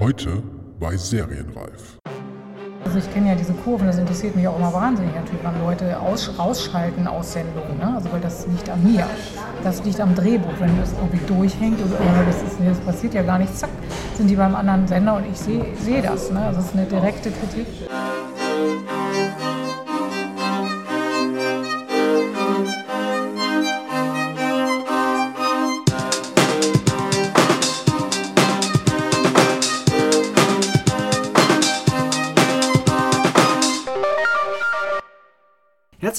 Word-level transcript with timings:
Heute 0.00 0.42
bei 0.80 0.96
Serienreif. 0.96 2.00
Also 2.84 2.98
ich 2.98 3.14
kenne 3.14 3.28
ja 3.28 3.36
diese 3.36 3.52
Kurven, 3.52 3.86
das 3.86 3.96
interessiert 3.96 4.34
mich 4.34 4.48
auch 4.48 4.56
immer 4.58 4.72
wahnsinnig 4.72 5.14
natürlich, 5.14 5.38
wann 5.44 5.54
Leute 5.62 6.00
aus, 6.00 6.36
rausschalten 6.36 7.06
aus 7.06 7.32
Sendungen. 7.32 7.78
Ne? 7.78 7.94
Also 7.94 8.10
weil 8.10 8.20
das 8.20 8.44
liegt 8.48 8.68
an 8.68 8.82
mir. 8.82 9.06
Das 9.62 9.84
liegt 9.84 10.00
am 10.00 10.12
Drehbuch. 10.16 10.50
Wenn 10.58 10.76
das 10.80 10.92
irgendwie 10.94 11.24
durchhängt 11.32 11.78
oder 11.80 11.94
äh, 11.94 12.26
das, 12.26 12.42
ist, 12.42 12.56
das 12.58 12.80
passiert 12.80 13.14
ja 13.14 13.22
gar 13.22 13.38
nicht, 13.38 13.56
zack, 13.56 13.70
sind 14.16 14.28
die 14.28 14.34
beim 14.34 14.56
anderen 14.56 14.88
Sender 14.88 15.14
und 15.14 15.26
ich 15.30 15.38
sehe 15.38 15.64
seh 15.78 16.02
das. 16.02 16.28
Ne? 16.32 16.40
Also 16.40 16.58
das 16.58 16.70
ist 16.70 16.76
eine 16.76 16.86
direkte 16.86 17.30
Kritik. 17.30 17.66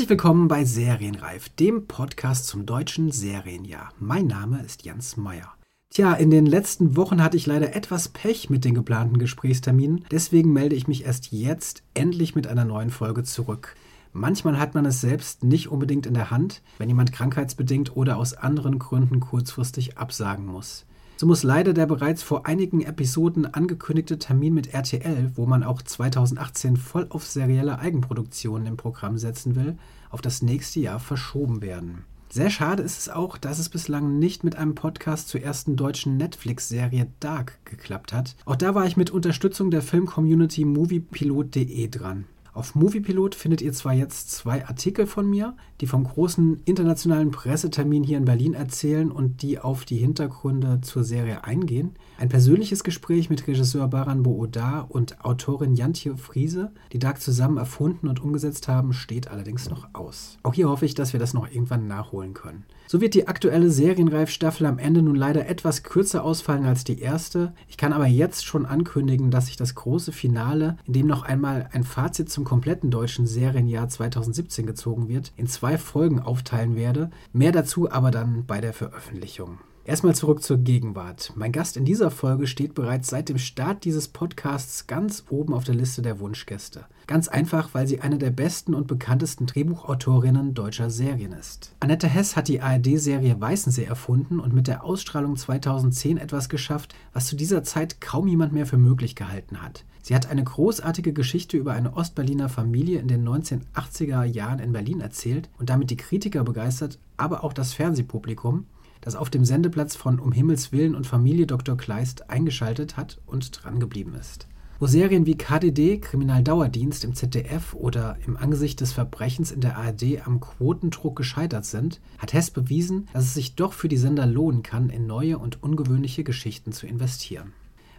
Herzlich 0.05 0.20
willkommen 0.20 0.48
bei 0.48 0.66
Serienreif, 0.66 1.50
dem 1.50 1.88
Podcast 1.88 2.46
zum 2.46 2.68
deutschen 2.68 3.12
Serienjahr. 3.12 3.91
Mein 3.98 4.27
Name 4.27 4.62
ist 4.62 4.86
Jens 4.86 5.18
Meyer. 5.18 5.52
Tja, 5.90 6.13
in 6.13 6.30
den 6.30 6.46
letzten 6.46 6.96
Wochen 6.96 7.23
hatte 7.23 7.38
ich 7.38 7.48
leider 7.48 7.76
etwas 7.76 8.10
Pech 8.10 8.52
mit 8.52 8.66
den 8.66 8.76
geplanten 8.76 9.18
Gesprächsterminen, 9.18 10.05
deswegen 10.12 10.54
melde 10.54 10.76
ich 10.76 10.88
mich 10.88 11.05
erst 11.05 11.32
jetzt 11.32 11.82
endlich 11.96 12.36
mit 12.36 12.46
einer 12.46 12.66
neuen 12.66 12.91
Folge 12.91 13.23
zurück. 13.23 13.76
Manchmal 14.13 14.60
hat 14.60 14.76
man 14.76 14.86
es 14.86 15.02
selbst 15.02 15.44
nicht 15.44 15.70
unbedingt 15.70 16.05
in 16.05 16.13
der 16.13 16.30
Hand, 16.30 16.62
wenn 16.77 16.88
jemand 16.88 17.12
krankheitsbedingt 17.12 17.98
oder 17.98 18.18
aus 18.18 18.35
anderen 18.35 18.77
Gründen 18.77 19.20
kurzfristig 19.20 19.98
absagen 19.98 20.46
muss. 20.46 20.85
So 21.18 21.26
muss 21.26 21.44
leider 21.44 21.74
der 21.74 21.86
bereits 21.86 22.24
vor 22.24 22.46
einigen 22.46 22.82
Episoden 22.82 23.46
angekündigte 23.46 24.20
Termin 24.20 24.54
mit 24.54 24.74
RTL, 24.74 25.32
wo 25.35 25.46
man 25.46 25.63
auch 25.63 25.82
2018 25.82 26.76
voll 26.76 27.08
auf 27.10 27.26
serielle 27.26 27.80
Eigenproduktionen 27.80 28.68
im 28.68 28.76
Programm 28.76 29.18
setzen 29.18 29.55
will, 29.55 29.77
auf 30.10 30.21
das 30.21 30.41
nächste 30.41 30.82
Jahr 30.82 30.99
verschoben 30.99 31.62
werden. 31.62 32.04
Sehr 32.30 32.49
schade 32.49 32.84
ist 32.84 32.99
es 32.99 33.08
auch, 33.08 33.38
dass 33.38 33.60
es 33.60 33.70
bislang 33.70 34.20
nicht 34.20 34.43
mit 34.43 34.58
einem 34.58 34.76
Podcast 34.76 35.30
zur 35.30 35.41
ersten 35.41 35.77
deutschen 35.77 36.18
Netflix-Serie 36.18 37.08
Dark 37.21 37.60
geklappt 37.63 38.12
hat. 38.12 38.36
Auch 38.43 38.58
da 38.58 38.76
war 38.76 38.86
ich 38.86 38.98
mit 38.98 39.10
Unterstützung 39.10 39.71
der 39.71 39.82
Film-Community 39.82 40.66
moviepilot.de 40.66 41.88
dran. 41.88 42.26
Auf 42.56 42.74
Moviepilot 42.74 43.36
findet 43.36 43.62
ihr 43.62 43.74
zwar 43.74 43.94
jetzt 43.94 44.32
zwei 44.32 44.66
Artikel 44.66 45.08
von 45.08 45.30
mir, 45.30 45.58
die 45.82 45.88
vom 45.88 46.06
großen 46.06 46.62
internationalen 46.64 47.32
Pressetermin 47.32 48.02
hier 48.02 48.18
in 48.18 48.24
Berlin 48.24 48.54
erzählen 48.54 49.12
und 49.12 49.42
die 49.42 49.60
auf 49.60 49.84
die 49.84 49.98
Hintergründe 49.98 50.80
zur 50.80 51.04
Serie 51.04 51.44
eingehen. 51.44 51.96
Ein 52.18 52.30
persönliches 52.30 52.85
Gespräch 52.85 53.30
mit 53.30 53.46
Regisseur 53.46 53.90
Baran 53.90 54.24
Boodar 54.24 54.88
und 54.90 55.26
Autorin 55.26 55.76
Jantje 55.76 56.16
Friese, 56.16 56.71
die 56.94 56.99
Dark 56.99 57.20
zusammen 57.20 57.58
erfunden 57.58 58.08
und 58.08 58.24
umgesetzt 58.24 58.70
haben, 58.70 58.94
steht 58.94 59.27
allerdings 59.27 59.70
noch 59.70 59.90
aus. 59.91 60.38
Auch 60.43 60.54
hier 60.54 60.70
hoffe 60.70 60.86
ich, 60.86 60.93
dass 60.93 61.12
wir 61.12 61.20
das 61.20 61.34
noch 61.34 61.52
irgendwann 61.52 61.88
nachholen 61.88 62.34
können. 62.34 62.63
So 62.88 63.02
wird 63.02 63.16
die 63.16 63.27
aktuelle 63.27 63.70
Serienreif-Staffel 63.70 64.66
am 64.66 64.80
Ende 64.80 65.02
nun 65.02 65.16
leider 65.16 65.50
etwas 65.50 65.84
kürzer 65.84 66.24
ausfallen 66.24 66.66
als 66.66 66.86
die 66.86 67.00
erste. 67.00 67.53
Ich 67.68 67.75
kann 67.75 67.91
aber 67.91 68.08
jetzt 68.08 68.46
schon 68.46 68.66
ankündigen, 68.66 69.30
dass 69.30 69.50
ich 69.50 69.58
das 69.58 69.75
große 69.75 70.13
Finale, 70.13 70.78
in 70.86 70.94
dem 70.94 71.08
noch 71.08 71.24
einmal 71.24 71.68
ein 71.74 71.84
Fazit 71.84 72.30
zum 72.30 72.46
kompletten 72.46 72.91
deutschen 72.91 73.28
Serienjahr 73.28 73.90
2017 73.90 74.66
gezogen 74.66 75.09
wird, 75.09 75.34
in 75.36 75.47
zwei 75.47 75.78
Folgen 75.78 76.22
aufteilen 76.22 76.78
werde. 76.78 77.09
Mehr 77.34 77.52
dazu 77.52 77.91
aber 77.91 78.12
dann 78.12 78.46
bei 78.46 78.62
der 78.62 78.72
Veröffentlichung. 78.72 79.58
Erstmal 79.88 80.16
zurück 80.16 80.41
zur 80.41 80.58
Gegenwart. 80.58 81.31
Mein 81.36 81.52
Gast 81.52 81.78
in 81.78 81.86
dieser 81.86 82.09
Folge 82.09 82.47
steht 82.47 82.74
bereits 82.74 83.08
seit 83.08 83.30
dem 83.30 83.38
Start 83.38 83.86
dieses 83.86 84.08
Podcasts 84.08 84.88
ganz 84.88 85.25
oben 85.30 85.53
auf 85.53 85.64
der 85.64 85.75
Liste 85.75 86.02
der 86.02 86.19
Wunschgäste. 86.19 86.86
Ganz 87.06 87.28
einfach, 87.28 87.69
weil 87.74 87.86
sie 87.86 88.02
eine 88.02 88.18
der 88.18 88.32
besten 88.32 88.74
und 88.74 88.88
bekanntesten 88.88 89.46
Drehbuchautorinnen 89.46 90.56
deutscher 90.56 90.90
Serien 90.90 91.34
ist. 91.34 91.76
Annette 91.82 92.08
Hess 92.08 92.36
hat 92.36 92.48
die 92.48 92.62
ARD-Serie 92.62 93.40
Weißensee 93.40 93.84
erfunden 93.84 94.40
und 94.40 94.56
mit 94.56 94.66
der 94.66 94.84
Ausstrahlung 94.84 95.38
2010 95.38 96.18
etwas 96.18 96.50
geschafft, 96.50 96.96
was 97.14 97.28
zu 97.28 97.36
dieser 97.36 97.64
Zeit 97.64 98.02
kaum 98.02 98.28
jemand 98.28 98.54
mehr 98.54 98.66
für 98.66 98.80
möglich 98.80 99.16
gehalten 99.16 99.62
hat. 99.62 99.86
Sie 100.02 100.16
hat 100.16 100.32
eine 100.32 100.44
großartige 100.44 101.14
Geschichte 101.14 101.58
über 101.58 101.74
eine 101.74 101.96
Ostberliner 101.96 102.50
Familie 102.50 103.00
in 103.00 103.08
den 103.08 103.28
1980er 103.28 104.24
Jahren 104.24 104.58
in 104.58 104.74
Berlin 104.74 105.00
erzählt 105.00 105.50
und 105.59 105.70
damit 105.70 105.92
die 105.92 105.98
Kritiker 105.98 106.44
begeistert, 106.44 106.98
aber 107.18 107.44
auch 107.44 107.54
das 107.54 107.74
Fernsehpublikum 107.74 108.66
das 109.06 109.16
auf 109.16 109.30
dem 109.30 109.46
Sendeplatz 109.46 109.96
von 109.96 110.20
Um 110.20 110.32
Himmels 110.32 110.72
Willen 110.72 110.96
und 110.96 111.08
Familie 111.08 111.46
Dr. 111.46 111.78
Kleist 111.78 112.30
eingeschaltet 112.30 112.98
hat 112.98 113.22
und 113.28 113.64
drangeblieben 113.64 114.16
ist. 114.16 114.48
Wo 114.78 114.88
Serien 114.88 115.26
wie 115.26 115.38
KDD, 115.38 116.00
Kriminaldauerdienst 116.00 117.06
im 117.06 117.16
ZDF 117.16 117.74
oder 117.74 118.18
im 118.26 118.36
Angesicht 118.36 118.82
des 118.82 118.92
Verbrechens 118.92 119.52
in 119.52 119.62
der 119.62 119.78
ARD 119.78 120.26
am 120.26 120.42
Quotendruck 120.42 121.16
gescheitert 121.16 121.64
sind, 121.64 122.02
hat 122.18 122.34
Hess 122.34 122.52
bewiesen, 122.52 123.08
dass 123.14 123.24
es 123.24 123.34
sich 123.36 123.56
doch 123.56 123.72
für 123.72 123.88
die 123.88 123.96
Sender 123.96 124.26
lohnen 124.26 124.64
kann, 124.64 124.90
in 124.90 125.08
neue 125.08 125.38
und 125.38 125.64
ungewöhnliche 125.64 126.26
Geschichten 126.26 126.74
zu 126.74 126.88
investieren. 126.88 127.54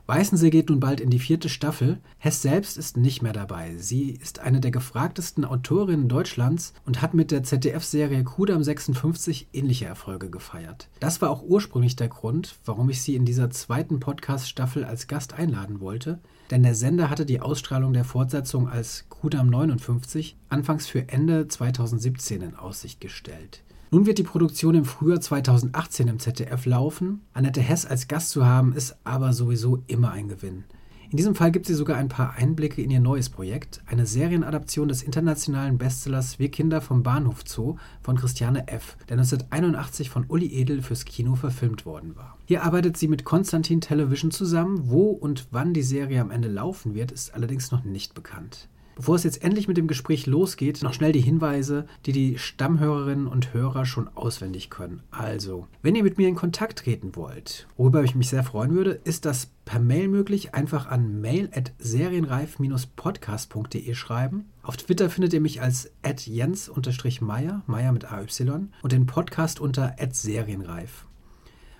Weißensee 0.06 0.50
geht 0.50 0.68
nun 0.68 0.78
bald 0.78 1.00
in 1.00 1.10
die 1.10 1.18
vierte 1.18 1.48
Staffel. 1.48 1.98
Hess 2.18 2.40
selbst 2.40 2.76
ist 2.76 2.96
nicht 2.96 3.22
mehr 3.22 3.32
dabei. 3.32 3.74
Sie 3.76 4.10
ist 4.10 4.38
eine 4.38 4.60
der 4.60 4.70
gefragtesten 4.70 5.44
Autorinnen 5.44 6.08
Deutschlands 6.08 6.74
und 6.84 7.02
hat 7.02 7.12
mit 7.12 7.32
der 7.32 7.42
ZDF-Serie 7.42 8.22
Kudam 8.22 8.62
56 8.62 9.48
ähnliche 9.52 9.86
Erfolge 9.86 10.30
gefeiert. 10.30 10.88
Das 11.00 11.20
war 11.22 11.30
auch 11.30 11.42
ursprünglich 11.42 11.96
der 11.96 12.08
Grund, 12.08 12.56
warum 12.64 12.88
ich 12.88 13.02
sie 13.02 13.16
in 13.16 13.24
dieser 13.24 13.50
zweiten 13.50 13.98
Podcast-Staffel 13.98 14.84
als 14.84 15.08
Gast 15.08 15.34
einladen 15.34 15.80
wollte, 15.80 16.20
denn 16.52 16.62
der 16.62 16.76
Sender 16.76 17.10
hatte 17.10 17.26
die 17.26 17.40
Ausstrahlung 17.40 17.92
der 17.92 18.04
Fortsetzung 18.04 18.68
als 18.68 19.06
Kudam 19.08 19.50
59 19.50 20.36
anfangs 20.48 20.86
für 20.86 21.08
Ende 21.08 21.48
2017 21.48 22.42
in 22.42 22.54
Aussicht 22.54 23.00
gestellt. 23.00 23.64
Nun 23.90 24.06
wird 24.06 24.18
die 24.18 24.24
Produktion 24.24 24.74
im 24.74 24.84
Frühjahr 24.84 25.20
2018 25.20 26.08
im 26.08 26.18
ZDF 26.18 26.66
laufen. 26.66 27.20
Annette 27.32 27.60
Hess 27.60 27.86
als 27.86 28.08
Gast 28.08 28.30
zu 28.30 28.44
haben, 28.44 28.72
ist 28.72 28.96
aber 29.04 29.32
sowieso 29.32 29.84
immer 29.86 30.10
ein 30.10 30.28
Gewinn. 30.28 30.64
In 31.08 31.16
diesem 31.16 31.36
Fall 31.36 31.52
gibt 31.52 31.66
sie 31.66 31.74
sogar 31.74 31.96
ein 31.96 32.08
paar 32.08 32.34
Einblicke 32.34 32.82
in 32.82 32.90
ihr 32.90 32.98
neues 32.98 33.30
Projekt, 33.30 33.80
eine 33.86 34.06
Serienadaption 34.06 34.88
des 34.88 35.04
internationalen 35.04 35.78
Bestsellers 35.78 36.40
Wir 36.40 36.50
Kinder 36.50 36.80
vom 36.80 37.04
Bahnhof 37.04 37.44
Zoo 37.46 37.76
von 38.02 38.16
Christiane 38.16 38.66
F., 38.66 38.96
der 39.08 39.16
1981 39.16 40.10
von 40.10 40.24
Uli 40.26 40.52
Edel 40.52 40.82
fürs 40.82 41.04
Kino 41.04 41.36
verfilmt 41.36 41.86
worden 41.86 42.16
war. 42.16 42.36
Hier 42.46 42.64
arbeitet 42.64 42.96
sie 42.96 43.06
mit 43.06 43.24
Konstantin 43.24 43.80
Television 43.80 44.32
zusammen. 44.32 44.90
Wo 44.90 45.10
und 45.10 45.46
wann 45.52 45.74
die 45.74 45.82
Serie 45.82 46.20
am 46.20 46.32
Ende 46.32 46.48
laufen 46.48 46.94
wird, 46.94 47.12
ist 47.12 47.32
allerdings 47.34 47.70
noch 47.70 47.84
nicht 47.84 48.14
bekannt. 48.14 48.68
Bevor 48.96 49.14
es 49.14 49.22
jetzt 49.24 49.44
endlich 49.44 49.68
mit 49.68 49.76
dem 49.76 49.88
Gespräch 49.88 50.24
losgeht, 50.26 50.82
noch 50.82 50.94
schnell 50.94 51.12
die 51.12 51.20
Hinweise, 51.20 51.84
die 52.06 52.12
die 52.12 52.38
Stammhörerinnen 52.38 53.26
und 53.26 53.52
Hörer 53.52 53.84
schon 53.84 54.08
auswendig 54.16 54.70
können. 54.70 55.02
Also, 55.10 55.66
wenn 55.82 55.94
ihr 55.94 56.02
mit 56.02 56.16
mir 56.16 56.28
in 56.28 56.34
Kontakt 56.34 56.78
treten 56.78 57.14
wollt, 57.14 57.68
worüber 57.76 58.02
ich 58.02 58.14
mich 58.14 58.30
sehr 58.30 58.42
freuen 58.42 58.74
würde, 58.74 58.98
ist 59.04 59.26
das 59.26 59.50
per 59.66 59.80
Mail 59.80 60.08
möglich. 60.08 60.54
Einfach 60.54 60.86
an 60.86 61.20
mail.serienreif-podcast.de 61.20 63.94
schreiben. 63.94 64.46
Auf 64.62 64.78
Twitter 64.78 65.10
findet 65.10 65.34
ihr 65.34 65.42
mich 65.42 65.60
als 65.60 65.90
jens-meyer, 66.02 67.62
Meyer 67.66 67.92
mit 67.92 68.10
AY, 68.10 68.26
und 68.82 68.92
den 68.92 69.04
Podcast 69.04 69.60
unter 69.60 69.94
serienreif. 70.10 71.05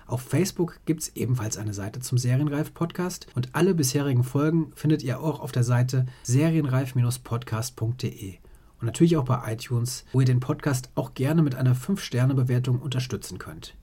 Auf 0.07 0.21
Facebook 0.21 0.79
gibt 0.85 1.01
es 1.01 1.15
ebenfalls 1.17 1.57
eine 1.57 1.73
Seite 1.73 1.99
zum 1.99 2.17
Serienreif-Podcast 2.17 3.27
und 3.35 3.49
alle 3.51 3.75
bisherigen 3.75 4.23
Folgen 4.23 4.71
findet 4.73 5.03
ihr 5.03 5.19
auch 5.19 5.41
auf 5.41 5.51
der 5.51 5.65
Seite 5.65 6.05
serienreif-podcast.de 6.23 8.35
und 8.79 8.85
natürlich 8.85 9.17
auch 9.17 9.25
bei 9.25 9.51
iTunes, 9.51 10.05
wo 10.13 10.21
ihr 10.21 10.25
den 10.25 10.39
Podcast 10.39 10.91
auch 10.95 11.13
gerne 11.13 11.41
mit 11.41 11.55
einer 11.55 11.75
5-Sterne-Bewertung 11.75 12.79
unterstützen 12.79 13.37
könnt. 13.37 13.75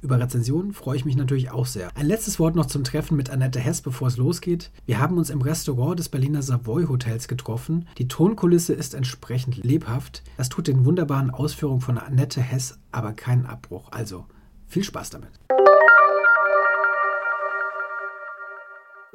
Über 0.00 0.20
Rezensionen 0.20 0.74
freue 0.74 0.96
ich 0.96 1.04
mich 1.04 1.16
natürlich 1.16 1.50
auch 1.50 1.66
sehr. 1.66 1.88
Ein 1.96 2.06
letztes 2.06 2.38
Wort 2.38 2.54
noch 2.54 2.66
zum 2.66 2.84
Treffen 2.84 3.16
mit 3.16 3.30
Annette 3.30 3.58
Hess, 3.58 3.80
bevor 3.80 4.06
es 4.06 4.16
losgeht. 4.16 4.70
Wir 4.86 5.00
haben 5.00 5.18
uns 5.18 5.30
im 5.30 5.42
Restaurant 5.42 5.98
des 5.98 6.08
Berliner 6.08 6.42
Savoy 6.42 6.86
Hotels 6.86 7.26
getroffen. 7.26 7.88
Die 7.98 8.06
Tonkulisse 8.06 8.74
ist 8.74 8.94
entsprechend 8.94 9.56
lebhaft. 9.64 10.22
Das 10.36 10.50
tut 10.50 10.68
den 10.68 10.84
wunderbaren 10.84 11.32
Ausführungen 11.32 11.80
von 11.80 11.98
Annette 11.98 12.40
Hess 12.40 12.78
aber 12.92 13.12
keinen 13.12 13.46
Abbruch. 13.46 13.90
Also 13.90 14.26
viel 14.68 14.84
Spaß 14.84 15.10
damit. 15.10 15.30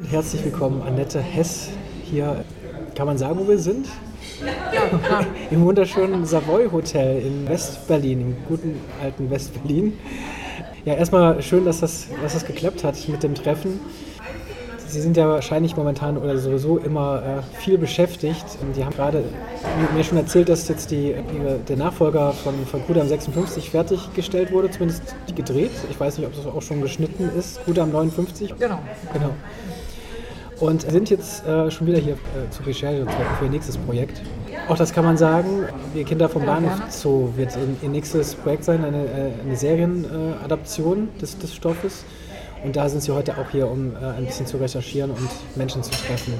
Herzlich 0.08 0.46
willkommen, 0.46 0.82
Annette 0.82 1.20
Hess. 1.20 1.70
Hier 2.04 2.46
kann 2.96 3.06
man 3.06 3.18
sagen, 3.18 3.38
wo 3.38 3.48
wir 3.48 3.60
sind? 3.60 3.88
Ja. 4.42 5.26
Im 5.52 5.66
wunderschönen 5.66 6.26
Savoy 6.26 6.70
Hotel 6.72 7.22
in 7.22 7.48
Westberlin, 7.48 8.22
im 8.22 8.36
guten 8.48 8.80
alten 9.04 9.30
Westberlin. 9.30 9.94
Ja, 10.86 10.94
erstmal 10.94 11.42
schön, 11.42 11.66
dass 11.66 11.82
das, 11.82 12.08
dass 12.24 12.34
das 12.34 12.46
geklappt 12.46 12.84
hat 12.86 12.96
mit 13.10 13.24
dem 13.24 13.36
Treffen. 13.36 13.82
Sie 14.88 15.02
sind 15.02 15.18
ja 15.18 15.28
wahrscheinlich 15.28 15.76
momentan 15.76 16.18
oder 16.18 16.38
sowieso 16.38 16.78
immer 16.78 17.22
äh, 17.22 17.58
viel 17.62 17.78
beschäftigt. 17.78 18.46
Und 18.62 18.76
Sie 18.76 18.86
haben 18.86 18.96
gerade 18.96 19.24
mir 19.94 20.04
schon 20.04 20.18
erzählt, 20.18 20.50
dass 20.50 20.68
jetzt 20.70 20.92
die, 20.92 21.14
der 21.68 21.78
Nachfolger 21.78 22.32
von, 22.32 22.66
von 22.66 22.84
Kudam 22.88 23.08
56 23.08 23.70
fertiggestellt 23.70 24.52
wurde, 24.52 24.72
zumindest 24.72 25.04
gedreht. 25.36 25.72
Ich 25.92 26.00
weiß 26.00 26.18
nicht, 26.18 26.26
ob 26.26 26.36
das 26.36 26.46
auch 26.48 26.62
schon 26.62 26.82
geschnitten 26.82 27.30
ist. 27.38 27.64
Kudam 27.66 27.92
59? 27.92 28.56
Genau. 28.58 28.80
Genau. 29.14 29.32
Und 30.60 30.82
sind 30.82 31.10
jetzt 31.10 31.46
äh, 31.46 31.72
schon 31.72 31.88
wieder 31.88 32.00
hier 32.00 32.14
äh, 32.14 32.50
zur 32.50 32.66
Recherchezwecken 32.66 33.36
für 33.38 33.46
ihr 33.46 33.52
nächstes 33.52 33.78
Projekt. 33.78 34.22
Auch 34.68 34.78
das 34.78 34.94
kann 34.94 35.06
man 35.06 35.18
sagen, 35.18 35.66
die 35.96 36.04
Kinder 36.04 36.30
vom 36.30 36.46
Bahnhof 36.46 36.80
Zoo 36.90 37.30
wird 37.36 37.58
ihr 37.82 37.90
nächstes 37.90 38.36
Projekt 38.36 38.66
sein, 38.66 38.84
eine, 38.84 39.06
äh, 39.06 39.32
eine 39.44 39.56
Serienadaption 39.56 41.10
des, 41.22 41.38
des 41.38 41.56
Stoffes. 41.56 42.04
Und 42.64 42.76
da 42.76 42.90
sind 42.90 43.02
sie 43.02 43.12
heute 43.12 43.38
auch 43.38 43.50
hier, 43.52 43.70
um 43.70 43.94
äh, 43.96 44.06
ein 44.18 44.26
bisschen 44.26 44.46
zu 44.46 44.58
recherchieren 44.58 45.12
und 45.12 45.30
Menschen 45.56 45.82
zu 45.82 45.92
treffen. 45.92 46.34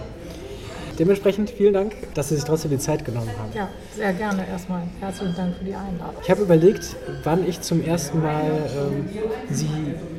Dementsprechend 1.00 1.50
vielen 1.50 1.74
Dank, 1.74 1.94
dass 2.14 2.28
Sie 2.28 2.36
sich 2.36 2.44
trotzdem 2.44 2.72
die 2.72 2.78
Zeit 2.78 3.06
genommen 3.06 3.30
haben. 3.40 3.52
Ja, 3.56 3.70
sehr 3.96 4.12
gerne 4.12 4.46
erstmal. 4.46 4.82
Herzlichen 5.00 5.34
Dank 5.34 5.56
für 5.56 5.64
die 5.64 5.74
Einladung. 5.74 6.16
Ich 6.22 6.30
habe 6.30 6.42
überlegt, 6.42 6.98
wann 7.24 7.48
ich 7.48 7.62
zum 7.62 7.82
ersten 7.82 8.22
Mal 8.22 8.70
ähm, 8.76 9.08
Sie 9.50 9.70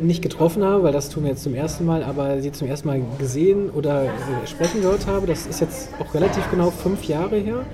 nicht 0.01 0.23
getroffen 0.23 0.65
habe, 0.65 0.83
weil 0.83 0.93
das 0.93 1.11
tun 1.11 1.25
wir 1.25 1.33
jetzt 1.33 1.43
zum 1.43 1.55
ersten 1.55 1.85
Mal, 1.85 2.03
aber 2.03 2.41
Sie 2.41 2.51
zum 2.51 2.67
ersten 2.67 2.89
Mal 2.89 3.03
gesehen 3.19 3.69
oder 3.69 4.05
äh, 4.05 4.09
sprechen 4.47 4.81
gehört 4.81 5.07
habe. 5.07 5.27
Das 5.27 5.47
ist 5.47 5.61
jetzt 5.61 5.91
auch 6.01 6.15
relativ 6.15 6.51
genau 6.51 6.71
fünf 6.71 7.05
Jahre 7.05 7.37
her. 7.37 7.67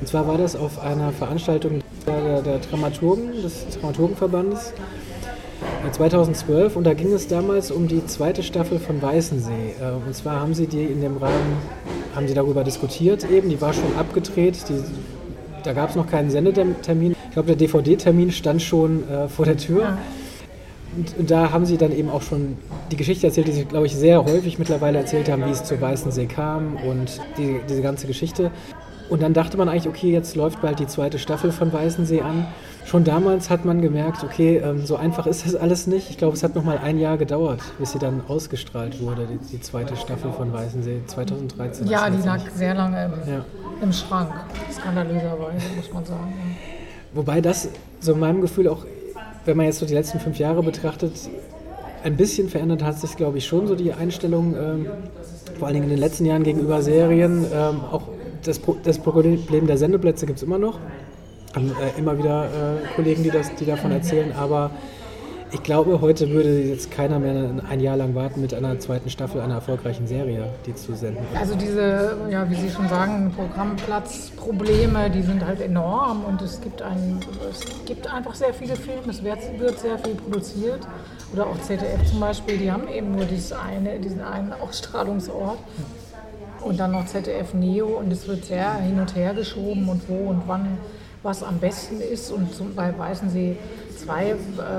Und 0.00 0.08
zwar 0.08 0.26
war 0.26 0.36
das 0.36 0.56
auf 0.56 0.80
einer 0.80 1.12
Veranstaltung 1.12 1.80
der, 2.08 2.42
der 2.42 2.58
Dramaturgen, 2.58 3.40
des 3.40 3.68
Dramaturgenverbandes 3.78 4.72
2012 5.92 6.74
und 6.74 6.84
da 6.84 6.94
ging 6.94 7.12
es 7.12 7.28
damals 7.28 7.70
um 7.70 7.86
die 7.86 8.04
zweite 8.06 8.42
Staffel 8.42 8.80
von 8.80 9.00
Weißensee. 9.00 9.74
Äh, 9.80 10.06
und 10.06 10.12
zwar 10.12 10.40
haben 10.40 10.54
sie 10.54 10.66
die 10.66 10.82
in 10.82 11.00
dem 11.00 11.18
Rahmen, 11.18 11.56
haben 12.14 12.28
sie 12.28 12.34
darüber 12.34 12.64
diskutiert 12.64 13.28
eben, 13.30 13.48
die 13.48 13.60
war 13.60 13.72
schon 13.72 13.96
abgedreht, 13.98 14.68
die, 14.68 14.82
da 15.64 15.72
gab 15.72 15.90
es 15.90 15.96
noch 15.96 16.06
keinen 16.06 16.30
Sendetermin. 16.30 17.14
Ich 17.26 17.32
glaube, 17.32 17.46
der 17.46 17.56
DVD-Termin 17.56 18.30
stand 18.32 18.62
schon 18.62 19.08
äh, 19.08 19.28
vor 19.28 19.46
der 19.46 19.56
Tür. 19.56 19.82
Ja. 19.82 19.98
Und, 20.96 21.18
und, 21.18 21.30
da 21.30 21.50
haben 21.52 21.64
sie 21.64 21.78
dann 21.78 21.90
eben 21.90 22.10
auch 22.10 22.20
schon 22.20 22.58
die 22.90 22.96
Geschichte 22.96 23.26
erzählt, 23.26 23.48
die 23.48 23.52
sie, 23.52 23.64
glaube 23.64 23.86
ich, 23.86 23.96
sehr 23.96 24.22
häufig 24.24 24.58
mittlerweile 24.58 24.98
erzählt 24.98 25.30
haben, 25.30 25.46
wie 25.46 25.50
es 25.50 25.64
zur 25.64 25.80
Weißensee 25.80 26.26
kam 26.26 26.76
und 26.76 27.18
die, 27.38 27.60
diese 27.66 27.80
ganze 27.80 28.06
Geschichte. 28.06 28.50
Und 29.08 29.22
dann 29.22 29.32
dachte 29.32 29.56
man 29.56 29.70
eigentlich, 29.70 29.88
okay, 29.88 30.12
jetzt 30.12 30.36
läuft 30.36 30.60
bald 30.60 30.80
die 30.80 30.86
zweite 30.86 31.18
Staffel 31.18 31.50
von 31.50 31.72
Weißensee 31.72 32.20
an 32.20 32.46
schon 32.84 33.04
damals 33.04 33.50
hat 33.50 33.64
man 33.64 33.80
gemerkt, 33.80 34.24
okay, 34.24 34.58
ähm, 34.58 34.84
so 34.84 34.96
einfach 34.96 35.26
ist 35.26 35.46
das 35.46 35.54
alles 35.54 35.86
nicht. 35.86 36.10
Ich 36.10 36.18
glaube, 36.18 36.36
es 36.36 36.42
hat 36.42 36.54
noch 36.54 36.64
mal 36.64 36.78
ein 36.78 36.98
Jahr 36.98 37.16
gedauert, 37.16 37.60
bis 37.78 37.92
sie 37.92 37.98
dann 37.98 38.22
ausgestrahlt 38.28 39.00
wurde, 39.00 39.26
die, 39.26 39.56
die 39.56 39.60
zweite 39.60 39.96
Staffel 39.96 40.32
von 40.32 40.52
Weißensee, 40.52 41.00
2013. 41.06 41.86
Ja, 41.86 42.10
die 42.10 42.22
lag 42.22 42.40
sehr 42.54 42.74
lange 42.74 43.04
im, 43.04 43.32
ja. 43.32 43.44
im 43.80 43.92
Schrank, 43.92 44.32
skandalöserweise, 44.72 45.66
muss 45.76 45.92
man 45.92 46.04
sagen. 46.04 46.56
Wobei 47.14 47.40
das 47.40 47.68
so 48.00 48.12
in 48.12 48.20
meinem 48.20 48.40
Gefühl 48.40 48.68
auch, 48.68 48.84
wenn 49.44 49.56
man 49.56 49.66
jetzt 49.66 49.78
so 49.78 49.86
die 49.86 49.94
letzten 49.94 50.20
fünf 50.20 50.38
Jahre 50.38 50.62
betrachtet, 50.62 51.12
ein 52.04 52.16
bisschen 52.16 52.48
verändert 52.48 52.82
hat 52.82 52.98
sich, 52.98 53.16
glaube 53.16 53.38
ich, 53.38 53.46
schon 53.46 53.66
so 53.66 53.74
die 53.74 53.92
Einstellung, 53.92 54.56
ähm, 54.56 54.86
vor 55.58 55.68
allen 55.68 55.74
Dingen 55.74 55.84
in 55.84 55.90
den 55.90 56.00
letzten 56.00 56.26
Jahren 56.26 56.42
gegenüber 56.42 56.82
Serien. 56.82 57.46
Ähm, 57.52 57.80
auch 57.90 58.02
das, 58.44 58.60
das 58.82 58.98
Problem 58.98 59.66
der 59.66 59.78
Sendeplätze 59.78 60.26
gibt 60.26 60.38
es 60.38 60.42
immer 60.42 60.58
noch 60.58 60.80
haben 61.54 61.70
äh, 61.80 61.98
immer 61.98 62.16
wieder 62.18 62.44
äh, 62.44 62.94
Kollegen, 62.94 63.22
die, 63.22 63.30
das, 63.30 63.54
die 63.54 63.66
davon 63.66 63.92
erzählen, 63.92 64.32
aber 64.32 64.70
ich 65.54 65.62
glaube, 65.62 66.00
heute 66.00 66.30
würde 66.30 66.62
jetzt 66.62 66.90
keiner 66.90 67.18
mehr 67.18 67.50
ein 67.68 67.80
Jahr 67.80 67.98
lang 67.98 68.14
warten 68.14 68.40
mit 68.40 68.54
einer 68.54 68.78
zweiten 68.78 69.10
Staffel 69.10 69.42
einer 69.42 69.56
erfolgreichen 69.56 70.06
Serie, 70.06 70.48
die 70.64 70.74
zu 70.74 70.94
senden. 70.94 71.26
Also 71.38 71.54
diese, 71.54 72.16
ja, 72.30 72.48
wie 72.48 72.54
Sie 72.54 72.70
schon 72.70 72.88
sagen, 72.88 73.30
Programmplatzprobleme, 73.36 75.10
die 75.10 75.20
sind 75.20 75.44
halt 75.44 75.60
enorm 75.60 76.24
und 76.24 76.40
es 76.40 76.58
gibt, 76.62 76.80
ein, 76.80 77.20
es 77.50 77.84
gibt 77.84 78.12
einfach 78.12 78.34
sehr 78.34 78.54
viele 78.54 78.76
Filme, 78.76 79.10
es 79.10 79.22
wird, 79.22 79.38
wird 79.58 79.78
sehr 79.78 79.98
viel 79.98 80.14
produziert. 80.14 80.80
Oder 81.34 81.46
auch 81.46 81.60
ZDF 81.60 82.10
zum 82.10 82.20
Beispiel, 82.20 82.56
die 82.56 82.72
haben 82.72 82.88
eben 82.88 83.12
nur 83.12 83.26
dieses 83.26 83.52
eine, 83.52 83.98
diesen 83.98 84.22
einen 84.22 84.54
Ausstrahlungsort. 84.54 85.58
Und 86.62 86.80
dann 86.80 86.92
noch 86.92 87.04
ZDF 87.06 87.52
Neo 87.54 87.98
und 87.98 88.10
es 88.10 88.26
wird 88.26 88.44
sehr 88.44 88.74
hin 88.76 88.98
und 88.98 89.14
her 89.16 89.34
geschoben 89.34 89.88
und 89.88 90.08
wo 90.08 90.30
und 90.30 90.42
wann 90.46 90.78
was 91.22 91.42
am 91.42 91.58
besten 91.58 92.00
ist. 92.00 92.30
Und 92.30 92.54
zum, 92.54 92.74
bei 92.74 92.96
Weißensee 92.96 93.56
2 94.04 94.30
äh, 94.30 94.34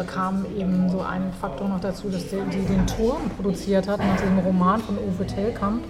kam 0.05 0.45
eben 0.57 0.89
so 0.89 1.01
ein 1.01 1.31
Faktor 1.39 1.67
noch 1.69 1.79
dazu, 1.79 2.09
dass 2.09 2.27
die, 2.29 2.41
die 2.51 2.65
den 2.65 2.85
Turm 2.87 3.29
produziert 3.35 3.87
hat 3.87 3.99
nach 3.99 4.17
diesem 4.17 4.39
Roman 4.39 4.81
von 4.81 4.97
Uwe 4.97 5.25
Tellkamp 5.25 5.83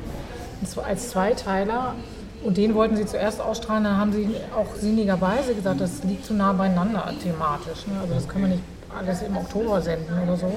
als 0.85 1.09
Zweiteiler. 1.09 1.95
Und 2.43 2.57
den 2.57 2.75
wollten 2.75 2.97
sie 2.97 3.05
zuerst 3.05 3.39
ausstrahlen, 3.39 3.85
dann 3.85 3.97
haben 3.97 4.11
sie 4.11 4.35
auch 4.55 4.75
sinnigerweise 4.75 5.55
gesagt, 5.55 5.79
das 5.79 6.03
liegt 6.03 6.25
zu 6.25 6.33
nah 6.33 6.51
beieinander 6.51 7.09
thematisch. 7.21 7.87
Ne? 7.87 7.93
Also 8.01 8.15
das 8.15 8.27
können 8.27 8.45
wir 8.45 8.51
nicht 8.51 8.63
alles 8.97 9.21
im 9.21 9.37
Oktober 9.37 9.81
senden 9.81 10.19
oder 10.21 10.35
so. 10.35 10.51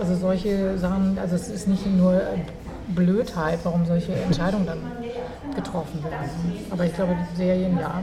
Also 0.00 0.16
solche 0.16 0.76
Sachen, 0.78 1.16
also 1.18 1.36
es 1.36 1.48
ist 1.48 1.68
nicht 1.68 1.86
nur 1.86 2.20
Blödheit, 2.88 3.60
warum 3.62 3.86
solche 3.86 4.12
Entscheidungen 4.14 4.66
dann 4.66 4.80
getroffen 5.54 6.02
werden. 6.02 6.28
Aber 6.70 6.84
ich 6.84 6.94
glaube, 6.94 7.16
die 7.32 7.36
Serien, 7.36 7.78
ja, 7.78 8.02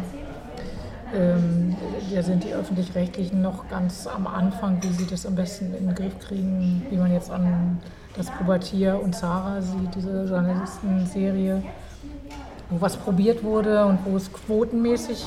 ähm, 1.13 1.75
da 2.13 2.24
sind 2.24 2.44
die 2.44 2.54
Öffentlich-Rechtlichen 2.54 3.42
noch 3.42 3.69
ganz 3.69 4.07
am 4.07 4.27
Anfang, 4.27 4.81
wie 4.81 4.92
sie 4.94 5.06
das 5.06 5.25
am 5.25 5.36
besten 5.36 5.74
in 5.74 5.88
den 5.88 5.95
Griff 5.95 6.18
kriegen, 6.19 6.86
wie 6.89 6.98
man 6.98 7.13
jetzt 7.13 7.30
an 7.30 7.80
das 8.15 8.30
Pubertier 8.31 9.00
und 9.01 9.15
Sarah 9.15 9.62
sieht, 9.62 9.95
diese 9.95 10.25
Journalistenserie, 10.25 11.63
wo 12.69 12.81
was 12.81 12.98
probiert 12.98 13.44
wurde 13.44 13.86
und 13.86 14.00
wo 14.06 14.18
es 14.18 14.31
quotenmäßig 14.31 15.25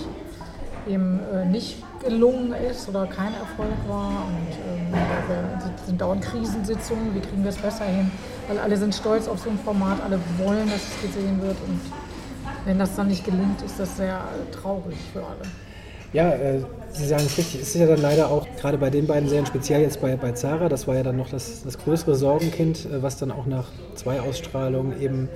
eben 0.88 1.20
äh, 1.32 1.44
nicht 1.44 1.82
gelungen 2.02 2.52
ist 2.52 2.88
oder 2.88 3.06
kein 3.06 3.34
Erfolg 3.34 3.76
war. 3.88 4.24
Und 4.26 4.52
ähm, 4.68 4.92
da 5.28 5.86
sind 5.86 6.00
dauernd 6.00 6.22
Krisensitzungen, 6.22 7.14
wie 7.14 7.20
kriegen 7.20 7.42
wir 7.42 7.50
es 7.50 7.56
besser 7.56 7.84
hin? 7.84 8.10
Weil 8.48 8.58
alle 8.58 8.76
sind 8.76 8.94
stolz 8.94 9.28
auf 9.28 9.40
so 9.40 9.50
ein 9.50 9.58
Format, 9.58 10.00
alle 10.02 10.18
wollen, 10.38 10.68
dass 10.68 10.82
es 10.82 11.02
gesehen 11.02 11.40
wird. 11.42 11.56
Und 11.66 11.80
wenn 12.64 12.78
das 12.78 12.94
dann 12.94 13.08
nicht 13.08 13.24
gelingt, 13.24 13.62
ist 13.62 13.78
das 13.80 13.96
sehr 13.96 14.20
traurig 14.52 14.96
für 15.12 15.20
alle. 15.20 15.65
Ja, 16.12 16.30
äh, 16.32 16.60
Sie 16.92 17.06
sagen 17.06 17.24
es 17.26 17.36
richtig. 17.36 17.60
Es 17.60 17.74
ist 17.74 17.80
ja 17.80 17.86
dann 17.86 18.00
leider 18.00 18.30
auch 18.30 18.46
gerade 18.58 18.78
bei 18.78 18.88
den 18.88 19.06
beiden 19.06 19.28
Serien, 19.28 19.44
speziell 19.44 19.82
jetzt 19.82 20.00
bei, 20.00 20.16
bei 20.16 20.32
Zara, 20.32 20.70
das 20.70 20.88
war 20.88 20.94
ja 20.94 21.02
dann 21.02 21.18
noch 21.18 21.28
das, 21.28 21.62
das 21.62 21.76
größere 21.76 22.14
Sorgenkind, 22.14 22.86
äh, 22.86 23.02
was 23.02 23.18
dann 23.18 23.30
auch 23.30 23.46
nach 23.46 23.66
zwei 23.94 24.20
Ausstrahlungen 24.20 25.00
eben 25.00 25.28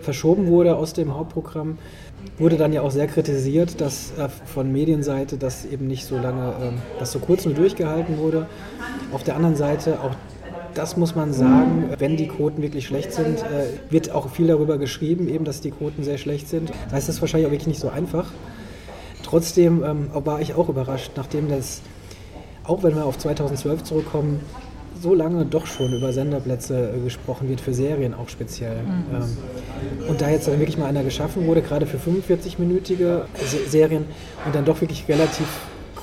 verschoben 0.00 0.46
wurde 0.46 0.76
aus 0.76 0.92
dem 0.92 1.14
Hauptprogramm. 1.14 1.78
Wurde 2.38 2.56
dann 2.56 2.72
ja 2.72 2.82
auch 2.82 2.90
sehr 2.90 3.08
kritisiert, 3.08 3.80
dass 3.80 4.12
äh, 4.16 4.28
von 4.28 4.70
Medienseite 4.70 5.38
das 5.38 5.64
eben 5.64 5.86
nicht 5.88 6.04
so 6.04 6.16
lange, 6.16 6.50
äh, 6.50 6.98
das 7.00 7.10
so 7.10 7.18
kurz 7.18 7.44
nur 7.44 7.54
durchgehalten 7.54 8.18
wurde. 8.18 8.46
Auf 9.12 9.24
der 9.24 9.34
anderen 9.34 9.56
Seite 9.56 10.00
auch 10.00 10.14
das 10.74 10.96
muss 10.96 11.16
man 11.16 11.32
sagen, 11.32 11.90
wenn 11.98 12.16
die 12.16 12.28
Quoten 12.28 12.62
wirklich 12.62 12.86
schlecht 12.86 13.12
sind, 13.12 13.40
äh, 13.40 13.90
wird 13.90 14.12
auch 14.12 14.30
viel 14.30 14.46
darüber 14.46 14.78
geschrieben, 14.78 15.28
eben, 15.28 15.44
dass 15.44 15.60
die 15.60 15.72
Quoten 15.72 16.04
sehr 16.04 16.18
schlecht 16.18 16.48
sind. 16.48 16.70
Das 16.70 16.92
heißt, 16.92 17.08
das 17.08 17.16
ist 17.16 17.20
wahrscheinlich 17.20 17.48
auch 17.48 17.50
wirklich 17.52 17.66
nicht 17.66 17.80
so 17.80 17.88
einfach. 17.88 18.30
Trotzdem 19.28 19.84
ähm, 19.84 20.08
war 20.14 20.40
ich 20.40 20.54
auch 20.54 20.70
überrascht, 20.70 21.12
nachdem 21.16 21.50
das, 21.50 21.82
auch 22.64 22.82
wenn 22.82 22.94
wir 22.94 23.04
auf 23.04 23.18
2012 23.18 23.84
zurückkommen, 23.84 24.40
so 25.02 25.14
lange 25.14 25.44
doch 25.44 25.66
schon 25.66 25.92
über 25.92 26.14
Senderplätze 26.14 26.94
äh, 26.96 27.00
gesprochen 27.00 27.46
wird, 27.46 27.60
für 27.60 27.74
Serien 27.74 28.14
auch 28.14 28.30
speziell. 28.30 28.82
Mhm. 28.82 29.04
Ähm, 29.14 30.08
und 30.08 30.20
da 30.22 30.30
jetzt 30.30 30.48
dann 30.48 30.58
wirklich 30.58 30.78
mal 30.78 30.86
einer 30.86 31.04
geschaffen 31.04 31.46
wurde, 31.46 31.60
gerade 31.60 31.84
für 31.84 31.98
45-minütige 31.98 33.24
Se 33.44 33.68
Serien 33.68 34.06
und 34.46 34.54
dann 34.54 34.64
doch 34.64 34.80
wirklich 34.80 35.06
relativ 35.08 35.46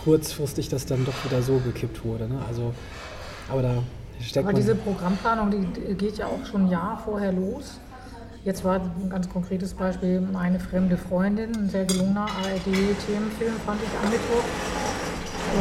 kurzfristig 0.04 0.70
das 0.70 0.86
dann 0.86 1.04
doch 1.04 1.26
wieder 1.26 1.42
so 1.42 1.58
gekippt 1.58 2.06
wurde. 2.06 2.28
Ne? 2.28 2.40
Also, 2.48 2.74
aber 3.50 3.64
da 3.64 3.74
steckt 4.22 4.46
Aber 4.46 4.56
diese 4.56 4.76
Programmplanung, 4.76 5.50
die 5.50 5.96
geht 5.96 6.20
ja 6.20 6.28
auch 6.28 6.46
schon 6.46 6.66
ein 6.66 6.70
Jahr 6.70 7.02
vorher 7.04 7.32
los. 7.32 7.80
Jetzt 8.46 8.64
war 8.64 8.76
ein 8.76 9.10
ganz 9.10 9.28
konkretes 9.28 9.74
Beispiel 9.74 10.22
meine 10.22 10.60
fremde 10.60 10.98
Freundin, 10.98 11.50
ein 11.56 11.68
sehr 11.68 11.84
gelungener 11.84 12.28
ARD-Themenfilm, 12.28 13.54
fand 13.66 13.80
ich 13.82 13.90
am 14.04 14.12
Mittwoch. 14.12 14.44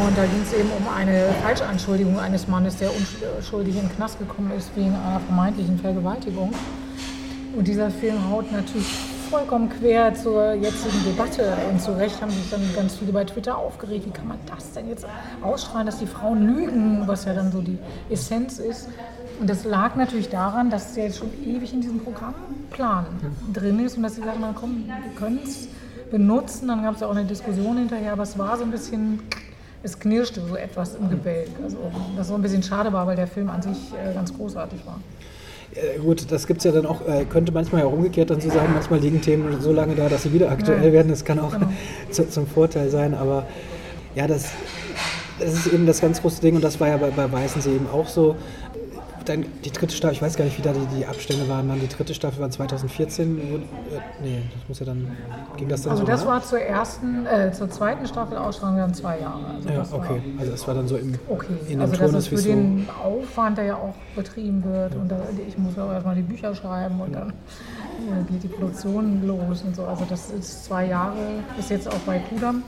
Und 0.06 0.18
da 0.18 0.26
ging 0.26 0.42
es 0.42 0.52
eben 0.52 0.68
um 0.70 0.86
eine 0.94 1.32
Falschanschuldigung 1.42 2.18
eines 2.18 2.46
Mannes, 2.46 2.76
der 2.76 2.90
unschuldig 2.94 3.76
in 3.76 3.88
den 3.88 3.96
Knast 3.96 4.18
gekommen 4.18 4.52
ist 4.54 4.76
wegen 4.76 4.94
einer 4.94 5.18
vermeintlichen 5.20 5.78
Vergewaltigung. 5.78 6.52
Und 7.56 7.66
dieser 7.66 7.90
Film 7.90 8.28
haut 8.28 8.52
natürlich 8.52 8.92
vollkommen 9.30 9.70
quer 9.70 10.12
zur 10.12 10.52
jetzigen 10.52 11.04
Debatte. 11.06 11.56
Und 11.70 11.80
zu 11.80 11.92
Recht 11.92 12.20
haben 12.20 12.30
sich 12.30 12.50
dann 12.50 12.60
ganz 12.76 12.96
viele 12.96 13.12
bei 13.12 13.24
Twitter 13.24 13.56
aufgeregt, 13.56 14.04
wie 14.04 14.10
kann 14.10 14.28
man 14.28 14.38
das 14.44 14.72
denn 14.72 14.90
jetzt 14.90 15.06
ausstrahlen, 15.40 15.86
dass 15.86 16.00
die 16.00 16.06
Frauen 16.06 16.46
lügen, 16.46 17.04
was 17.06 17.24
ja 17.24 17.32
dann 17.32 17.50
so 17.50 17.62
die 17.62 17.78
Essenz 18.10 18.58
ist. 18.58 18.90
Und 19.40 19.50
das 19.50 19.64
lag 19.64 19.96
natürlich 19.96 20.28
daran, 20.28 20.70
dass 20.70 20.94
der 20.94 21.04
jetzt 21.04 21.18
schon 21.18 21.30
ewig 21.44 21.72
in 21.72 21.80
diesem 21.80 22.00
Programmplan 22.00 23.06
drin 23.52 23.80
ist 23.80 23.96
und 23.96 24.02
dass 24.02 24.16
sie 24.16 24.22
sagen, 24.22 24.38
na 24.40 24.54
komm, 24.58 24.84
wir 24.86 24.94
können 25.18 25.40
es 25.42 25.68
benutzen. 26.10 26.68
Dann 26.68 26.82
gab 26.82 26.94
es 26.94 27.00
ja 27.00 27.08
auch 27.08 27.16
eine 27.16 27.24
Diskussion 27.24 27.78
hinterher, 27.78 28.12
aber 28.12 28.22
es 28.22 28.38
war 28.38 28.56
so 28.56 28.64
ein 28.64 28.70
bisschen, 28.70 29.20
es 29.82 29.98
knirschte 29.98 30.40
so 30.40 30.56
etwas 30.56 30.94
im 30.94 31.10
Gebälk. 31.10 31.50
Also, 31.62 31.78
das 32.16 32.28
so 32.28 32.34
ein 32.34 32.42
bisschen 32.42 32.62
schade 32.62 32.92
war, 32.92 33.06
weil 33.06 33.16
der 33.16 33.26
Film 33.26 33.50
an 33.50 33.62
sich 33.62 33.92
äh, 33.92 34.14
ganz 34.14 34.32
großartig 34.32 34.86
war. 34.86 35.00
Gut, 36.00 36.30
das 36.30 36.46
gibt 36.46 36.58
es 36.58 36.64
ja 36.64 36.72
dann 36.72 36.86
auch, 36.86 37.06
äh, 37.08 37.24
könnte 37.24 37.50
manchmal 37.50 37.82
ja 37.82 37.88
umgekehrt 37.88 38.30
dann 38.30 38.40
zu 38.40 38.48
sagen, 38.48 38.72
manchmal 38.72 39.00
liegen 39.00 39.20
Themen 39.20 39.60
so 39.60 39.72
lange 39.72 39.96
da, 39.96 40.08
dass 40.08 40.22
sie 40.22 40.32
wieder 40.32 40.50
aktuell 40.50 40.86
ja. 40.86 40.92
werden. 40.92 41.08
Das 41.08 41.24
kann 41.24 41.40
auch 41.40 41.52
genau. 41.52 41.72
zu, 42.10 42.28
zum 42.28 42.46
Vorteil 42.46 42.90
sein, 42.90 43.14
aber 43.14 43.46
ja, 44.14 44.28
das, 44.28 44.50
das 45.40 45.52
ist 45.52 45.66
eben 45.66 45.86
das 45.86 46.00
ganz 46.00 46.20
große 46.20 46.40
Ding 46.40 46.54
und 46.54 46.62
das 46.62 46.78
war 46.78 46.88
ja 46.88 46.96
bei, 46.96 47.10
bei 47.10 47.30
Weißensee 47.30 47.74
eben 47.74 47.88
auch 47.92 48.06
so 48.06 48.36
dann 49.24 49.44
die 49.64 49.70
dritte 49.70 49.94
Staffel, 49.94 50.14
ich 50.16 50.22
weiß 50.22 50.36
gar 50.36 50.44
nicht, 50.44 50.58
wie 50.58 50.62
da 50.62 50.72
die, 50.72 50.86
die 50.98 51.06
Abstände 51.06 51.48
waren. 51.48 51.68
Dann 51.68 51.80
die 51.80 51.88
dritte 51.88 52.14
Staffel 52.14 52.40
war 52.40 52.50
2014. 52.50 53.36
Wo, 53.36 53.56
äh, 53.56 53.60
nee, 54.22 54.42
das 54.52 54.68
muss 54.68 54.78
ja 54.80 54.86
dann. 54.86 55.08
Ging 55.56 55.68
das 55.68 55.82
dann 55.82 55.92
Also 55.92 56.04
so 56.04 56.10
das 56.10 56.20
nach? 56.20 56.30
war 56.30 56.42
zur 56.42 56.60
ersten, 56.60 57.26
äh, 57.26 57.52
zur 57.52 57.70
zweiten 57.70 58.06
Staffel 58.06 58.36
Ausstrahlung 58.36 58.76
dann 58.78 58.94
zwei 58.94 59.20
Jahre. 59.20 59.44
Also 59.56 59.68
Ja, 59.68 59.76
das 59.76 59.92
war 59.92 59.98
okay. 60.00 60.20
Also 60.38 60.52
es 60.52 60.66
war 60.68 60.74
dann 60.74 60.88
so 60.88 60.96
im, 60.96 61.14
Okay, 61.28 61.46
in 61.62 61.68
dem 61.68 61.80
also 61.80 61.92
das 61.92 62.00
Turnus, 62.00 62.24
ist 62.24 62.30
wie 62.32 62.36
für 62.36 62.42
so. 62.42 62.48
den 62.50 62.88
Aufwand, 63.02 63.58
der 63.58 63.64
ja 63.64 63.74
auch 63.76 63.94
betrieben 64.16 64.64
wird 64.64 64.94
und 64.94 65.08
da, 65.10 65.18
ich 65.46 65.56
muss 65.58 65.78
auch 65.78 65.92
erstmal 65.92 66.14
die 66.16 66.22
Bücher 66.22 66.54
schreiben 66.54 67.00
und 67.00 67.12
dann 67.14 67.30
äh, 67.30 68.32
geht 68.32 68.42
die 68.42 68.48
Produktion 68.48 69.26
los 69.26 69.62
und 69.62 69.74
so. 69.76 69.84
Also 69.84 70.04
das 70.08 70.30
ist 70.30 70.64
zwei 70.66 70.86
Jahre, 70.86 71.16
ist 71.58 71.70
jetzt 71.70 71.88
auch 71.88 71.98
bei 72.06 72.18
Kudam. 72.18 72.62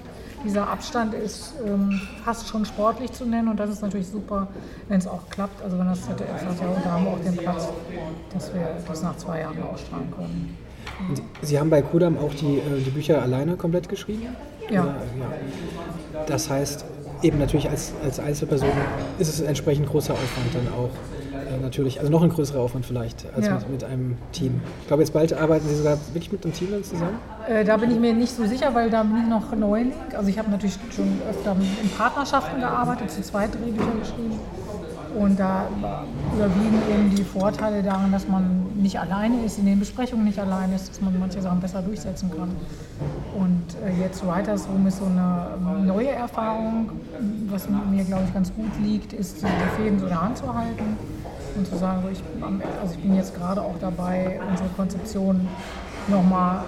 Dieser 0.45 0.69
Abstand 0.69 1.14
ist 1.14 1.55
ähm, 1.66 2.00
fast 2.25 2.49
schon 2.49 2.64
sportlich 2.64 3.12
zu 3.12 3.25
nennen 3.25 3.49
und 3.49 3.59
das 3.59 3.71
ist 3.71 3.83
natürlich 3.83 4.09
super, 4.09 4.49
wenn 4.88 4.99
es 4.99 5.07
auch 5.07 5.28
klappt. 5.31 5.62
Also 5.62 5.78
wenn 5.78 5.87
das 5.87 6.02
ZDF 6.02 6.40
sagt, 6.40 6.61
ja, 6.61 6.69
und 6.69 6.85
da 6.85 6.90
haben 6.93 7.05
wir 7.05 7.12
auch 7.12 7.21
den 7.21 7.37
Platz, 7.37 7.69
dass 8.33 8.55
wir 8.55 8.69
das 8.87 9.02
nach 9.02 9.16
zwei 9.16 9.40
Jahren 9.40 9.62
ausstrahlen 9.62 10.11
können. 10.12 10.57
Und 11.09 11.23
Sie 11.43 11.59
haben 11.59 11.71
bei 11.71 11.83
Kudam 11.83 12.16
auch 12.16 12.33
die, 12.35 12.59
äh, 12.59 12.81
die 12.85 12.90
Bücher 12.90 13.21
alleine 13.21 13.57
komplett 13.57 13.88
geschrieben? 13.88 14.28
Ja. 14.71 14.83
Oder, 14.83 14.90
ja. 14.93 16.25
Das 16.26 16.49
heißt, 16.49 16.85
eben 17.23 17.38
natürlich 17.38 17.69
als, 17.69 17.93
als 18.02 18.21
Einzelperson 18.21 18.71
ist 19.19 19.28
es 19.28 19.40
entsprechend 19.40 19.88
großer 19.88 20.12
Aufwand 20.12 20.55
dann 20.55 20.69
auch. 20.73 20.90
Äh, 21.57 21.63
natürlich, 21.63 22.01
also 22.01 22.11
noch 22.11 22.23
ein 22.23 22.29
größerer 22.29 22.61
Aufwand 22.61 22.87
vielleicht 22.87 23.27
als 23.35 23.47
Ja. 23.47 23.55
mit, 23.55 23.71
mit 23.71 23.85
einem 23.85 24.17
Team. 24.33 24.61
Ich 24.83 24.87
glaube, 24.87 25.03
jetzt 25.03 25.13
bald 25.13 25.33
arbeiten 25.33 25.67
Sie 25.69 25.77
sogar 25.77 25.99
wirklich 26.13 26.33
mit 26.33 26.45
einem 26.45 26.55
Team 26.55 26.69
dann 26.71 26.85
zusammen? 26.85 27.19
Äh, 27.49 27.65
da 27.65 27.77
bin 27.77 27.91
ich 27.91 27.99
mir 27.99 28.15
nicht 28.15 28.35
so 28.35 28.47
sicher, 28.47 28.75
weil 28.75 28.91
da 28.91 29.03
bin 29.03 29.19
ich 29.23 29.29
noch 29.29 29.55
Neuling. 29.55 29.93
Also 30.17 30.29
ich 30.29 30.39
habe 30.39 30.51
natürlich 30.51 30.79
schon 30.95 31.21
öfter 31.29 31.57
in 31.83 31.91
Partnerschaften 31.91 32.61
gearbeitet, 32.61 33.11
zu 33.11 33.23
zweit 33.23 33.55
Drehbücher 33.55 33.93
geschrieben. 33.99 34.39
Und 35.19 35.41
da 35.41 35.65
überwiegen 36.35 36.79
eben 36.93 37.15
die 37.15 37.25
Vorteile 37.25 37.83
daran, 37.83 38.13
dass 38.13 38.29
man 38.29 38.67
nicht 38.75 39.01
alleine 39.01 39.45
ist, 39.47 39.59
in 39.59 39.65
den 39.65 39.79
Besprechungen 39.79 40.27
nicht 40.27 40.39
alleine 40.39 40.75
ist, 40.75 40.91
dass 40.91 41.01
man 41.01 41.19
manche 41.19 41.41
Sachen 41.41 41.59
besser 41.59 41.81
durchsetzen 41.81 42.31
kann. 42.37 42.51
Und 43.35 43.63
äh, 43.83 43.99
jetzt 43.99 44.27
Writers 44.27 44.69
Room 44.69 44.87
ist 44.87 44.99
so 44.99 45.07
eine 45.07 45.87
neue 45.87 46.11
Erfahrung. 46.11 46.91
Was 47.49 47.67
mir, 47.91 48.05
glaube 48.05 48.25
ich, 48.27 48.35
ganz 48.35 48.53
gut 48.53 48.71
liegt, 48.83 49.15
ist, 49.15 49.43
die 49.43 49.83
Fäden 49.83 49.99
so 49.99 50.05
in 50.05 50.11
der 50.11 50.21
Hand 50.21 50.37
zu 50.37 50.55
halten 50.55 50.99
und 51.57 51.67
zu 51.67 51.77
sagen, 51.77 52.03
so 52.03 52.09
ich, 52.09 52.23
also 52.81 52.95
ich 52.95 53.03
bin 53.03 53.17
jetzt 53.17 53.35
gerade 53.35 53.61
auch 53.61 53.75
dabei, 53.81 54.41
unsere 54.49 54.69
Konzeption 54.71 55.49
nochmal 56.09 56.65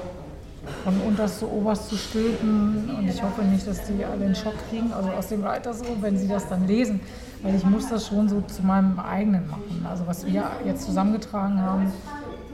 von 0.85 1.00
unterst 1.00 1.38
zu 1.38 1.50
oberst 1.50 1.88
zu 1.88 1.97
stülpen. 1.97 2.90
Und 2.97 3.09
ich 3.09 3.23
hoffe 3.23 3.42
nicht, 3.42 3.66
dass 3.66 3.85
die 3.85 4.04
alle 4.04 4.25
einen 4.25 4.35
Schock 4.35 4.54
kriegen, 4.68 4.92
also 4.92 5.11
aus 5.11 5.28
dem 5.28 5.42
Writers 5.42 5.80
Room, 5.80 6.02
wenn 6.02 6.18
sie 6.18 6.28
das 6.28 6.49
dann 6.49 6.66
lesen, 6.66 7.00
weil 7.42 7.54
ich 7.54 7.64
muss 7.64 7.88
das 7.88 8.07
schon 8.07 8.28
so 8.28 8.42
zu 8.42 8.62
meinem 8.62 8.99
eigenen 8.99 9.49
machen. 9.49 9.87
Also 9.88 10.07
was 10.07 10.26
wir 10.26 10.45
jetzt 10.64 10.85
zusammengetragen 10.85 11.61
haben 11.61 11.92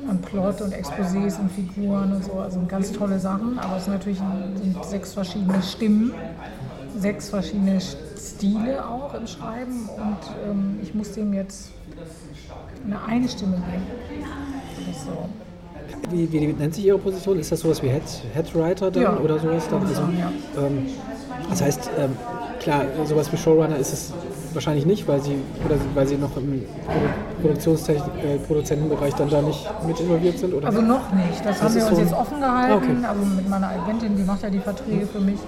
an 0.08 0.20
Plot 0.20 0.60
und 0.60 0.74
Exposés 0.74 1.40
und 1.40 1.50
Figuren 1.50 2.12
und 2.12 2.24
so, 2.24 2.34
also 2.34 2.60
ganz 2.68 2.92
tolle 2.92 3.18
Sachen, 3.18 3.58
aber 3.58 3.78
es 3.78 3.84
sind 3.84 3.94
natürlich 3.94 4.18
sind 4.18 4.84
sechs 4.84 5.14
verschiedene 5.14 5.62
Stimmen, 5.62 6.12
sechs 6.98 7.30
verschiedene 7.30 7.78
Stile 7.80 8.86
auch 8.86 9.14
im 9.14 9.26
Schreiben. 9.26 9.88
Und 9.96 10.18
ähm, 10.46 10.78
ich 10.82 10.94
muss 10.94 11.12
dem 11.12 11.32
jetzt 11.32 11.70
eine 12.86 12.98
eine 13.06 13.28
Stimme 13.28 13.56
geben. 13.56 13.82
Das 14.86 14.96
ist 14.96 15.04
so. 15.06 15.28
Wie, 16.10 16.30
wie 16.32 16.46
nennt 16.52 16.74
sich 16.74 16.84
Ihre 16.86 16.98
Position? 16.98 17.38
Ist 17.38 17.50
das 17.52 17.60
sowas 17.60 17.82
wie 17.82 17.88
Head, 17.88 18.02
Headwriter 18.34 18.90
dann 18.90 19.02
Ja, 19.02 19.16
oder 19.16 19.38
sowas? 19.38 19.64
Dann? 19.70 19.82
Also, 19.86 20.02
ja. 20.02 20.32
ähm, 20.66 20.86
das 21.48 21.62
heißt, 21.62 21.90
ähm, 21.98 22.10
klar, 22.60 22.82
sowas 23.06 23.32
wie 23.32 23.36
Showrunner 23.36 23.76
ist 23.78 23.92
es 23.92 24.12
wahrscheinlich 24.52 24.86
nicht, 24.86 25.08
weil 25.08 25.20
Sie, 25.22 25.36
oder 25.64 25.76
weil 25.94 26.06
Sie 26.06 26.16
noch 26.16 26.36
im 26.36 26.54
äh, 26.54 26.62
Produzentenbereich 28.46 29.14
dann 29.14 29.30
da 29.30 29.40
nicht 29.42 29.66
mit 29.86 29.98
involviert 30.00 30.38
sind? 30.38 30.52
Oder? 30.54 30.66
Also 30.68 30.80
noch 30.82 31.10
nicht. 31.12 31.44
Das, 31.44 31.60
haben 31.62 31.68
ist 31.68 31.74
wir 31.76 31.86
uns 31.86 31.96
so- 31.96 32.02
jetzt 32.02 32.12
offen 32.14 32.40
gehalten. 32.40 32.74
Okay. 32.84 33.06
Also 33.06 33.24
mit 33.24 33.48
meiner 33.48 33.68
Agentin, 33.68 34.16
die 34.16 34.22
macht 34.22 34.42
ja 34.42 34.50
die 34.50 34.58
Verträge 34.60 35.06
für 35.06 35.20
mich, 35.20 35.38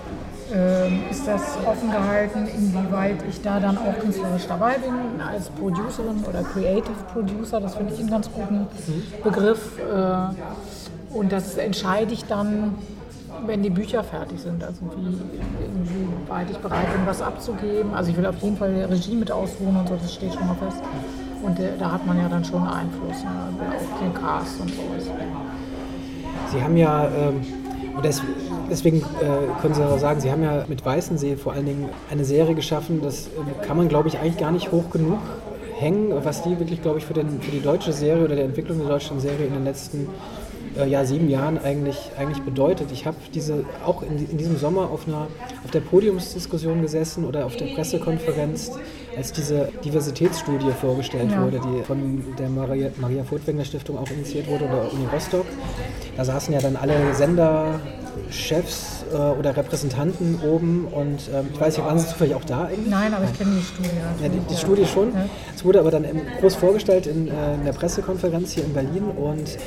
ist 1.11 1.26
das 1.26 1.59
offen 1.67 1.91
gehalten, 1.91 2.47
inwieweit 2.47 3.17
ich 3.29 3.43
da 3.43 3.59
dann 3.59 3.76
auch 3.76 3.99
künstlerisch 3.99 4.47
dabei 4.47 4.75
bin 4.79 5.21
als 5.21 5.49
Producerin 5.50 6.25
oder 6.29 6.43
Creative 6.43 6.95
Producer. 7.12 7.61
Das 7.61 7.75
finde 7.75 7.95
ich 7.95 8.00
einen 8.00 8.11
ganz 8.11 8.31
guten 8.31 8.67
Begriff. 9.25 9.79
Äh, 9.79 11.17
und 11.17 11.33
das 11.33 11.57
entscheide 11.57 12.12
ich 12.12 12.25
dann, 12.26 12.75
wenn 13.47 13.62
die 13.62 13.71
Bücher 13.71 14.05
fertig 14.05 14.41
sind. 14.41 14.62
Also 14.62 14.83
wie, 14.97 15.19
inwieweit 15.65 16.50
ich 16.50 16.59
bereit 16.59 16.93
bin, 16.93 17.07
was 17.07 17.23
abzugeben. 17.23 17.95
Also 17.95 18.11
ich 18.11 18.17
will 18.17 18.26
auf 18.26 18.38
jeden 18.38 18.57
Fall 18.57 18.87
Regie 18.91 19.17
mit 19.17 19.31
ausruhen 19.31 19.76
und 19.76 19.88
so, 19.88 19.97
das 19.97 20.15
steht 20.15 20.35
schon 20.35 20.47
mal 20.47 20.57
fest. 20.57 20.83
Und 21.43 21.59
äh, 21.59 21.76
da 21.79 21.93
hat 21.93 22.07
man 22.07 22.19
ja 22.19 22.29
dann 22.29 22.45
schon 22.45 22.62
Einfluss 22.67 23.23
ne? 23.25 23.31
auf 23.76 24.00
den 24.00 24.15
Cast 24.15 24.61
und 24.61 24.71
sowas. 24.71 25.11
Sie 26.53 26.62
haben 26.62 26.76
ja, 26.76 27.09
ähm, 27.09 27.41
deswegen 28.03 28.99
äh, 28.99 29.61
können 29.61 29.75
Sie 29.75 29.85
auch 29.85 29.99
sagen, 29.99 30.21
Sie 30.21 30.31
haben 30.31 30.43
ja 30.43 30.65
mit 30.69 30.85
Weißensee 30.85 31.37
vor 31.37 31.53
allen 31.53 31.67
Dingen 31.67 31.88
eine 32.11 32.25
Serie 32.25 32.55
geschaffen, 32.55 33.00
das 33.03 33.26
ähm, 33.26 33.47
kann 33.62 33.76
man, 33.76 33.88
glaube 33.88 34.09
ich, 34.09 34.19
eigentlich 34.19 34.38
gar 34.38 34.53
nicht 34.53 34.73
hoch 34.73 34.91
genug 34.91 35.19
hängen, 35.79 36.12
was 36.25 36.43
die 36.43 36.59
wirklich, 36.59 36.83
glaube 36.83 36.99
ich, 36.99 37.05
für, 37.05 37.15
den, 37.15 37.41
für 37.41 37.50
die 37.50 37.61
deutsche 37.61 37.93
Serie 37.93 38.25
oder 38.25 38.37
die 38.37 38.43
Entwicklung 38.43 38.79
der 38.79 38.88
deutschen 38.88 39.21
Serie 39.21 39.47
in 39.47 39.55
den 39.55 39.65
letzten 39.65 40.09
äh, 40.79 40.88
ja, 40.88 41.05
sieben 41.05 41.29
Jahren 41.29 41.59
eigentlich, 41.59 42.11
eigentlich 42.19 42.43
bedeutet. 42.43 42.93
Ich 42.93 43.07
habe 43.07 43.17
diese 43.35 43.65
auch 43.85 44.03
in, 44.03 44.31
in 44.31 44.38
diesem 44.38 44.57
Sommer 44.57 44.91
auf, 44.91 45.07
einer, 45.07 45.26
auf 45.65 45.71
der 45.71 45.81
Podiumsdiskussion 45.81 46.83
gesessen 46.83 47.25
oder 47.25 47.47
auf 47.47 47.57
der 47.57 47.67
Pressekonferenz, 47.75 48.73
als 49.16 49.32
diese 49.32 49.68
Diversitätsstudie 49.85 50.70
vorgestellt 50.80 51.30
Ja. 51.32 51.42
wurde, 51.42 51.58
die 51.61 51.82
von 51.85 52.23
der 52.38 52.49
Maria, 52.49 52.90
Maria 53.00 53.25
Furtwängler 53.25 53.64
Stiftung 53.64 53.99
auch 53.99 54.11
initiiert 54.11 54.46
wurde 54.49 54.64
oder 54.66 54.92
Uni 54.92 55.06
Rostock. 55.12 55.46
Da 56.16 56.25
saßen 56.25 56.52
ja 56.52 56.61
dann 56.61 56.76
alle 56.76 57.14
Senderchefs 57.14 59.04
äh, 59.12 59.16
oder 59.16 59.56
Repräsentanten 59.56 60.40
oben 60.42 60.87
und 60.90 61.20
ähm, 61.35 61.49
ich 61.52 61.61
weiß 61.61 61.76
nicht, 61.76 61.87
waren 61.87 61.99
Sie 61.99 62.06
zufällig 62.08 62.35
auch 62.35 62.44
da 62.44 62.64
eigentlich? 62.66 62.88
Nein, 62.90 63.14
aber 63.14 63.25
ich 63.25 63.38
kenne 63.38 63.52
die 63.56 63.62
Studie. 63.62 63.90
Ja, 64.23 64.28
die, 64.28 64.38
die 64.38 64.56
Studie 64.56 64.87
schon. 64.87 65.14
Ja. 65.14 65.26
Es 65.54 65.64
wurde 65.64 65.80
aber 65.80 65.90
dann 65.90 66.04
groß 66.40 66.54
vorgestellt 66.56 67.06
in, 67.06 67.28
äh, 67.28 67.54
in 67.54 67.64
der 67.64 67.73
Pressekonferenz 67.73 68.52
hier 68.52 68.64
in 68.64 68.73
Berlin 68.73 69.04
und 69.04 69.58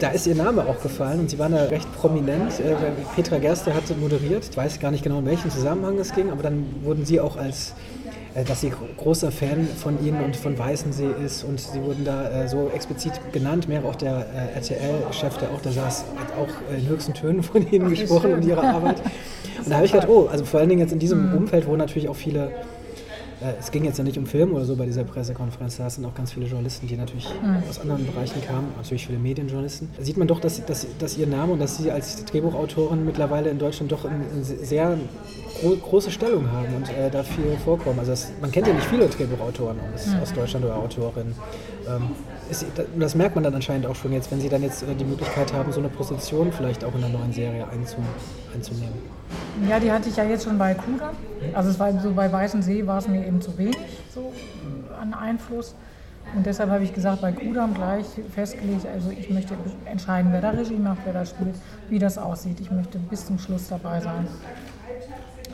da 0.00 0.08
ist 0.08 0.26
ihr 0.26 0.34
Name 0.34 0.64
auch 0.66 0.80
gefallen 0.82 1.20
und 1.20 1.30
sie 1.30 1.38
waren 1.38 1.52
da 1.52 1.64
recht 1.64 1.92
prominent. 1.94 2.58
Äh, 2.60 2.74
Petra 3.14 3.36
Gerste 3.36 3.74
hatte 3.74 3.94
moderiert. 3.94 4.46
Ich 4.50 4.56
weiß 4.56 4.80
gar 4.80 4.90
nicht 4.90 5.04
genau, 5.04 5.18
in 5.18 5.26
welchem 5.26 5.50
Zusammenhang 5.50 5.98
es 5.98 6.14
ging, 6.14 6.30
aber 6.30 6.42
dann 6.42 6.64
wurden 6.82 7.04
sie 7.04 7.20
auch 7.20 7.36
als 7.36 7.74
dass 8.46 8.60
sie 8.60 8.70
gro- 8.70 8.86
großer 8.96 9.30
Fan 9.32 9.66
von 9.66 10.04
ihnen 10.04 10.22
und 10.22 10.36
von 10.36 10.58
Weißensee 10.58 11.08
ist 11.24 11.42
und 11.44 11.60
sie 11.60 11.82
wurden 11.82 12.04
da 12.04 12.28
äh, 12.44 12.48
so 12.48 12.70
explizit 12.74 13.12
genannt. 13.32 13.68
Mehr 13.68 13.84
auch 13.84 13.96
der 13.96 14.26
äh, 14.34 14.54
RTL-Chef, 14.56 15.36
der 15.38 15.50
auch 15.50 15.60
da 15.60 15.70
saß, 15.72 16.04
hat 16.16 16.32
auch 16.38 16.48
in 16.76 16.88
höchsten 16.88 17.12
Tönen 17.14 17.42
von 17.42 17.68
ihnen 17.70 17.90
gesprochen 17.90 18.34
und 18.34 18.44
ihrer 18.44 18.62
Arbeit. 18.62 19.00
Und 19.58 19.68
da 19.70 19.76
habe 19.76 19.86
ich 19.86 19.92
gedacht, 19.92 20.08
oh, 20.08 20.28
also 20.30 20.44
vor 20.44 20.60
allen 20.60 20.68
Dingen 20.68 20.80
jetzt 20.80 20.92
in 20.92 20.98
diesem 20.98 21.34
Umfeld, 21.34 21.66
wo 21.66 21.76
natürlich 21.76 22.08
auch 22.08 22.16
viele 22.16 22.46
äh, 22.46 22.50
es 23.58 23.70
ging 23.70 23.84
jetzt 23.84 23.96
ja 23.96 24.04
nicht 24.04 24.18
um 24.18 24.26
Film 24.26 24.52
oder 24.52 24.64
so 24.64 24.76
bei 24.76 24.84
dieser 24.84 25.04
Pressekonferenz, 25.04 25.78
da 25.78 25.88
sind 25.88 26.04
auch 26.04 26.14
ganz 26.14 26.32
viele 26.32 26.46
Journalisten, 26.46 26.86
die 26.86 26.96
natürlich 26.96 27.26
aus 27.68 27.80
anderen 27.80 28.06
Bereichen 28.06 28.42
kamen, 28.42 28.68
natürlich 28.76 29.06
viele 29.06 29.18
Medienjournalisten. 29.18 29.88
Da 29.96 30.04
sieht 30.04 30.18
man 30.18 30.28
doch, 30.28 30.40
dass, 30.40 30.64
dass, 30.66 30.86
dass 30.98 31.16
ihr 31.16 31.26
Name 31.26 31.54
und 31.54 31.58
dass 31.58 31.78
sie 31.78 31.90
als 31.90 32.24
Drehbuchautorin 32.26 33.04
mittlerweile 33.04 33.48
in 33.50 33.58
Deutschland 33.58 33.92
doch 33.92 34.04
eine 34.04 34.24
sehr 34.42 34.98
gro 35.60 35.76
große 35.76 36.10
Stellung 36.10 36.50
haben 36.52 36.74
und 36.74 36.88
äh, 36.90 37.10
da 37.10 37.22
viel 37.22 37.56
vorkommen. 37.64 37.98
Also 37.98 38.12
das, 38.12 38.30
man 38.40 38.50
kennt 38.50 38.66
ja 38.66 38.74
nicht 38.74 38.86
viele 38.86 39.06
Drehbuchautoren 39.08 39.78
aus, 39.94 40.06
aus 40.22 40.32
Deutschland 40.32 40.64
oder 40.66 40.76
Autorinnen. 40.76 41.34
Ähm, 41.88 42.02
ist, 42.50 42.66
das 42.98 43.14
merkt 43.14 43.36
man 43.36 43.44
dann 43.44 43.54
anscheinend 43.54 43.86
auch 43.86 43.94
schon 43.94 44.12
jetzt, 44.12 44.30
wenn 44.30 44.40
sie 44.40 44.48
dann 44.48 44.62
jetzt 44.62 44.82
äh, 44.82 44.94
die 44.94 45.04
Möglichkeit 45.04 45.52
haben, 45.52 45.72
so 45.72 45.80
eine 45.80 45.88
Position 45.88 46.52
vielleicht 46.52 46.84
auch 46.84 46.94
in 46.94 47.04
einer 47.04 47.18
neuen 47.18 47.32
Serie 47.32 47.66
einzu, 47.68 47.96
einzunehmen. 48.54 49.19
Ja, 49.68 49.78
die 49.78 49.92
hatte 49.92 50.08
ich 50.08 50.16
ja 50.16 50.24
jetzt 50.24 50.44
schon 50.44 50.58
bei 50.58 50.74
Kuda. 50.74 51.12
Also 51.54 51.70
es 51.70 51.78
war 51.78 51.98
so 52.00 52.12
bei 52.12 52.30
Weißen 52.30 52.62
See 52.62 52.86
war 52.86 52.98
es 52.98 53.08
mir 53.08 53.26
eben 53.26 53.40
zu 53.40 53.56
wenig 53.58 53.76
so 54.14 54.32
an 55.00 55.14
Einfluss. 55.14 55.74
Und 56.34 56.46
deshalb 56.46 56.70
habe 56.70 56.84
ich 56.84 56.94
gesagt, 56.94 57.22
bei 57.22 57.32
Kudam 57.32 57.74
gleich 57.74 58.06
festgelegt, 58.32 58.86
also 58.86 59.10
ich 59.10 59.30
möchte 59.30 59.54
entscheiden, 59.84 60.32
wer 60.32 60.40
da 60.40 60.50
Regie 60.50 60.76
macht, 60.76 60.98
wer 61.04 61.12
da 61.12 61.26
spielt, 61.26 61.56
wie 61.88 61.98
das 61.98 62.18
aussieht. 62.18 62.60
Ich 62.60 62.70
möchte 62.70 62.98
bis 62.98 63.26
zum 63.26 63.38
Schluss 63.38 63.68
dabei 63.68 64.00
sein. 64.00 64.28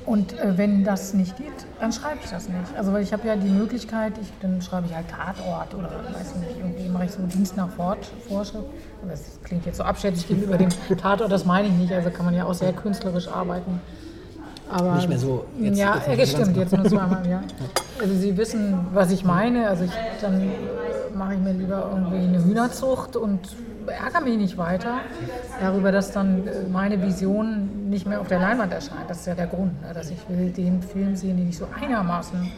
Und 0.07 0.39
äh, 0.39 0.57
wenn 0.57 0.85
das 0.85 1.15
nicht 1.15 1.37
geht, 1.37 1.53
dann 1.81 1.93
schreibe 1.93 2.19
ich 2.25 2.31
das 2.31 2.49
nicht. 2.49 2.61
Also 2.79 2.93
weil 2.93 3.03
ich 3.03 3.13
habe 3.13 3.27
ja 3.27 3.35
die 3.35 3.49
Möglichkeit, 3.49 4.13
ich, 4.23 4.29
dann 4.41 4.63
schreibe 4.63 4.87
ich 4.89 4.95
halt 4.95 5.07
Tatort 5.09 5.75
oder 5.75 5.91
weiß 6.13 6.35
ich 6.37 6.47
nicht, 6.49 6.59
irgendwie 6.59 6.89
mache 6.89 7.07
ich 7.07 7.11
so 7.11 7.23
Dienst 7.23 7.57
nach 7.57 7.69
Fort, 7.71 7.99
Vorschrift. 8.29 8.65
Das 9.09 9.23
klingt 9.45 9.67
jetzt 9.67 9.79
so 9.79 9.83
abschätzig 9.83 10.29
gegenüber 10.29 10.57
dem 10.59 10.69
Tatort, 10.97 11.31
das 11.33 11.45
meine 11.45 11.67
ich 11.69 11.75
nicht. 11.75 11.93
Also 11.93 12.11
kann 12.11 12.25
man 12.25 12.35
ja 12.35 12.45
auch 12.45 12.55
sehr 12.55 12.73
künstlerisch 12.73 13.27
arbeiten. 13.29 13.81
Aber, 14.71 14.95
Nicht 14.97 15.09
mehr 15.09 15.19
so 15.19 15.45
jetzt- 15.61 15.79
ja, 15.79 15.95
jetzt 15.97 16.09
ja, 16.09 16.15
nicht 16.17 16.31
stimmt, 16.33 16.57
jetzt 16.57 16.73
nur 16.77 16.85
zweimal 16.85 17.25
im 17.25 17.31
Jahr. 17.31 17.43
Also 18.01 18.15
Sie 18.15 18.37
wissen, 18.37 18.87
was 18.93 19.11
ich 19.13 19.25
meine. 19.25 19.69
Also 19.69 19.85
ich, 19.85 19.93
dann 20.21 20.41
äh, 20.41 20.47
mache 21.15 21.35
ich 21.35 21.41
mir 21.41 21.53
lieber 21.53 21.91
irgendwie 21.93 22.17
eine 22.17 22.45
Hühnerzucht 22.45 23.17
und 23.17 23.41
ärgere 23.87 24.21
mich 24.21 24.37
nicht 24.37 24.59
weiter 24.59 24.99
darüber, 25.61 25.93
dass 25.93 26.13
dann 26.13 26.47
äh, 26.47 26.69
meine 26.71 27.03
Vision 27.03 27.89
nicht 27.89 28.07
mehr 28.07 28.21
auf 28.21 28.29
der 28.29 28.41
Leinwand 28.41 28.73
erscheint. 28.73 29.09
Das 29.09 29.21
ist 29.21 29.27
ja 29.27 29.35
der 29.35 29.47
Grund, 29.47 29.81
ne? 29.83 29.93
dass 29.95 30.11
ich 30.11 30.19
will 30.29 30.51
den 30.51 30.83
Film 30.83 31.17
sehen, 31.17 31.37
den 31.37 31.49
ich 31.49 31.59
so 31.59 31.69
einigermaßen 31.81 32.51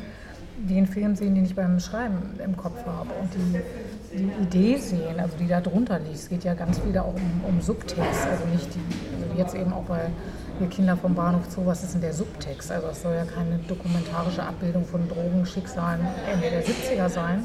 den 0.59 0.87
Film 0.87 1.15
sehen, 1.15 1.35
den 1.35 1.45
ich 1.45 1.55
beim 1.55 1.79
Schreiben 1.79 2.19
im 2.45 2.57
Kopf 2.57 2.85
habe 2.85 3.11
und 3.21 3.31
die, 3.35 4.19
die 4.19 4.43
Idee 4.43 4.77
sehen, 4.77 5.21
also 5.21 5.37
die 5.39 5.47
da 5.47 5.61
drunter 5.61 5.99
liegt. 5.99 6.17
Es 6.17 6.29
geht 6.29 6.45
ja 6.45 6.55
ganz 6.55 6.81
wieder 6.85 7.05
auch 7.05 7.15
um, 7.15 7.45
um 7.47 7.61
Subtext, 7.61 8.27
also 8.29 8.45
nicht 8.53 8.75
die, 8.75 8.81
also 9.23 9.39
jetzt 9.39 9.55
eben 9.55 9.73
auch 9.73 9.85
bei 9.85 10.11
wir 10.61 10.69
Kinder 10.69 10.97
vom 10.97 11.15
Bahnhof 11.15 11.43
Zoo, 11.51 11.67
was 11.67 11.83
ist 11.85 11.95
denn 11.95 12.01
der 12.01 12.13
Subtext? 12.13 12.71
Also 12.71 12.89
es 12.89 13.03
soll 13.03 13.15
ja 13.15 13.25
keine 13.25 13.59
dokumentarische 13.59 14.43
Abbildung 14.43 14.85
von 14.85 15.09
Drogenschicksalen 15.09 16.01
Ende 16.33 16.51
der 16.51 16.65
70er 16.65 17.09
sein. 17.09 17.45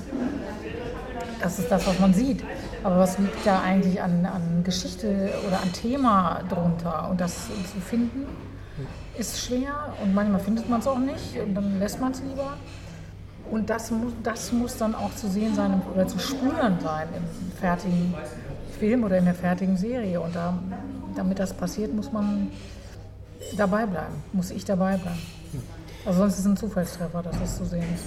Das 1.42 1.60
ist 1.60 1.70
das, 1.70 1.86
was 1.86 2.00
man 2.00 2.14
sieht. 2.14 2.44
Aber 2.84 3.00
was 3.00 3.18
liegt 3.18 3.46
da 3.46 3.62
eigentlich 3.62 4.02
an, 4.02 4.26
an 4.26 4.64
Geschichte 4.64 5.32
oder 5.48 5.62
an 5.62 5.72
Thema 5.74 6.42
drunter? 6.50 7.10
Und 7.10 7.22
das 7.22 7.48
zu 7.48 7.80
finden, 7.80 8.26
ist 9.18 9.40
schwer 9.40 9.94
und 10.02 10.14
manchmal 10.14 10.40
findet 10.40 10.70
man 10.70 10.80
es 10.80 10.88
auch 10.88 10.98
nicht 10.98 11.38
und 11.38 11.54
dann 11.54 11.80
lässt 11.80 12.02
man 12.02 12.12
es 12.12 12.22
lieber. 12.22 12.58
Und 13.52 13.70
das 13.70 13.92
muss, 13.92 14.14
das 14.24 14.52
muss 14.52 14.78
dann 14.78 14.96
auch 14.96 15.14
zu 15.16 15.28
sehen 15.28 15.54
sein 15.54 15.82
oder 15.94 16.08
zu 16.08 16.18
spüren 16.18 16.78
sein 16.82 17.08
im 17.16 17.52
fertigen 17.60 18.14
Film 18.80 19.04
oder 19.04 19.18
in 19.18 19.26
der 19.26 19.36
fertigen 19.36 19.78
Serie. 19.78 20.20
Und 20.20 20.36
da, 20.36 20.58
damit 21.16 21.40
das 21.40 21.54
passiert, 21.54 21.94
muss 21.94 22.12
man 22.12 22.50
dabei 23.56 23.86
bleiben, 23.86 24.16
muss 24.32 24.52
ich 24.52 24.66
dabei 24.66 24.98
bleiben. 24.98 25.22
Also 26.06 26.20
sonst 26.20 26.34
ist 26.34 26.40
es 26.42 26.46
ein 26.48 26.58
Zufallstreffer, 26.58 27.24
dass 27.24 27.40
das 27.40 27.58
zu 27.58 27.66
sehen 27.66 27.86
ist. 27.96 28.04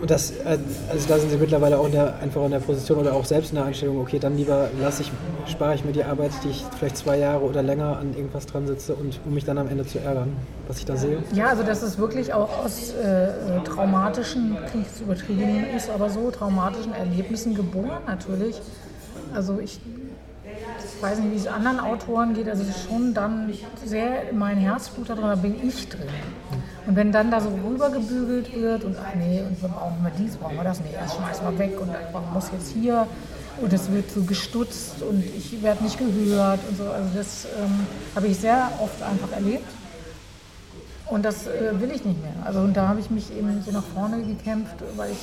Und 0.00 0.10
das, 0.10 0.30
äh, 0.30 0.58
also 0.90 1.08
da 1.08 1.18
sind 1.18 1.30
Sie 1.30 1.36
mittlerweile 1.36 1.78
auch 1.78 1.84
in 1.84 1.92
der, 1.92 2.16
einfach 2.18 2.42
in 2.44 2.50
der 2.50 2.60
Position 2.60 2.98
oder 2.98 3.12
auch 3.12 3.26
selbst 3.26 3.50
in 3.50 3.56
der 3.56 3.66
Einstellung, 3.66 4.00
okay, 4.00 4.18
dann 4.18 4.38
lieber 4.38 4.70
lasse 4.80 5.02
ich, 5.02 5.12
spare 5.46 5.74
ich 5.74 5.84
mir 5.84 5.92
die 5.92 6.02
Arbeit, 6.02 6.30
die 6.44 6.48
ich 6.48 6.64
vielleicht 6.78 6.96
zwei 6.96 7.18
Jahre 7.18 7.42
oder 7.42 7.62
länger 7.62 7.98
an 7.98 8.14
irgendwas 8.16 8.46
dran 8.46 8.66
sitze 8.66 8.94
und 8.94 9.20
um 9.26 9.34
mich 9.34 9.44
dann 9.44 9.58
am 9.58 9.68
Ende 9.68 9.86
zu 9.86 9.98
ärgern, 9.98 10.34
was 10.66 10.78
ich 10.78 10.86
da 10.86 10.96
sehe? 10.96 11.22
Ja, 11.34 11.48
also 11.48 11.62
das 11.62 11.82
ist 11.82 11.98
wirklich 11.98 12.32
auch 12.32 12.64
aus 12.64 12.94
äh, 12.94 13.60
traumatischen, 13.64 14.56
kriegsübertrieben 14.70 15.66
ist, 15.76 15.90
aber 15.90 16.08
so 16.08 16.30
traumatischen 16.30 16.94
Erlebnissen 16.94 17.54
geboren 17.54 18.00
natürlich. 18.06 18.62
Also 19.34 19.58
ich 19.60 19.78
weiß 21.02 21.18
nicht, 21.18 21.32
wie 21.32 21.36
es 21.36 21.46
anderen 21.46 21.80
Autoren 21.80 22.34
geht, 22.34 22.48
also 22.48 22.64
schon 22.88 23.14
dann 23.14 23.52
sehr 23.84 24.32
mein 24.32 24.56
Herzblut 24.56 25.08
da 25.10 25.14
drin, 25.14 25.24
da 25.24 25.34
bin 25.34 25.66
ich 25.66 25.88
drin. 25.88 26.08
Und 26.86 26.96
wenn 26.96 27.12
dann 27.12 27.30
da 27.30 27.40
so 27.40 27.50
rübergebügelt 27.50 28.54
wird 28.54 28.84
und 28.84 28.96
ach 28.98 29.14
nee, 29.14 29.42
und 29.42 29.60
wir 29.60 29.68
brauchen 29.68 30.02
wir 30.02 30.12
dies, 30.18 30.36
brauchen 30.36 30.56
wir 30.56 30.64
das, 30.64 30.80
nee, 30.80 30.94
das 30.98 31.14
schmeißen 31.14 31.46
wir 31.50 31.58
weg 31.58 31.80
und 31.80 31.88
man 32.12 32.32
muss 32.32 32.50
jetzt 32.52 32.72
hier 32.72 33.06
und 33.60 33.72
es 33.72 33.90
wird 33.90 34.10
so 34.10 34.22
gestutzt 34.22 35.02
und 35.02 35.24
ich 35.24 35.62
werde 35.62 35.82
nicht 35.82 35.98
gehört 35.98 36.60
und 36.68 36.78
so. 36.78 36.84
Also 36.84 37.08
das 37.14 37.44
ähm, 37.44 37.86
habe 38.14 38.28
ich 38.28 38.38
sehr 38.38 38.70
oft 38.80 39.02
einfach 39.02 39.32
erlebt. 39.32 39.66
Und 41.10 41.24
das 41.24 41.46
äh, 41.46 41.80
will 41.80 41.90
ich 41.90 42.04
nicht 42.04 42.20
mehr. 42.22 42.34
Also 42.44 42.60
und 42.60 42.76
da 42.76 42.88
habe 42.88 43.00
ich 43.00 43.10
mich 43.10 43.34
eben 43.36 43.62
so 43.62 43.72
nach 43.72 43.84
vorne 43.94 44.22
gekämpft, 44.22 44.76
weil 44.96 45.10
ich 45.12 45.18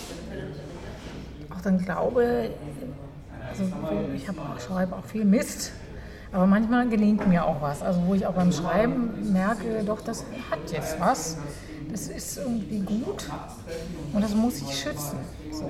auch 1.55 1.62
dann 1.62 1.77
glaube, 1.77 2.50
also 3.60 4.14
ich 4.16 4.30
auch, 4.30 4.60
schreibe 4.60 4.96
auch 4.96 5.06
viel 5.06 5.26
Mist, 5.26 5.72
aber 6.32 6.46
manchmal 6.46 6.88
gelingt 6.90 7.28
mir 7.28 7.46
auch 7.46 7.62
was. 7.62 7.82
Also 7.82 8.02
wo 8.06 8.14
ich 8.14 8.26
auch 8.26 8.34
beim 8.34 8.52
Schreiben 8.52 9.32
merke, 9.32 9.84
doch, 9.86 10.02
das 10.02 10.26
hat 10.50 10.72
jetzt 10.72 11.00
was. 11.00 11.38
Das 11.92 12.08
ist 12.08 12.38
irgendwie 12.38 12.80
gut 12.80 13.30
und 14.12 14.22
das 14.22 14.34
muss 14.34 14.62
ich 14.62 14.76
schützen. 14.76 15.18
So. 15.52 15.70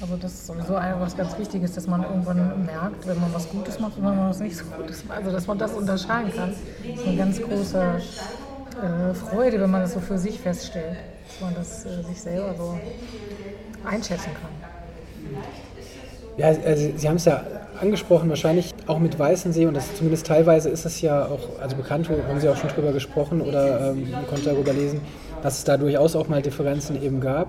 Also 0.00 0.16
das 0.16 0.32
ist 0.32 0.46
sowieso 0.48 0.74
was 0.74 1.16
ganz 1.16 1.38
Wichtiges, 1.38 1.72
dass 1.72 1.86
man 1.86 2.02
irgendwann 2.02 2.66
merkt, 2.66 3.06
wenn 3.06 3.18
man 3.20 3.32
was 3.32 3.48
Gutes 3.48 3.78
macht 3.80 3.96
und 3.96 4.04
wenn 4.04 4.16
man 4.16 4.28
was 4.30 4.40
nicht 4.40 4.56
so 4.56 4.64
Gutes 4.64 5.04
macht. 5.04 5.18
Also 5.18 5.30
dass 5.30 5.46
man 5.46 5.56
das 5.56 5.72
unterscheiden 5.72 6.32
kann. 6.34 6.50
Das 6.50 7.00
ist 7.00 7.06
eine 7.06 7.16
ganz 7.16 7.40
große 7.40 8.02
äh, 8.82 9.14
Freude, 9.14 9.60
wenn 9.60 9.70
man 9.70 9.82
das 9.82 9.94
so 9.94 10.00
für 10.00 10.18
sich 10.18 10.40
feststellt, 10.40 10.96
dass 11.26 11.40
man 11.40 11.54
das 11.54 11.86
äh, 11.86 12.02
sich 12.02 12.20
selber 12.20 12.54
so 12.56 12.78
einschätzen 13.84 14.30
kann. 14.34 14.50
Ja, 16.36 16.46
also 16.48 16.90
Sie 16.96 17.08
haben 17.08 17.16
es 17.16 17.24
ja 17.24 17.44
angesprochen, 17.80 18.28
wahrscheinlich 18.28 18.74
auch 18.86 18.98
mit 18.98 19.18
Weißensee 19.18 19.66
und 19.66 19.74
das 19.74 19.94
zumindest 19.94 20.26
teilweise 20.26 20.68
ist 20.68 20.84
es 20.84 21.00
ja 21.00 21.26
auch, 21.26 21.60
also 21.60 21.76
bekannt, 21.76 22.08
haben 22.08 22.40
Sie 22.40 22.48
auch 22.48 22.56
schon 22.56 22.70
drüber 22.70 22.92
gesprochen 22.92 23.40
oder 23.40 23.92
ähm, 23.92 24.08
konnte 24.28 24.44
darüber 24.50 24.72
lesen, 24.72 25.00
dass 25.42 25.58
es 25.58 25.64
da 25.64 25.76
durchaus 25.76 26.16
auch 26.16 26.28
mal 26.28 26.42
Differenzen 26.42 27.02
eben 27.02 27.20
gab, 27.20 27.48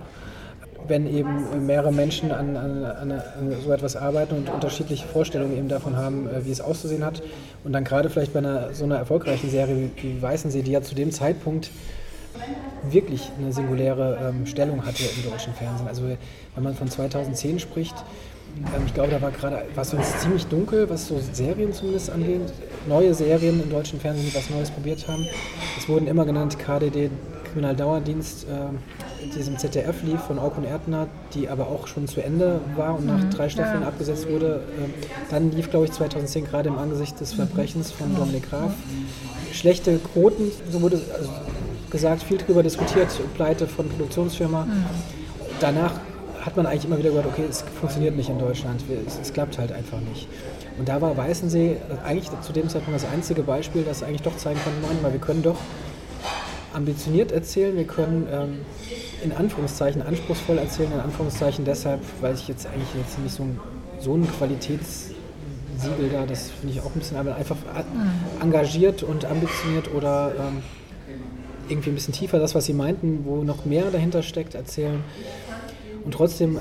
wenn 0.87 1.07
eben 1.07 1.65
mehrere 1.65 1.91
Menschen 1.91 2.31
an, 2.31 2.55
an, 2.55 2.83
an, 2.85 3.21
so 3.63 3.71
etwas 3.71 3.95
arbeiten 3.95 4.35
und 4.35 4.49
unterschiedliche 4.49 5.07
Vorstellungen 5.07 5.57
eben 5.57 5.67
davon 5.67 5.97
haben, 5.97 6.27
äh, 6.27 6.45
wie 6.45 6.51
es 6.51 6.61
auszusehen 6.61 7.05
hat. 7.05 7.21
Und 7.63 7.73
dann 7.73 7.83
gerade 7.83 8.09
vielleicht 8.09 8.33
bei 8.33 8.39
einer 8.39 8.73
so 8.73 8.85
einer 8.85 8.97
erfolgreichen 8.97 9.49
Serie 9.49 9.75
wie, 9.75 10.03
wie 10.03 10.21
Weißensee, 10.21 10.61
die 10.61 10.71
ja 10.71 10.81
zu 10.81 10.95
dem 10.95 11.11
Zeitpunkt 11.11 11.71
wirklich 12.89 13.29
eine 13.37 13.51
singuläre 13.51 14.17
ähm, 14.29 14.45
Stellung 14.45 14.85
hatte 14.85 15.03
im 15.03 15.29
deutschen 15.29 15.53
Fernsehen. 15.53 15.87
Also 15.87 16.03
wenn 16.03 16.63
man 16.63 16.73
von 16.73 16.89
2010 16.89 17.59
spricht, 17.59 17.95
ich 18.85 18.93
glaube, 18.93 19.11
da 19.11 19.21
war 19.21 19.31
gerade 19.31 19.63
was 19.75 19.93
uns 19.93 20.19
ziemlich 20.19 20.45
dunkel, 20.47 20.89
was 20.89 21.07
so 21.07 21.19
Serien 21.33 21.73
zumindest 21.73 22.09
angeht. 22.09 22.41
Neue 22.87 23.13
Serien 23.13 23.61
im 23.61 23.69
deutschen 23.69 23.99
Fernsehen, 23.99 24.27
die 24.29 24.35
was 24.35 24.49
Neues 24.49 24.71
probiert 24.71 25.07
haben. 25.07 25.25
Es 25.77 25.87
wurden 25.87 26.07
immer 26.07 26.25
genannt 26.25 26.57
KDD, 26.59 27.09
Kriminaldauerdienst, 27.51 28.45
äh, 28.45 29.27
diesem 29.35 29.57
ZDF 29.57 30.03
lief 30.03 30.21
von 30.21 30.39
Auk 30.39 30.57
und 30.57 30.63
Erdner, 30.63 31.07
die 31.33 31.47
aber 31.47 31.67
auch 31.67 31.87
schon 31.87 32.07
zu 32.07 32.21
Ende 32.21 32.59
war 32.75 32.97
und 32.97 33.05
nach 33.05 33.23
mhm. 33.23 33.29
drei 33.29 33.49
Staffeln 33.49 33.81
ja. 33.81 33.87
abgesetzt 33.87 34.29
wurde. 34.29 34.61
Ähm, 34.77 34.93
dann 35.29 35.51
lief, 35.51 35.69
glaube 35.69 35.85
ich, 35.85 35.91
2010 35.91 36.45
gerade 36.45 36.69
im 36.69 36.77
Angesicht 36.77 37.19
des 37.19 37.33
Verbrechens 37.33 37.91
von 37.91 38.15
Dominik 38.15 38.49
Graf. 38.49 38.73
Schlechte 39.51 39.99
Quoten, 40.13 40.51
so 40.69 40.81
wurde 40.81 40.99
also 41.17 41.29
gesagt, 41.89 42.23
viel 42.23 42.37
darüber 42.37 42.63
diskutiert, 42.63 43.09
Pleite 43.35 43.67
von 43.67 43.87
Produktionsfirma. 43.89 44.65
Mhm. 44.65 44.85
Danach 45.59 45.93
hat 46.41 46.57
man 46.57 46.65
eigentlich 46.65 46.85
immer 46.85 46.97
wieder 46.97 47.09
gehört, 47.09 47.27
okay, 47.27 47.45
es 47.49 47.63
funktioniert 47.79 48.15
nicht 48.15 48.29
in 48.29 48.39
Deutschland, 48.39 48.81
es, 49.07 49.19
es, 49.19 49.33
klappt 49.33 49.57
halt 49.57 49.71
einfach 49.71 49.99
nicht. 49.99 50.27
Und 50.77 50.89
da 50.89 51.01
war 51.01 51.15
Weißensee 51.15 51.77
eigentlich 52.03 52.29
zu 52.41 52.51
dem 52.51 52.67
Zeitpunkt 52.67 53.01
das 53.01 53.09
einzige 53.09 53.43
Beispiel, 53.43 53.83
das 53.83 54.03
eigentlich 54.03 54.23
doch 54.23 54.35
zeigen 54.37 54.59
konnte, 54.63 54.79
manchmal, 54.81 55.13
wir 55.13 55.19
können 55.19 55.43
doch 55.43 55.57
ambitioniert 56.73 57.31
erzählen, 57.31 57.75
wir 57.75 57.85
können 57.85 58.27
ähm, 58.31 58.59
in 59.23 59.31
Anführungszeichen 59.33 60.01
anspruchsvoll 60.01 60.57
erzählen, 60.57 60.91
in 60.93 60.99
Anführungszeichen 60.99 61.65
deshalb, 61.65 61.99
weil 62.21 62.33
ich 62.33 62.47
jetzt 62.47 62.65
eigentlich 62.65 62.89
jetzt 62.97 63.19
nicht 63.19 63.35
so 63.35 63.43
ein, 63.43 63.59
so 63.99 64.15
ein 64.15 64.27
Qualitätssiegel 64.37 66.09
da, 66.11 66.25
das 66.25 66.49
finde 66.49 66.73
ich 66.73 66.81
auch 66.81 66.95
ein 66.95 66.99
bisschen, 66.99 67.17
aber 67.17 67.35
einfach 67.35 67.57
engagiert 68.41 69.03
und 69.03 69.25
ambitioniert 69.25 69.93
oder 69.93 70.31
ähm, 70.39 70.63
irgendwie 71.69 71.91
ein 71.91 71.95
bisschen 71.95 72.13
tiefer 72.13 72.39
das, 72.39 72.55
was 72.55 72.65
sie 72.65 72.73
meinten, 72.73 73.25
wo 73.25 73.43
noch 73.43 73.65
mehr 73.65 73.91
dahinter 73.91 74.23
steckt, 74.23 74.55
erzählen 74.55 75.03
und 76.03 76.13
trotzdem 76.13 76.57
äh, 76.57 76.59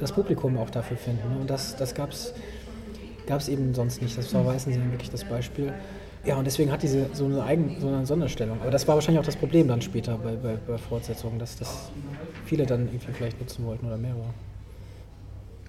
das 0.00 0.12
Publikum 0.12 0.56
auch 0.58 0.70
dafür 0.70 0.96
finden. 0.96 1.28
Ne? 1.34 1.40
Und 1.40 1.50
das, 1.50 1.76
das 1.76 1.94
gab 1.94 2.10
es 2.10 3.48
eben 3.48 3.74
sonst 3.74 4.02
nicht. 4.02 4.16
Das 4.16 4.32
war 4.34 4.44
Weißensee 4.46 4.80
wirklich 4.90 5.10
das 5.10 5.24
Beispiel. 5.24 5.72
Ja, 6.24 6.36
und 6.36 6.46
deswegen 6.46 6.72
hat 6.72 6.82
diese 6.82 7.06
so 7.12 7.26
eine, 7.26 7.42
Eigen, 7.44 7.76
so 7.80 7.88
eine 7.88 8.06
Sonderstellung. 8.06 8.58
Aber 8.62 8.70
das 8.70 8.88
war 8.88 8.94
wahrscheinlich 8.94 9.20
auch 9.20 9.26
das 9.26 9.36
Problem 9.36 9.68
dann 9.68 9.82
später 9.82 10.16
bei, 10.16 10.36
bei, 10.36 10.56
bei 10.66 10.78
Fortsetzungen, 10.78 11.38
dass 11.38 11.56
das 11.56 11.90
viele 12.46 12.64
dann 12.64 12.86
irgendwie 12.86 13.12
vielleicht 13.12 13.38
nutzen 13.40 13.66
wollten 13.66 13.86
oder 13.86 13.98
mehrere. 13.98 14.20
Äh, 14.20 14.43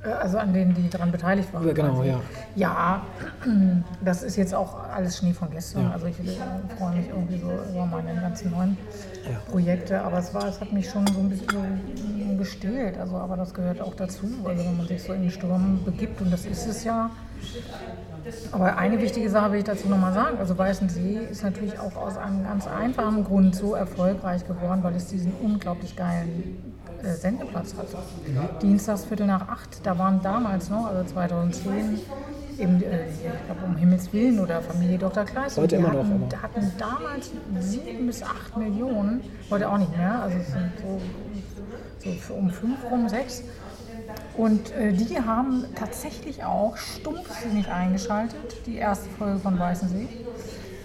also 0.05 0.37
an 0.37 0.53
denen, 0.53 0.73
die 0.73 0.89
daran 0.89 1.11
beteiligt 1.11 1.53
waren. 1.53 1.67
Ja, 1.67 1.73
genau, 1.73 2.03
ja. 2.03 2.19
Ja, 2.55 3.01
das 4.03 4.23
ist 4.23 4.35
jetzt 4.35 4.53
auch 4.53 4.89
alles 4.89 5.17
Schnee 5.17 5.33
von 5.33 5.49
gestern. 5.49 5.83
Ja. 5.83 5.91
Also 5.91 6.07
ich 6.07 6.19
äh, 6.19 6.75
freue 6.77 6.95
mich 6.95 7.09
irgendwie 7.09 7.37
so 7.37 7.51
über 7.71 7.85
meine 7.85 8.19
ganzen 8.19 8.51
neuen 8.51 8.77
ja. 9.29 9.39
Projekte. 9.51 10.01
Aber 10.01 10.19
es 10.19 10.33
war, 10.33 10.47
es 10.47 10.59
hat 10.59 10.71
mich 10.71 10.89
schon 10.89 11.05
so 11.07 11.19
ein 11.19 11.29
bisschen 11.29 12.37
gestählt. 12.37 12.97
Also, 12.97 13.17
aber 13.17 13.37
das 13.37 13.53
gehört 13.53 13.81
auch 13.81 13.95
dazu. 13.95 14.27
Also 14.45 14.63
wenn 14.63 14.77
man 14.77 14.87
sich 14.87 15.03
so 15.03 15.13
in 15.13 15.21
den 15.21 15.31
Sturm 15.31 15.83
begibt, 15.83 16.21
und 16.21 16.31
das 16.31 16.45
ist 16.45 16.67
es 16.67 16.83
ja. 16.83 17.09
Aber 18.51 18.77
eine 18.77 18.99
wichtige 18.99 19.29
Sache 19.29 19.51
will 19.51 19.59
ich 19.59 19.65
dazu 19.65 19.87
nochmal 19.87 20.13
sagen. 20.13 20.37
Also 20.39 20.57
Weißensee 20.57 21.19
ist 21.29 21.43
natürlich 21.43 21.77
auch 21.79 21.95
aus 21.95 22.17
einem 22.17 22.43
ganz 22.43 22.67
einfachen 22.67 23.23
Grund 23.23 23.55
so 23.55 23.75
erfolgreich 23.75 24.47
geworden, 24.47 24.79
weil 24.81 24.95
es 24.95 25.07
diesen 25.07 25.33
unglaublich 25.41 25.95
geilen 25.95 26.64
äh, 27.03 27.13
Sendeplatz 27.13 27.75
hatte. 27.75 27.97
Mhm. 28.27 28.59
Dienstags 28.61 29.05
Viertel 29.05 29.27
nach 29.27 29.47
acht, 29.47 29.85
da 29.85 29.97
waren 29.97 30.21
damals 30.21 30.69
noch, 30.69 30.87
also 30.87 31.03
2010, 31.03 31.99
eben, 32.59 32.81
äh, 32.81 33.07
ich 33.09 33.45
glaube 33.45 33.65
um 33.65 33.75
Himmels 33.75 34.11
Willen 34.13 34.39
oder 34.39 34.61
Familie 34.61 34.97
Dr. 34.97 35.25
Kleist. 35.25 35.57
Heute 35.57 35.75
immer 35.77 35.91
hatten, 35.91 36.19
noch. 36.19 36.41
hatten 36.41 36.71
damals 36.77 37.31
sieben 37.59 38.07
bis 38.07 38.23
acht 38.23 38.57
Millionen, 38.57 39.21
heute 39.49 39.69
auch 39.69 39.77
nicht 39.77 39.95
mehr, 39.95 40.21
also 40.21 40.37
so, 42.03 42.11
so 42.27 42.33
um 42.33 42.49
fünf 42.49 42.77
rum, 42.89 43.09
sechs. 43.09 43.43
Und 44.37 44.71
äh, 44.73 44.91
die 44.91 45.19
haben 45.19 45.65
tatsächlich 45.75 46.43
auch 46.43 46.75
stumpfsinnig 46.77 47.67
eingeschaltet, 47.69 48.65
die 48.65 48.75
erste 48.75 49.09
Folge 49.09 49.39
von 49.39 49.57
Weißensee. 49.57 50.07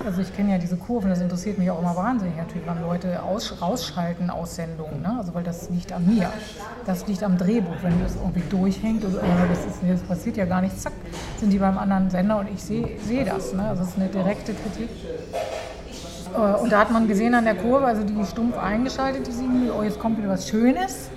Also 0.04 0.22
ich 0.22 0.34
kenne 0.34 0.52
ja 0.52 0.58
diese 0.58 0.76
Kurven, 0.76 1.10
das 1.10 1.20
interessiert 1.20 1.58
mich 1.58 1.70
auch 1.70 1.78
immer 1.78 1.94
wahnsinnig 1.94 2.34
natürlich, 2.36 2.66
wann 2.66 2.80
Leute 2.80 3.22
aus, 3.22 3.60
rausschalten 3.60 4.30
aus 4.30 4.56
Sendungen. 4.56 5.02
Ne? 5.02 5.16
Also 5.18 5.34
weil 5.34 5.42
das 5.42 5.68
liegt 5.68 5.92
an 5.92 6.06
mir. 6.06 6.30
Das 6.86 7.06
liegt 7.06 7.22
am 7.22 7.36
Drehbuch. 7.36 7.76
Wenn 7.82 8.02
das 8.02 8.16
irgendwie 8.16 8.42
durchhängt, 8.48 9.04
oder, 9.04 9.22
äh, 9.22 9.48
das, 9.48 9.66
ist, 9.66 9.78
das 9.86 10.00
passiert 10.00 10.38
ja 10.38 10.46
gar 10.46 10.62
nichts, 10.62 10.82
zack, 10.82 10.94
sind 11.38 11.50
die 11.50 11.58
beim 11.58 11.76
anderen 11.76 12.08
Sender 12.08 12.38
und 12.38 12.48
ich 12.52 12.62
sehe 12.62 12.98
seh 13.06 13.24
das. 13.24 13.52
Ne? 13.52 13.62
Also 13.62 13.82
es 13.82 13.90
ist 13.90 13.98
eine 13.98 14.08
direkte 14.08 14.54
Kritik. 14.54 14.88
Äh, 16.34 16.62
und 16.62 16.72
da 16.72 16.80
hat 16.80 16.90
man 16.90 17.06
gesehen 17.06 17.34
an 17.34 17.44
der 17.44 17.56
Kurve, 17.56 17.84
also 17.84 18.02
die 18.02 18.24
stumpf 18.24 18.56
eingeschaltet, 18.56 19.26
die 19.26 19.32
sieben, 19.32 19.70
oh, 19.78 19.82
jetzt 19.82 19.98
kommt 19.98 20.16
wieder 20.16 20.30
was 20.30 20.48
Schönes. 20.48 21.10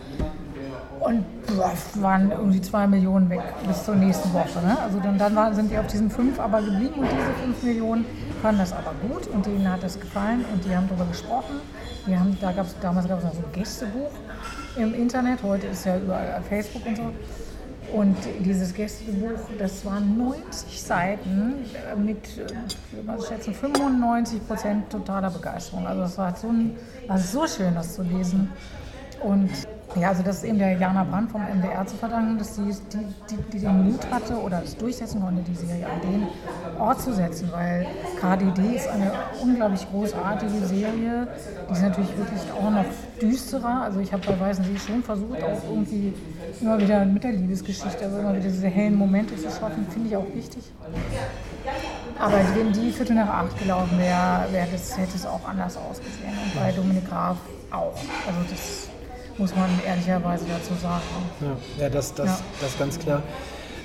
Und 1.03 1.25
boah, 1.47 1.73
waren 1.95 2.31
irgendwie 2.31 2.61
zwei 2.61 2.87
Millionen 2.87 3.29
weg 3.29 3.41
bis 3.67 3.83
zur 3.83 3.95
nächsten 3.95 4.33
Woche. 4.33 4.59
Ne? 4.65 4.77
Also 4.79 4.99
dann, 5.01 5.17
dann 5.17 5.35
waren, 5.35 5.53
sind 5.53 5.69
die 5.69 5.77
auf 5.77 5.87
diesen 5.87 6.09
fünf 6.09 6.39
aber 6.39 6.61
geblieben 6.61 6.93
und 6.95 7.07
diese 7.11 7.33
fünf 7.43 7.61
Millionen 7.61 8.05
fanden 8.41 8.59
das 8.59 8.71
aber 8.71 8.93
gut 9.01 9.27
und 9.27 9.45
denen 9.45 9.69
hat 9.69 9.83
das 9.83 9.99
gefallen 9.99 10.45
und 10.53 10.63
die 10.63 10.73
haben 10.73 10.87
darüber 10.87 11.05
gesprochen. 11.05 11.59
Die 12.07 12.17
haben, 12.17 12.37
da 12.39 12.53
gab's, 12.53 12.75
damals 12.81 13.07
gab 13.07 13.19
es 13.19 13.25
noch 13.25 13.33
so 13.33 13.39
ein 13.39 13.51
Gästebuch 13.51 14.11
im 14.77 14.93
Internet, 14.93 15.43
heute 15.43 15.67
ist 15.67 15.85
ja 15.85 15.97
überall 15.97 16.41
Facebook 16.47 16.85
und 16.85 16.95
so. 16.95 17.11
Und 17.93 18.17
dieses 18.39 18.73
Gästebuch, 18.73 19.39
das 19.59 19.85
waren 19.85 20.17
90 20.17 20.81
Seiten 20.81 21.65
mit, 21.97 22.17
was 23.05 23.27
schätze, 23.27 23.51
95 23.51 24.47
Prozent 24.47 24.89
totaler 24.89 25.29
Begeisterung. 25.29 25.85
Also 25.85 26.03
es 26.03 26.17
war 26.17 26.35
so, 26.35 26.49
war 27.07 27.17
so 27.19 27.45
schön, 27.45 27.75
das 27.75 27.93
zu 27.93 28.03
lesen. 28.03 28.49
Und 29.21 29.51
ja, 29.95 30.09
also 30.09 30.23
das 30.23 30.37
ist 30.37 30.43
eben 30.45 30.57
der 30.57 30.73
Jana 30.73 31.03
Brandt 31.03 31.31
vom 31.31 31.41
MDR 31.41 31.85
zu 31.85 31.95
verdanken, 31.95 32.37
dass 32.37 32.55
sie 32.55 32.63
die, 32.91 32.97
die, 33.29 33.37
die, 33.51 33.59
den 33.59 33.91
Mut 33.91 33.99
hatte 34.11 34.35
oder 34.35 34.63
es 34.63 34.75
durchsetzen 34.75 35.21
konnte, 35.21 35.41
die 35.43 35.55
Serie 35.55 35.85
an 35.85 36.01
den 36.01 36.27
Ort 36.79 37.01
zu 37.01 37.13
setzen, 37.13 37.49
weil 37.51 37.85
KDD 38.19 38.75
ist 38.75 38.87
eine 38.87 39.11
unglaublich 39.41 39.87
großartige 39.89 40.65
Serie. 40.65 41.27
Die 41.69 41.73
ist 41.73 41.81
natürlich 41.81 42.17
wirklich 42.17 42.41
auch 42.51 42.71
noch 42.71 42.85
düsterer. 43.21 43.83
Also 43.83 43.99
ich 43.99 44.11
habe 44.11 44.25
bei 44.25 44.39
Weißen 44.39 44.65
See 44.65 44.77
schon 44.77 45.03
versucht, 45.03 45.43
auch 45.43 45.63
irgendwie 45.69 46.13
immer 46.59 46.79
wieder 46.79 47.05
mit 47.05 47.23
der 47.23 47.33
Liebesgeschichte, 47.33 48.05
also 48.05 48.19
immer 48.19 48.31
wieder 48.35 48.49
diese 48.49 48.67
hellen 48.67 48.95
Momente 48.95 49.35
zu 49.35 49.49
schaffen, 49.49 49.85
finde 49.91 50.09
ich 50.09 50.17
auch 50.17 50.27
wichtig. 50.33 50.63
Aber 52.19 52.39
wenn 52.55 52.71
die 52.73 52.91
Viertel 52.91 53.15
nach 53.15 53.29
acht 53.29 53.59
gelaufen 53.59 53.97
wäre, 53.97 54.47
wär 54.51 54.67
das, 54.71 54.97
hätte 54.97 55.15
es 55.15 55.25
auch 55.25 55.47
anders 55.47 55.77
ausgesehen. 55.77 56.33
Und 56.43 56.59
bei 56.59 56.71
Dominik 56.71 57.07
Graf 57.07 57.37
auch. 57.71 57.95
Also 58.27 58.39
das 58.49 58.89
muss 59.37 59.55
man 59.55 59.69
ehrlicherweise 59.85 60.45
dazu 60.45 60.79
sagen. 60.81 61.03
Ja, 61.41 61.83
ja 61.83 61.89
das, 61.89 62.13
das, 62.13 62.27
ja. 62.27 62.39
das 62.61 62.77
ganz 62.77 62.99
klar. 62.99 63.23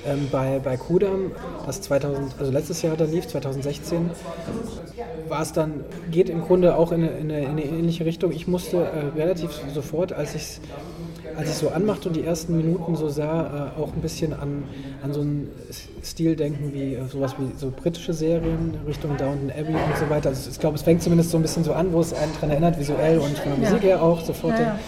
Ähm, 0.05 0.29
bei, 0.31 0.59
bei 0.63 0.77
Kudam, 0.77 1.33
das 1.65 1.81
2000, 1.81 2.35
also 2.39 2.51
letztes 2.51 2.81
Jahr 2.81 2.95
da 2.95 3.03
lief, 3.03 3.27
2016, 3.27 4.11
war 5.27 5.41
es 5.41 5.51
dann, 5.51 5.83
geht 6.09 6.29
im 6.29 6.41
Grunde 6.41 6.75
auch 6.77 6.93
in 6.93 7.03
eine, 7.03 7.17
in 7.17 7.31
eine, 7.31 7.41
in 7.41 7.49
eine 7.49 7.63
ähnliche 7.63 8.05
Richtung. 8.05 8.31
Ich 8.31 8.47
musste 8.47 8.77
äh, 8.77 9.17
relativ 9.19 9.51
sofort, 9.73 10.13
als 10.13 10.35
ich 10.35 10.61
als 11.39 11.49
ich 11.49 11.55
so 11.55 11.69
anmachte 11.69 12.09
und 12.09 12.15
die 12.15 12.23
ersten 12.25 12.57
Minuten 12.57 12.95
so 12.95 13.07
sah, 13.07 13.71
äh, 13.77 13.81
auch 13.81 13.93
ein 13.93 14.01
bisschen 14.01 14.33
an, 14.33 14.65
an 15.01 15.13
so 15.13 15.21
einen 15.21 15.49
Stil 16.03 16.35
denken 16.35 16.73
wie 16.73 16.95
äh, 16.95 17.07
sowas 17.07 17.35
wie 17.39 17.57
so 17.57 17.71
britische 17.71 18.13
Serien 18.13 18.73
Richtung 18.85 19.15
Downton 19.15 19.49
Abbey 19.49 19.73
und 19.73 19.97
so 19.97 20.09
weiter. 20.09 20.29
Also 20.29 20.49
ich 20.49 20.59
glaube, 20.59 20.75
es 20.75 20.81
fängt 20.81 21.01
zumindest 21.01 21.31
so 21.31 21.37
ein 21.37 21.41
bisschen 21.41 21.63
so 21.63 21.73
an, 21.73 21.93
wo 21.93 22.01
es 22.01 22.13
einen 22.13 22.33
daran 22.33 22.49
erinnert, 22.51 22.77
visuell 22.77 23.19
und 23.19 23.37
von 23.37 23.51
der 23.51 23.69
Musik 23.69 23.83
her 23.83 24.01
auch 24.01 24.21
sofort. 24.21 24.59
Ja, 24.59 24.65
ja. 24.65 24.79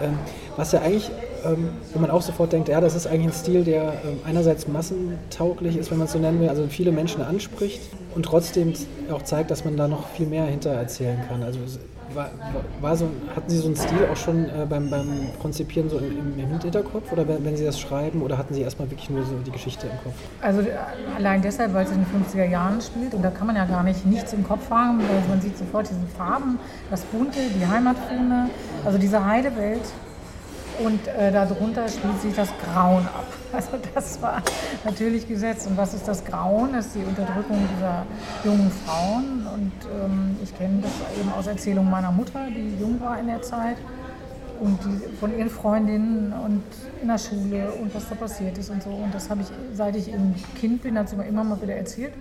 Ähm, 0.00 0.18
was 0.56 0.72
ja 0.72 0.80
eigentlich, 0.80 1.10
ähm, 1.44 1.70
wenn 1.92 2.02
man 2.02 2.10
auch 2.10 2.22
sofort 2.22 2.52
denkt, 2.52 2.68
ja, 2.68 2.80
das 2.80 2.94
ist 2.94 3.06
eigentlich 3.06 3.26
ein 3.26 3.32
Stil, 3.32 3.64
der 3.64 3.94
ähm, 4.04 4.20
einerseits 4.24 4.68
massentauglich 4.68 5.76
ist, 5.76 5.90
wenn 5.90 5.98
man 5.98 6.06
es 6.06 6.12
so 6.12 6.18
nennen 6.18 6.40
will, 6.40 6.48
also 6.48 6.66
viele 6.68 6.92
Menschen 6.92 7.22
anspricht 7.22 7.80
und 8.14 8.24
trotzdem 8.24 8.72
auch 9.10 9.22
zeigt, 9.22 9.50
dass 9.50 9.64
man 9.64 9.76
da 9.76 9.88
noch 9.88 10.08
viel 10.08 10.26
mehr 10.26 10.44
hinter 10.44 10.70
erzählen 10.70 11.18
kann. 11.28 11.42
Also 11.42 11.58
war, 12.14 12.30
war 12.80 12.96
so, 12.96 13.08
hatten 13.34 13.50
Sie 13.50 13.58
so 13.58 13.66
einen 13.66 13.76
Stil 13.76 14.08
auch 14.10 14.16
schon 14.16 14.44
äh, 14.44 14.66
beim, 14.68 14.90
beim 14.90 15.28
Konzipieren 15.40 15.88
so 15.88 15.98
im, 15.98 16.38
im, 16.38 16.60
Hinterkopf? 16.60 17.12
Oder 17.12 17.26
wenn, 17.28 17.44
wenn, 17.44 17.56
Sie 17.56 17.64
das 17.64 17.78
schreiben 17.78 18.22
oder 18.22 18.38
hatten 18.38 18.54
Sie 18.54 18.62
erstmal 18.62 18.90
wirklich 18.90 19.10
nur 19.10 19.24
so 19.24 19.34
die 19.44 19.50
Geschichte 19.50 19.86
im 19.86 19.98
Kopf? 20.02 20.14
Also 20.40 20.62
allein 21.16 21.42
deshalb, 21.42 21.74
weil 21.74 21.84
es 21.84 21.92
in 21.92 22.04
den 22.04 22.24
50er 22.24 22.48
Jahren 22.48 22.80
spielt. 22.80 23.14
Und 23.14 23.22
da 23.22 23.30
kann 23.30 23.46
man 23.46 23.56
ja 23.56 23.64
gar 23.64 23.82
nicht 23.82 24.04
nichts 24.06 24.32
im 24.32 24.46
Kopf 24.46 24.70
haben, 24.70 24.98
weil 24.98 25.28
man 25.28 25.40
sieht 25.40 25.56
sofort 25.56 25.88
diese 25.88 26.06
Farben, 26.16 26.58
das 26.90 27.02
Bunte, 27.02 27.38
die 27.58 27.66
Heimatfilme, 27.66 28.50
also 28.84 28.98
diese 28.98 29.24
Heidewelt 29.24 29.82
und 30.84 31.06
äh, 31.08 31.30
darunter 31.30 31.88
spielt 31.88 32.20
sich 32.20 32.34
das 32.34 32.48
Grauen 32.58 33.06
ab. 33.06 33.26
Also 33.52 33.78
das 33.94 34.20
war 34.22 34.42
natürlich 34.84 35.28
gesetzt. 35.28 35.66
Und 35.66 35.76
was 35.76 35.94
ist 35.94 36.08
das 36.08 36.24
Grauen? 36.24 36.72
Das 36.72 36.86
ist 36.86 36.94
die 36.94 37.04
Unterdrückung 37.04 37.58
dieser 37.76 38.06
jungen 38.44 38.70
Frauen. 38.84 39.46
Und 39.54 39.72
ähm, 40.02 40.36
ich 40.42 40.56
kenne 40.56 40.80
das 40.82 40.92
eben 41.20 41.32
aus 41.32 41.46
Erzählungen 41.46 41.90
meiner 41.90 42.12
Mutter, 42.12 42.48
die 42.48 42.80
jung 42.80 43.00
war 43.00 43.18
in 43.18 43.26
der 43.26 43.42
Zeit 43.42 43.76
und 44.62 44.78
die, 44.84 45.16
von 45.16 45.36
ihren 45.36 45.50
Freundinnen 45.50 46.32
und 46.32 46.62
in 47.00 47.08
der 47.08 47.18
Schule 47.18 47.72
und 47.80 47.94
was 47.94 48.08
da 48.08 48.14
passiert 48.14 48.56
ist 48.58 48.70
und 48.70 48.82
so. 48.82 48.90
Und 48.90 49.12
das 49.12 49.28
habe 49.28 49.42
ich, 49.42 49.48
seit 49.74 49.96
ich 49.96 50.08
eben 50.08 50.34
Kind 50.58 50.82
bin, 50.82 50.96
hat 50.96 51.08
sie 51.08 51.16
mir 51.16 51.26
immer 51.26 51.42
mal 51.42 51.60
wieder 51.60 51.74
erzählt. 51.74 52.12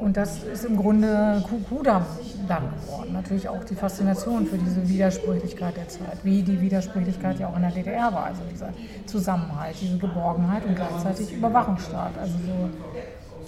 Und 0.00 0.16
das 0.16 0.42
ist 0.42 0.64
im 0.64 0.76
Grunde 0.76 1.42
Kudam 1.68 2.04
dann 2.48 2.64
geworden. 2.70 3.12
Natürlich 3.12 3.48
auch 3.48 3.64
die 3.64 3.74
Faszination 3.74 4.46
für 4.46 4.58
diese 4.58 4.86
Widersprüchlichkeit 4.88 5.76
der 5.76 5.88
Zeit, 5.88 6.18
wie 6.22 6.42
die 6.42 6.60
Widersprüchlichkeit 6.60 7.38
ja 7.38 7.48
auch 7.48 7.56
in 7.56 7.62
der 7.62 7.70
DDR 7.70 8.12
war. 8.12 8.26
Also 8.26 8.42
dieser 8.50 8.72
Zusammenhalt, 9.06 9.76
diese 9.80 9.96
Geborgenheit 9.98 10.64
und 10.66 10.74
gleichzeitig 10.74 11.32
Überwachungsstaat. 11.32 12.18
Also 12.20 12.34
so, 12.34 12.70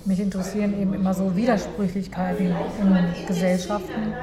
mich 0.05 0.21
interessieren 0.21 0.81
eben 0.81 0.95
immer 0.95 1.13
so 1.13 1.37
Widersprüchlichkeiten 1.37 2.47
in 2.47 3.27
Gesellschaften 3.27 4.15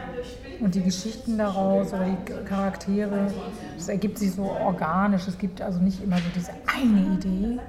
und 0.62 0.76
die 0.76 0.84
Geschichten 0.84 1.38
daraus 1.38 1.94
oder 1.94 2.06
die 2.06 2.34
Charaktere. 2.46 3.32
Das 3.76 3.89
ergibt 3.89 4.18
sich 4.18 4.34
so 4.34 4.44
organisch. 4.44 5.28
Es 5.28 5.38
gibt 5.38 5.62
also 5.62 5.80
nicht 5.80 6.04
immer 6.04 6.18
so 6.18 6.24
diese 6.36 6.52
eine 6.65 7.15
Idee, 7.15 7.60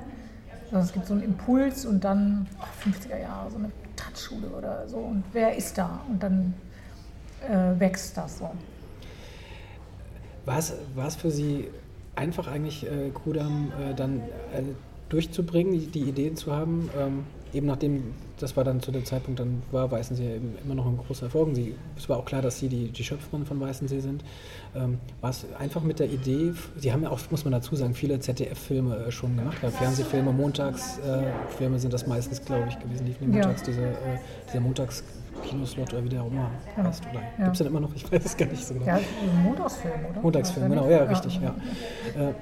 sondern 0.65 0.87
es 0.87 0.93
gibt 0.93 1.07
so 1.07 1.15
einen 1.15 1.23
Impuls 1.23 1.85
und 1.87 2.05
dann 2.05 2.47
oh, 2.61 2.89
50er 2.89 3.21
Jahre, 3.21 3.51
so 3.51 3.59
eine 3.59 3.71
Tanzschule 3.97 4.49
oder 4.49 4.89
so. 4.89 4.99
Und 4.99 5.25
wer 5.33 5.57
ist 5.57 5.79
da? 5.79 6.01
Und 6.09 6.23
dann 6.23 6.55
äh, 7.49 7.79
wächst 7.79 8.17
das 8.17 8.39
so. 8.39 8.51
War 10.45 10.59
es 10.59 11.17
für 11.17 11.31
Sie 11.31 11.69
einfach 12.15 12.47
eigentlich, 12.47 12.87
äh, 12.87 13.11
Kudam 13.11 13.73
äh, 13.81 13.95
dann 13.95 14.21
äh, 14.53 14.63
durchzubringen, 15.09 15.73
die, 15.73 15.87
die, 15.87 16.09
Ideen 16.09 16.37
zu 16.37 16.53
haben? 16.53 16.89
Ähm, 16.97 17.25
eben 17.53 17.67
nachdem, 17.67 18.15
das 18.39 18.57
war 18.57 18.65
dann 18.65 18.81
zu 18.81 18.93
dem 18.93 19.05
Zeitpunkt, 19.05 19.41
dann 19.41 19.63
war 19.71 19.91
Weißensee 19.91 20.41
immer 20.65 20.75
noch 20.75 20.87
ein 20.87 20.97
großer 20.97 21.27
Erfolg. 21.27 21.55
Sie, 21.55 21.75
es 21.97 22.09
war 22.09 22.19
auch 22.19 22.25
klar, 22.25 22.43
dass 22.43 22.59
Sie 22.59 22.69
die, 22.69 22.89
die 22.89 23.05
Schöpferin 23.05 23.47
von 23.47 23.61
Weißensee 23.61 24.01
sind. 24.01 24.23
Ähm, 24.75 24.99
war 25.21 25.31
es 25.31 25.47
einfach 25.59 25.83
mit 25.83 25.99
der 25.99 26.11
Idee, 26.11 26.53
Sie 26.77 26.93
haben 26.93 27.03
ja 27.03 27.11
auch, 27.11 27.21
muss 27.31 27.45
man 27.45 27.53
dazu 27.53 27.77
sagen, 27.77 27.95
viele 27.95 28.21
ZDF-Filme 28.21 28.97
äh, 28.97 29.11
schon 29.11 29.37
gemacht, 29.37 29.59
ja, 29.63 29.71
Fernsehfilme, 29.71 30.33
Montagsfilme 30.33 31.77
äh, 31.77 31.79
sind 31.79 31.93
das 31.93 32.07
meistens, 32.07 32.45
glaube 32.45 32.69
ich, 32.69 32.79
gewesen, 32.79 33.07
die 33.07 33.27
montags, 33.27 33.61
ja. 33.63 33.67
diese, 33.67 33.83
äh, 33.83 34.19
dieser 34.49 34.61
Montags- 34.61 35.05
Kinoslot 35.45 35.93
oder 35.93 36.05
wie 36.05 36.09
der 36.09 36.23
auch 36.23 36.29
immer 36.29 36.51
ja. 36.77 36.85
heißt. 36.85 37.05
Oder 37.11 37.21
ja. 37.21 37.45
gibt 37.45 37.53
es 37.53 37.59
denn 37.59 37.67
immer 37.67 37.81
noch? 37.81 37.95
Ich 37.95 38.11
weiß 38.11 38.25
es 38.25 38.37
gar 38.37 38.47
nicht 38.47 38.65
so 38.65 38.75
genau. 38.75 38.87
Ja, 38.87 39.01
Montagsfilm, 39.45 40.07
oder? 40.11 40.21
Montagsfilm, 40.21 40.71
genau, 40.71 40.89
ja, 40.89 41.03
richtig, 41.05 41.41
ja. 41.41 41.51
Äh, 41.51 42.33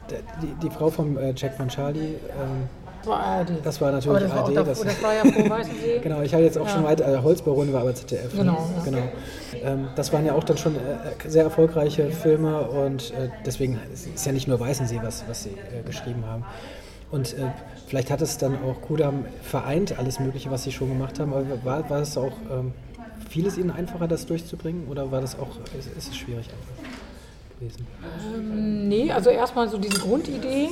die, 0.43 0.55
die, 0.63 0.71
Frau 0.71 0.91
vom 0.91 1.17
äh, 1.17 1.33
Jack 1.37 1.55
von 1.55 1.69
Charlie, 1.69 2.01
ähm, 2.01 2.69
das 3.05 3.07
war 3.07 3.21
ARD. 3.21 3.51
Das 3.63 3.81
war 3.81 3.93
natürlich 3.93 4.23
das 4.23 4.33
ARD. 4.33 4.57
War 4.57 4.65
das, 4.65 4.81
das, 4.81 5.03
war 5.03 5.15
ja 5.15 5.25
vor 5.33 5.51
Weißensee. 5.51 5.99
genau, 6.03 6.23
ich 6.23 6.33
habe 6.33 6.45
jetzt 6.45 6.59
auch 6.59 6.67
ja. 6.67 6.73
schon 6.73 6.85
weiter, 6.85 7.13
äh, 7.13 7.23
Holzbaron 7.23 7.73
war 7.73 7.83
aber 7.83 7.95
ZDF. 7.95 8.33
Ne? 8.33 8.41
Genau. 8.41 8.53
Ne? 8.53 8.59
Ja. 8.77 8.83
genau. 8.85 9.13
Ähm, 9.63 9.89
das 9.95 10.13
waren 10.13 10.25
ja 10.27 10.35
auch 10.35 10.45
dann 10.45 10.57
schon 10.57 10.77
äh, 10.77 10.79
sehr 11.27 11.45
erfolgreiche 11.45 12.11
Filme 12.11 12.63
und 12.63 13.11
äh, 13.13 13.29
deswegen 13.45 13.79
ist 13.93 14.27
ja 14.27 14.33
nicht 14.33 14.49
nur 14.49 14.59
Weißensee, 14.59 15.01
was, 15.03 15.25
was 15.29 15.45
sie 15.45 15.51
äh, 15.51 15.83
geschrieben 15.87 16.25
haben. 16.27 16.45
Und 17.11 17.35
äh, 17.35 17.51
vielleicht 17.87 18.11
hat 18.11 18.23
es 18.23 18.39
dann 18.39 18.57
auch 18.65 18.81
Kudam 18.81 19.27
vereint, 19.43 19.99
alles 19.99 20.19
Mögliche, 20.19 20.51
was 20.51 20.65
sie 20.65 20.73
schon 20.73 20.89
gemacht 20.89 21.21
haben, 21.21 21.33
aber 21.33 21.45
war, 21.65 21.89
war 21.91 22.01
es 22.01 22.17
auch 22.17 22.33
ähm, 22.51 22.73
vieles 23.29 23.57
Ihnen 23.57 23.71
einfacher, 23.71 24.09
das 24.09 24.27
durchzubringen 24.27 24.89
oder 24.89 25.11
war 25.13 25.21
das 25.21 25.39
auch, 25.39 25.51
ist, 25.79 25.97
ist 25.97 26.09
es 26.09 26.17
schwierig 26.17 26.49
gewesen? 27.65 27.87
Ähm, 28.35 28.89
nee, 28.89 29.13
also 29.13 29.31
erstmal 29.31 29.69
so 29.69 29.79
diese 29.79 30.01
Grundidee 30.01 30.69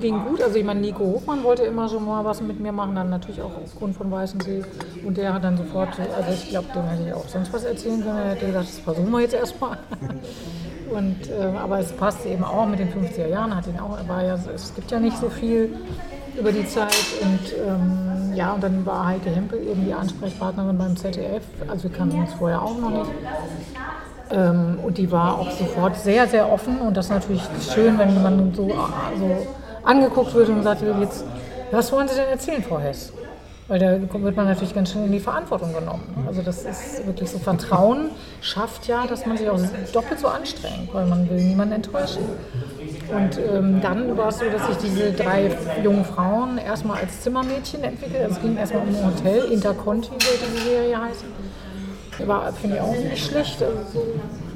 ging 0.00 0.24
gut. 0.24 0.42
Also 0.42 0.56
ich 0.56 0.64
meine, 0.64 0.80
Nico 0.80 1.04
Hochmann 1.04 1.42
wollte 1.44 1.62
immer 1.64 1.88
schon 1.88 2.04
mal 2.04 2.24
was 2.24 2.40
mit 2.40 2.60
mir 2.60 2.72
machen, 2.72 2.94
dann 2.94 3.10
natürlich 3.10 3.40
auch 3.40 3.52
aufgrund 3.62 3.96
von 3.96 4.10
Weißensee. 4.10 4.62
Und 5.04 5.16
der 5.16 5.34
hat 5.34 5.44
dann 5.44 5.56
sofort, 5.56 5.90
also 5.98 6.32
ich 6.32 6.48
glaube, 6.50 6.68
dem 6.74 6.84
hätte 6.84 7.08
ich 7.08 7.12
auch 7.12 7.28
sonst 7.28 7.52
was 7.52 7.64
erzählen 7.64 8.02
können. 8.02 8.18
Er 8.18 8.30
hat 8.30 8.40
gesagt, 8.40 8.68
das 8.68 8.78
versuchen 8.78 9.10
wir 9.10 9.20
jetzt 9.20 9.34
erstmal. 9.34 9.78
Und, 10.90 11.30
äh, 11.30 11.56
aber 11.56 11.78
es 11.78 11.92
passt 11.92 12.26
eben 12.26 12.42
auch 12.42 12.66
mit 12.66 12.80
den 12.80 12.88
50er 12.88 13.28
Jahren, 13.28 13.54
hat 13.54 13.64
ihn 13.68 13.78
auch, 13.78 13.96
war 14.08 14.24
ja, 14.24 14.36
es 14.52 14.74
gibt 14.74 14.90
ja 14.90 14.98
nicht 14.98 15.16
so 15.18 15.30
viel 15.30 15.72
über 16.36 16.50
die 16.50 16.66
Zeit. 16.66 16.96
Und 17.22 17.54
ähm, 17.64 18.34
ja, 18.34 18.54
und 18.54 18.62
dann 18.64 18.84
war 18.84 19.06
Heike 19.06 19.30
Hempel 19.30 19.64
eben 19.68 19.84
die 19.84 19.92
Ansprechpartnerin 19.92 20.76
beim 20.76 20.96
ZDF. 20.96 21.44
Also 21.68 21.84
wir 21.84 21.96
kannten 21.96 22.18
uns 22.18 22.32
vorher 22.34 22.60
auch 22.60 22.76
noch 22.76 22.90
nicht. 22.90 23.10
Ähm, 24.32 24.78
und 24.82 24.98
die 24.98 25.10
war 25.10 25.38
auch 25.38 25.50
sofort 25.50 25.96
sehr, 25.96 26.26
sehr 26.26 26.50
offen. 26.50 26.78
Und 26.80 26.96
das 26.96 27.06
ist 27.06 27.10
natürlich 27.10 27.42
schön, 27.72 27.98
wenn 27.98 28.22
man 28.22 28.54
so, 28.54 28.68
so 29.18 29.46
angeguckt 29.82 30.34
wird 30.34 30.48
und 30.48 30.62
sagt, 30.62 30.82
jetzt, 31.00 31.24
was 31.70 31.92
wollen 31.92 32.08
Sie 32.08 32.16
denn 32.16 32.28
erzählen, 32.28 32.62
Frau 32.62 32.78
Hess? 32.78 33.12
Weil 33.68 33.78
da 33.78 34.20
wird 34.20 34.36
man 34.36 34.46
natürlich 34.46 34.74
ganz 34.74 34.90
schön 34.90 35.04
in 35.04 35.12
die 35.12 35.20
Verantwortung 35.20 35.72
genommen. 35.72 36.24
Also 36.26 36.42
das 36.42 36.64
ist 36.64 37.06
wirklich 37.06 37.30
so, 37.30 37.38
Vertrauen 37.38 38.10
schafft 38.40 38.88
ja, 38.88 39.06
dass 39.06 39.26
man 39.26 39.36
sich 39.36 39.48
auch 39.48 39.60
doppelt 39.92 40.18
so 40.18 40.26
anstrengt, 40.26 40.92
weil 40.92 41.06
man 41.06 41.30
will 41.30 41.40
niemanden 41.40 41.74
enttäuschen. 41.74 42.24
Und 43.10 43.38
ähm, 43.38 43.80
dann 43.80 44.16
war 44.16 44.28
es 44.28 44.38
so, 44.38 44.46
dass 44.50 44.66
sich 44.66 44.76
diese 44.78 45.12
drei 45.12 45.52
jungen 45.84 46.04
Frauen 46.04 46.58
erstmal 46.58 47.00
als 47.00 47.20
Zimmermädchen 47.20 47.84
entwickelt. 47.84 48.24
Also 48.24 48.36
es 48.36 48.42
ging 48.42 48.56
erstmal 48.56 48.82
um 48.82 48.88
ein 48.88 49.06
Hotel, 49.06 49.52
Interconti 49.52 50.08
sollte 50.08 50.46
die 50.52 50.62
Serie 50.62 51.00
heißen. 51.00 51.28
War, 52.26 52.52
finde 52.52 52.76
ich, 52.76 52.82
auch 52.82 52.94
nicht 52.94 53.24
schlecht. 53.24 53.62
Also 53.62 53.78
so, 53.92 53.98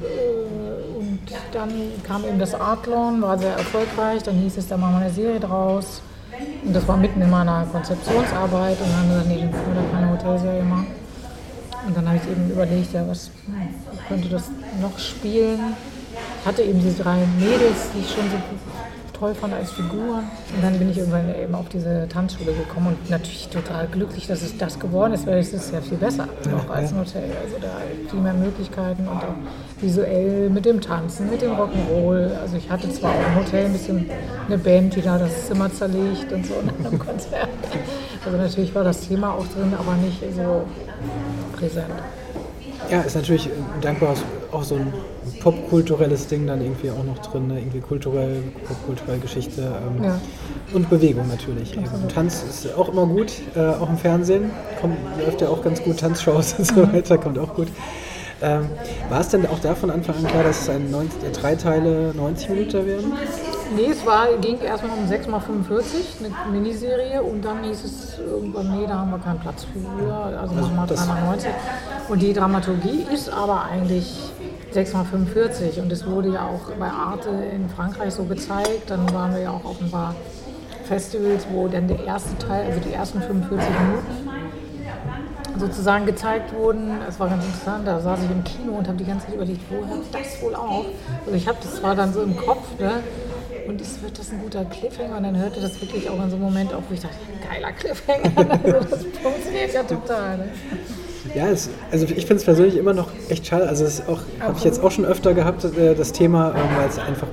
äh, 0.05 0.99
und 0.99 1.19
dann 1.51 1.71
kam 2.03 2.25
eben 2.25 2.39
das 2.39 2.53
Artlon, 2.53 3.21
war 3.21 3.37
sehr 3.37 3.53
erfolgreich. 3.53 4.23
Dann 4.23 4.35
hieß 4.35 4.57
es, 4.57 4.67
da 4.67 4.77
machen 4.77 4.95
wir 4.95 5.05
eine 5.05 5.13
Serie 5.13 5.39
draus. 5.39 6.01
Und 6.63 6.75
das 6.75 6.87
war 6.87 6.97
mitten 6.97 7.21
in 7.21 7.29
meiner 7.29 7.65
Konzeptionsarbeit. 7.71 8.77
Und 8.79 8.89
dann 8.89 8.97
haben 8.97 9.09
wir 9.09 9.15
gesagt, 9.15 9.29
nee, 9.29 9.49
dann 9.51 9.75
da 9.75 9.97
keine 9.97 10.11
Hotelserie 10.11 10.63
machen. 10.63 10.87
Und 11.87 11.95
dann 11.95 12.07
habe 12.07 12.17
ich 12.17 12.29
eben 12.29 12.49
überlegt, 12.49 12.93
ja, 12.93 13.07
was 13.07 13.29
könnte 14.07 14.29
das 14.29 14.49
noch 14.81 14.97
spielen? 14.97 15.59
Ich 16.41 16.47
hatte 16.47 16.63
eben 16.63 16.79
diese 16.79 17.03
drei 17.03 17.17
Mädels, 17.39 17.89
die 17.93 17.99
ich 17.99 18.09
schon 18.11 18.29
so 18.29 18.37
toll 19.17 19.33
fand 19.33 19.53
als 19.53 19.71
Figuren. 19.71 20.23
Und 20.55 20.63
dann 20.63 20.77
bin 20.77 20.91
ich 20.91 20.97
irgendwann 20.97 21.33
eben 21.35 21.55
auf 21.55 21.69
diese 21.69 22.07
Tanzschule 22.09 22.53
gekommen 22.53 22.87
und 22.87 23.09
natürlich 23.09 23.47
total 23.49 23.87
glücklich, 23.87 24.27
dass 24.27 24.41
es 24.41 24.57
das 24.57 24.79
geworden 24.79 25.13
ist, 25.13 25.25
weil 25.25 25.39
es 25.39 25.53
ist 25.53 25.71
ja 25.73 25.81
viel 25.81 25.97
besser 25.97 26.27
noch 26.51 26.69
als 26.69 26.91
ein 26.91 26.99
Hotel. 26.99 27.29
Also 27.43 27.55
da 27.61 27.77
viel 28.09 28.19
mehr 28.19 28.33
Möglichkeiten 28.33 29.07
und 29.07 29.17
auch 29.17 29.81
visuell 29.81 30.49
mit 30.49 30.65
dem 30.65 30.81
Tanzen, 30.81 31.29
mit 31.29 31.41
dem 31.41 31.51
Rock'n'Roll. 31.51 32.37
Also 32.41 32.57
ich 32.57 32.69
hatte 32.69 32.89
zwar 32.91 33.11
auch 33.11 33.27
im 33.27 33.35
Hotel 33.35 33.65
ein 33.65 33.73
bisschen 33.73 34.09
eine 34.47 34.57
Band, 34.57 34.95
die 34.95 35.01
da 35.01 35.17
das 35.17 35.47
Zimmer 35.47 35.71
zerlegt 35.71 36.31
und 36.31 36.45
so 36.45 36.55
nach 36.65 36.85
einem 36.85 36.99
Konzert. 37.05 37.49
Also 38.25 38.37
natürlich 38.37 38.73
war 38.73 38.83
das 38.83 39.01
Thema 39.01 39.33
auch 39.33 39.47
drin, 39.47 39.73
aber 39.77 39.95
nicht 39.95 40.19
so 40.35 40.65
präsent. 41.57 41.85
Ja, 42.89 43.01
ist 43.01 43.15
natürlich 43.15 43.49
dankbar 43.81 44.15
auch 44.51 44.63
so 44.63 44.75
ein 44.75 44.93
popkulturelles 45.45 46.25
Ding 46.25 46.47
dann 46.47 46.59
irgendwie 46.59 46.89
auch 46.89 47.03
noch 47.03 47.19
drin, 47.19 47.47
ne? 47.47 47.59
irgendwie 47.59 47.79
kulturell, 47.79 48.41
popkulturelle 48.67 49.19
Geschichte 49.19 49.61
ähm, 49.61 50.03
ja. 50.03 50.19
und 50.73 50.89
Bewegung 50.89 51.27
natürlich. 51.27 51.77
Eben. 51.77 51.85
Tanz 52.11 52.43
ist 52.49 52.75
auch 52.75 52.89
immer 52.89 53.05
gut, 53.05 53.31
äh, 53.55 53.59
auch 53.59 53.87
im 53.87 53.97
Fernsehen 53.99 54.49
kommt, 54.81 54.97
läuft 55.23 55.41
ja 55.41 55.49
auch 55.49 55.61
ganz 55.61 55.83
gut, 55.83 55.99
Tanzshows 55.99 56.55
und 56.57 56.65
so 56.65 56.73
mhm. 56.81 56.93
weiter, 56.93 57.19
kommt 57.19 57.37
auch 57.37 57.53
gut. 57.53 57.67
Ähm, 58.41 58.67
war 59.09 59.21
es 59.21 59.29
denn 59.29 59.45
auch 59.45 59.59
da 59.59 59.75
von 59.75 59.91
Anfang 59.91 60.15
an 60.15 60.25
klar, 60.25 60.43
dass 60.43 60.61
es 60.61 60.69
ein 60.69 60.89
90, 60.89 61.23
äh, 61.23 61.31
drei 61.31 61.55
Teile 61.55 62.11
90 62.15 62.49
Minuten 62.49 62.85
werden? 62.87 63.13
Nee, 63.75 63.91
es 63.91 64.03
war, 64.03 64.27
ging 64.41 64.59
erstmal 64.59 64.97
um 64.97 65.05
6x45, 65.05 66.25
eine 66.25 66.59
Miniserie, 66.59 67.21
und 67.21 67.45
dann 67.45 67.63
hieß 67.63 67.83
es 67.83 68.19
irgendwann, 68.19 68.79
nee, 68.79 68.87
da 68.87 68.97
haben 68.97 69.11
wir 69.11 69.19
keinen 69.19 69.39
Platz 69.39 69.65
für, 69.65 70.13
also 70.39 70.55
machen 70.55 70.75
wir 70.75 70.95
3x90. 70.95 71.47
Und 72.09 72.21
die 72.21 72.33
Dramaturgie 72.33 73.05
ist 73.13 73.29
aber 73.29 73.63
eigentlich 73.65 74.11
6x45 74.75 75.81
und 75.81 75.91
es 75.91 76.05
wurde 76.05 76.33
ja 76.33 76.47
auch 76.47 76.69
bei 76.77 76.89
Arte 76.89 77.29
in 77.29 77.69
Frankreich 77.69 78.13
so 78.13 78.25
gezeigt. 78.25 78.89
Dann 78.89 79.11
waren 79.13 79.33
wir 79.33 79.41
ja 79.41 79.51
auch 79.51 79.63
auf 79.63 79.79
ein 79.81 79.89
paar 79.89 80.13
Festivals, 80.83 81.47
wo 81.51 81.67
dann 81.67 81.87
der 81.87 82.03
erste 82.03 82.37
Teil, 82.37 82.65
also 82.65 82.79
die 82.81 82.93
ersten 82.93 83.21
45 83.21 83.69
Minuten 83.69 84.29
sozusagen 85.57 86.05
gezeigt 86.05 86.53
wurden. 86.53 86.91
Es 87.07 87.19
war 87.19 87.29
ganz 87.29 87.45
interessant, 87.45 87.87
da 87.87 88.01
saß 88.01 88.19
ich 88.23 88.31
im 88.31 88.43
Kino 88.43 88.73
und 88.73 88.87
habe 88.87 88.97
die 88.97 89.05
ganze 89.05 89.27
Zeit 89.27 89.35
überlegt, 89.35 89.61
wo 89.69 89.87
hört 89.87 90.03
das 90.11 90.41
wohl 90.41 90.53
auf? 90.53 90.85
Also 91.25 91.37
ich 91.37 91.47
habe 91.47 91.57
das 91.61 91.75
zwar 91.75 91.95
dann 91.95 92.13
so 92.13 92.21
im 92.21 92.35
Kopf, 92.35 92.77
ne? 92.77 93.01
Und 93.67 93.81
ist, 93.81 94.03
wird 94.03 94.19
das 94.19 94.31
ein 94.31 94.41
guter 94.41 94.65
Cliffhanger? 94.65 95.17
Und 95.17 95.23
dann 95.23 95.37
hörte 95.37 95.61
das 95.61 95.81
wirklich 95.81 96.09
auch 96.09 96.21
in 96.21 96.29
so 96.29 96.35
einem 96.35 96.45
Moment 96.45 96.73
auf, 96.73 96.83
wo 96.87 96.93
ich 96.93 96.99
dachte, 96.99 97.15
geiler 97.49 97.71
Cliffhanger. 97.71 98.59
Also 98.61 98.89
das 98.89 99.05
funktioniert 99.23 99.73
ja 99.73 99.83
total. 99.83 100.37
Ne? 100.37 100.49
Ja, 101.33 101.47
es, 101.47 101.69
also 101.91 102.05
ich 102.05 102.25
finde 102.25 102.35
es 102.35 102.43
persönlich 102.43 102.77
immer 102.77 102.93
noch 102.93 103.09
echt 103.29 103.47
schade. 103.47 103.67
Also 103.67 103.85
es 103.85 104.03
habe 104.07 104.55
ich 104.57 104.63
jetzt 104.63 104.81
auch 104.81 104.91
schon 104.91 105.05
öfter 105.05 105.33
gehabt, 105.33 105.63
äh, 105.63 105.95
das 105.95 106.11
Thema, 106.11 106.53
ähm, 106.55 106.77
weil 106.77 106.87
es 106.87 106.99
einfach 106.99 107.27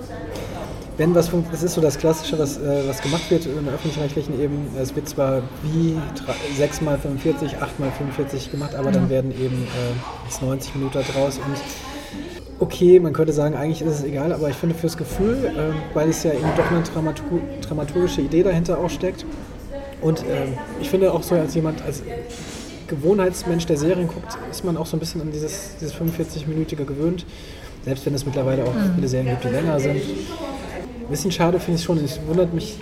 wenn 0.99 1.15
was 1.15 1.31
das 1.51 1.63
ist 1.63 1.75
so 1.75 1.81
das 1.81 1.99
Klassische, 1.99 2.39
was, 2.39 2.59
äh, 2.59 2.87
was 2.87 3.01
gemacht 3.01 3.31
wird 3.31 3.47
im 3.47 3.67
öffentlich-rechtlichen 3.69 4.39
eben, 4.41 4.69
es 4.81 4.95
wird 4.95 5.09
zwar 5.09 5.43
wie 5.63 5.97
6x45, 6.61 7.57
8x45 7.59 8.51
gemacht, 8.51 8.75
aber 8.75 8.93
dann 8.93 9.09
werden 9.09 9.33
eben 9.33 9.67
äh, 9.67 10.45
90 10.45 10.75
Minuten 10.75 11.03
draus 11.13 11.39
und 11.39 11.57
okay, 12.61 13.01
man 13.01 13.13
könnte 13.13 13.33
sagen, 13.33 13.57
eigentlich 13.57 13.83
ist 13.83 14.01
es 14.01 14.05
egal, 14.05 14.33
aber 14.33 14.49
ich 14.51 14.57
finde 14.57 14.75
fürs 14.75 14.97
Gefühl, 14.97 15.45
äh, 15.47 15.95
weil 15.95 16.11
es 16.11 16.23
ja 16.23 16.33
eben 16.33 16.51
doch 16.57 16.71
eine 16.71 16.83
Dramatur 16.83 17.41
dramaturgische 17.61 18.21
Idee 18.21 18.43
dahinter 18.43 18.79
auch 18.79 18.91
steckt. 18.91 19.25
Und 20.01 20.21
äh, 20.21 20.47
ich 20.81 20.91
finde 20.91 21.13
auch 21.13 21.23
so 21.23 21.35
als 21.35 21.55
jemand, 21.55 21.83
als 21.83 22.03
Gewohnheitsmensch, 22.93 23.65
der 23.65 23.79
Serien 23.79 24.07
guckt, 24.07 24.37
ist 24.51 24.65
man 24.65 24.77
auch 24.77 24.85
so 24.85 24.97
ein 24.97 25.01
bisschen 25.01 25.23
an 25.23 25.33
dieses, 25.33 25.77
dieses 25.81 25.95
45-minütige 25.95 26.85
gewöhnt. 26.85 27.25
Selbst 27.85 28.05
wenn 28.05 28.15
es 28.15 28.27
mittlerweile 28.27 28.65
auch 28.65 28.75
mhm. 28.75 28.95
viele 28.97 29.09
Serien 29.09 29.31
gibt, 29.31 29.45
die 29.45 29.49
länger 29.49 29.81
sind. 29.81 29.97
Ein 29.97 31.09
bisschen 31.09 31.33
schade 31.33 31.59
finde 31.59 31.79
ich 31.79 31.85
schon. 31.85 31.97
Es 32.05 32.21
wundert 32.27 32.53
mich, 32.53 32.79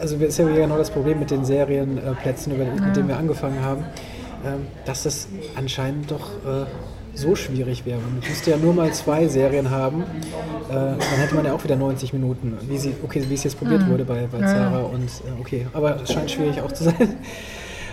also 0.00 0.16
ist 0.16 0.38
ja 0.38 0.46
genau 0.46 0.76
das 0.76 0.90
Problem 0.90 1.18
mit 1.18 1.30
den 1.30 1.46
Serienplätzen, 1.46 2.56
mit 2.56 2.80
mhm. 2.80 2.92
denen 2.92 3.08
wir 3.08 3.16
angefangen 3.16 3.62
haben, 3.62 3.84
ähm, 4.44 4.66
dass 4.84 5.04
das 5.04 5.28
anscheinend 5.56 6.10
doch 6.10 6.30
äh, 6.46 6.66
so 7.14 7.34
schwierig 7.34 7.86
wäre. 7.86 7.98
Man 7.98 8.20
müsste 8.28 8.50
ja 8.50 8.58
nur 8.58 8.74
mal 8.74 8.92
zwei 8.92 9.26
Serien 9.28 9.70
haben, 9.70 10.02
äh, 10.02 10.72
dann 10.72 10.98
hätte 11.00 11.34
man 11.34 11.46
ja 11.46 11.54
auch 11.54 11.64
wieder 11.64 11.76
90 11.76 12.12
Minuten, 12.12 12.58
wie, 12.68 12.78
sie, 12.78 12.94
okay, 13.02 13.24
wie 13.28 13.34
es 13.34 13.44
jetzt 13.44 13.58
probiert 13.58 13.82
mhm. 13.82 13.90
wurde 13.92 14.04
bei, 14.04 14.28
bei 14.30 14.40
Zara. 14.40 14.82
Und 14.82 15.04
äh, 15.04 15.40
okay, 15.40 15.66
aber 15.72 16.02
es 16.02 16.12
scheint 16.12 16.30
schwierig 16.30 16.60
auch 16.60 16.70
zu 16.70 16.84
sein. 16.84 17.16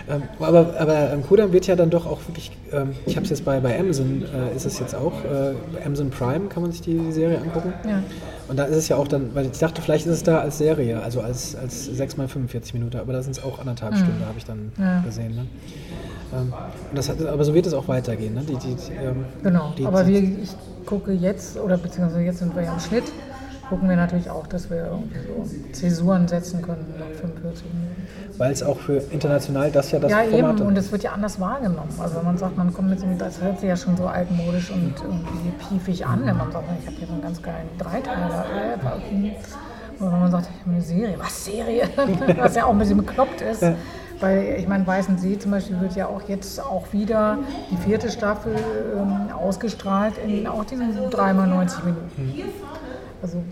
Ähm, 0.08 0.22
aber 0.38 0.74
aber 0.78 1.12
ähm, 1.12 1.22
Kodam 1.26 1.52
wird 1.52 1.66
ja 1.66 1.74
dann 1.74 1.90
doch 1.90 2.06
auch 2.06 2.20
wirklich, 2.28 2.52
ähm, 2.72 2.94
ich 3.06 3.16
habe 3.16 3.24
es 3.24 3.30
jetzt 3.30 3.44
bei, 3.44 3.58
bei 3.60 3.78
Amazon, 3.78 4.22
äh, 4.22 4.54
ist 4.54 4.64
es 4.64 4.78
jetzt 4.78 4.94
auch, 4.94 5.24
äh, 5.24 5.84
Amazon 5.84 6.10
Prime 6.10 6.48
kann 6.48 6.62
man 6.62 6.70
sich 6.70 6.80
die 6.80 7.10
Serie 7.12 7.40
angucken. 7.40 7.72
Ja. 7.84 8.02
Und 8.48 8.58
da 8.58 8.64
ist 8.64 8.76
es 8.76 8.88
ja 8.88 8.96
auch 8.96 9.08
dann, 9.08 9.34
weil 9.34 9.46
ich 9.46 9.58
dachte, 9.58 9.82
vielleicht 9.82 10.06
ist 10.06 10.12
es 10.12 10.22
da 10.22 10.38
als 10.38 10.58
Serie, 10.58 11.02
also 11.02 11.20
als, 11.20 11.56
als 11.56 11.86
6 11.86 12.16
mal 12.16 12.28
45 12.28 12.74
Minuten, 12.74 12.98
aber 12.98 13.12
da 13.12 13.22
sind 13.22 13.36
es 13.36 13.42
auch 13.42 13.58
anderthalb 13.58 13.94
mhm. 13.94 13.98
Stunden, 13.98 14.26
habe 14.26 14.38
ich 14.38 14.44
dann 14.44 14.72
ja. 14.78 15.00
gesehen. 15.00 15.34
Ne? 15.34 15.46
Ähm, 16.32 16.52
das 16.94 17.08
hat, 17.08 17.24
aber 17.26 17.44
so 17.44 17.54
wird 17.54 17.66
es 17.66 17.74
auch 17.74 17.88
weitergehen. 17.88 18.34
Ne? 18.34 18.42
Die, 18.42 18.54
die, 18.56 18.76
ähm, 18.92 19.24
genau, 19.42 19.72
die, 19.76 19.84
aber 19.84 20.06
wir, 20.06 20.20
ich 20.20 20.54
gucke 20.84 21.12
jetzt, 21.12 21.58
oder 21.58 21.76
beziehungsweise 21.76 22.22
jetzt 22.22 22.38
sind 22.38 22.54
wir 22.54 22.62
ja 22.62 22.74
im 22.74 22.80
Schnitt, 22.80 23.04
gucken 23.68 23.88
wir 23.88 23.96
natürlich 23.96 24.30
auch, 24.30 24.46
dass 24.46 24.70
wir 24.70 24.90
so 25.26 25.44
Zäsuren 25.72 26.28
setzen 26.28 26.62
können 26.62 26.94
nach 26.98 27.18
45 27.20 27.64
Minuten. 27.64 28.06
Weil 28.38 28.52
es 28.52 28.62
auch 28.62 28.78
für 28.78 28.98
international 29.10 29.70
das 29.70 29.90
ja 29.90 29.98
das 29.98 30.10
ja, 30.10 30.18
Format 30.18 30.58
eben, 30.58 30.68
und 30.68 30.78
es 30.78 30.92
wird 30.92 31.02
ja 31.02 31.12
anders 31.12 31.40
wahrgenommen. 31.40 31.90
Also 31.98 32.16
wenn 32.16 32.24
man 32.24 32.38
sagt, 32.38 32.56
man 32.56 32.72
kommt 32.72 32.90
mit 32.90 33.00
so, 33.00 33.06
das 33.18 33.40
hört 33.40 33.60
sich 33.60 33.68
ja 33.68 33.76
schon 33.76 33.96
so 33.96 34.06
altmodisch 34.06 34.70
und 34.70 34.94
irgendwie 35.02 35.50
piefig 35.68 36.06
an, 36.06 36.26
wenn 36.26 36.36
man 36.36 36.52
sagt, 36.52 36.64
ich 36.80 36.86
habe 36.86 36.96
hier 36.96 37.06
so 37.06 37.12
einen 37.14 37.22
ganz 37.22 37.42
geilen 37.42 37.68
Dreiteiler. 37.78 38.44
Oder 39.98 40.12
wenn 40.12 40.20
man 40.20 40.30
sagt, 40.30 40.48
ich 40.52 40.60
habe 40.60 40.70
eine 40.72 40.82
Serie. 40.82 41.14
Was, 41.18 41.44
Serie? 41.44 41.88
Was 42.36 42.54
ja 42.54 42.66
auch 42.66 42.72
ein 42.72 42.78
bisschen 42.78 42.98
bekloppt 42.98 43.40
ist. 43.40 43.62
Ja. 43.62 43.74
Weil 44.20 44.56
ich 44.58 44.68
meine, 44.68 44.86
Weißen 44.86 45.18
See 45.18 45.38
zum 45.38 45.50
Beispiel 45.50 45.78
wird 45.80 45.94
ja 45.94 46.06
auch 46.06 46.22
jetzt 46.28 46.60
auch 46.60 46.92
wieder 46.92 47.38
die 47.70 47.76
vierte 47.76 48.10
Staffel 48.10 48.54
ähm, 48.96 49.34
ausgestrahlt 49.34 50.14
in 50.18 50.46
auch 50.46 50.64
diesen 50.64 50.94
3 51.10 51.30
x 51.30 51.38
90 51.38 51.84
Minuten. 51.84 52.10
Mhm. 52.16 52.44
Also, 53.22 53.42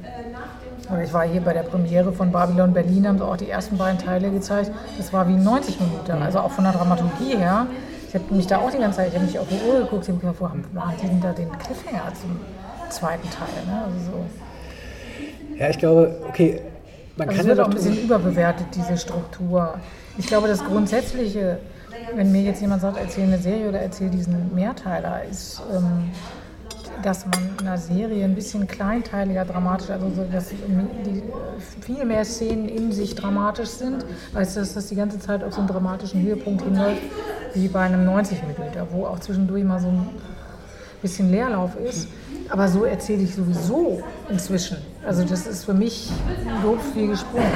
ich 1.03 1.12
war 1.12 1.24
hier 1.24 1.40
bei 1.40 1.53
der 1.53 1.62
Premiere 1.62 2.12
von 2.12 2.31
Babylon 2.31 2.72
Berlin, 2.72 3.09
haben 3.09 3.18
sie 3.18 3.24
auch 3.24 3.37
die 3.37 3.48
ersten 3.48 3.79
beiden 3.79 3.98
Teile 3.98 4.31
gezeigt. 4.31 4.70
Das 4.98 5.12
war 5.12 5.27
wie 5.29 5.35
90 5.35 5.81
Minuten, 5.81 6.22
also 6.22 6.40
auch 6.40 6.50
von 6.50 6.64
der 6.64 6.74
Dramaturgie 6.74 7.37
her. 7.37 7.66
Ich 8.09 8.14
habe 8.14 8.35
mich 8.35 8.46
da 8.46 8.59
auch 8.59 8.70
die 8.70 8.79
ganze 8.79 8.98
Zeit, 8.98 9.09
ich 9.09 9.14
habe 9.14 9.24
mich 9.24 9.38
auf 9.38 9.48
die 9.48 9.61
Uhr 9.68 9.81
geguckt, 9.81 10.05
ich 10.05 10.09
habe 10.11 10.20
gedacht, 10.20 10.37
wo 10.38 10.48
haben 10.48 10.64
die 11.03 11.07
denn 11.07 11.20
da 11.20 11.33
den 11.33 11.50
Cliffhanger 11.59 12.12
zum 12.20 12.38
zweiten 12.90 13.29
Teil? 13.31 13.48
Ne? 13.66 13.83
Also 13.85 14.12
so. 14.12 15.57
Ja, 15.57 15.70
ich 15.70 15.79
glaube, 15.79 16.16
okay, 16.29 16.61
man 17.16 17.29
also 17.29 17.40
kann 17.40 17.50
es 17.50 17.57
wird 17.57 17.61
auch 17.61 17.70
ein 17.70 17.74
bisschen 17.74 18.05
überbewertet, 18.05 18.66
diese 18.74 18.96
Struktur. 18.98 19.74
Ich 20.18 20.27
glaube, 20.27 20.48
das 20.48 20.64
Grundsätzliche, 20.64 21.59
wenn 22.14 22.31
mir 22.31 22.42
jetzt 22.42 22.61
jemand 22.61 22.83
sagt, 22.83 22.98
erzähl 22.98 23.24
eine 23.24 23.38
Serie 23.38 23.68
oder 23.68 23.81
erzähl 23.81 24.11
diesen 24.11 24.55
Mehrteiler, 24.55 25.22
ist... 25.24 25.62
Ähm, 25.74 26.11
dass 27.03 27.27
man 27.27 27.51
in 27.59 27.67
einer 27.67 27.79
Serie 27.79 28.25
ein 28.25 28.35
bisschen 28.35 28.67
kleinteiliger 28.67 29.45
dramatisch, 29.45 29.91
also 29.91 30.11
so, 30.15 30.25
dass 30.31 30.53
viel 31.81 32.05
mehr 32.05 32.25
Szenen 32.25 32.69
in 32.69 32.93
sich 32.93 33.15
dramatisch 33.15 33.71
sind, 33.71 34.05
als 34.35 34.55
dass 34.55 34.75
das 34.75 34.87
die 34.89 34.97
ganze 34.97 35.19
Zeit 35.19 35.43
auf 35.43 35.53
so 35.53 35.61
einen 35.61 35.69
dramatischen 35.69 36.23
Höhepunkt 36.23 36.63
hinläuft, 36.63 37.03
wie 37.55 37.69
bei 37.69 37.81
einem 37.81 38.05
90 38.05 38.39
Minuten, 38.43 38.87
wo 38.93 39.07
auch 39.07 39.19
zwischendurch 39.19 39.65
mal 39.65 39.81
so 39.81 39.89
ein 39.89 40.09
bisschen 41.03 41.31
Leerlauf 41.31 41.77
ist. 41.77 42.09
Aber 42.49 42.69
so 42.69 42.85
erzähle 42.85 43.23
ich 43.23 43.35
sowieso 43.35 44.03
inzwischen. 44.29 44.79
Also 45.07 45.25
das 45.25 45.47
ist 45.47 45.65
für 45.65 45.75
mich 45.75 46.11
doof 46.63 46.79
wie 46.95 47.07
gesprungen. 47.07 47.47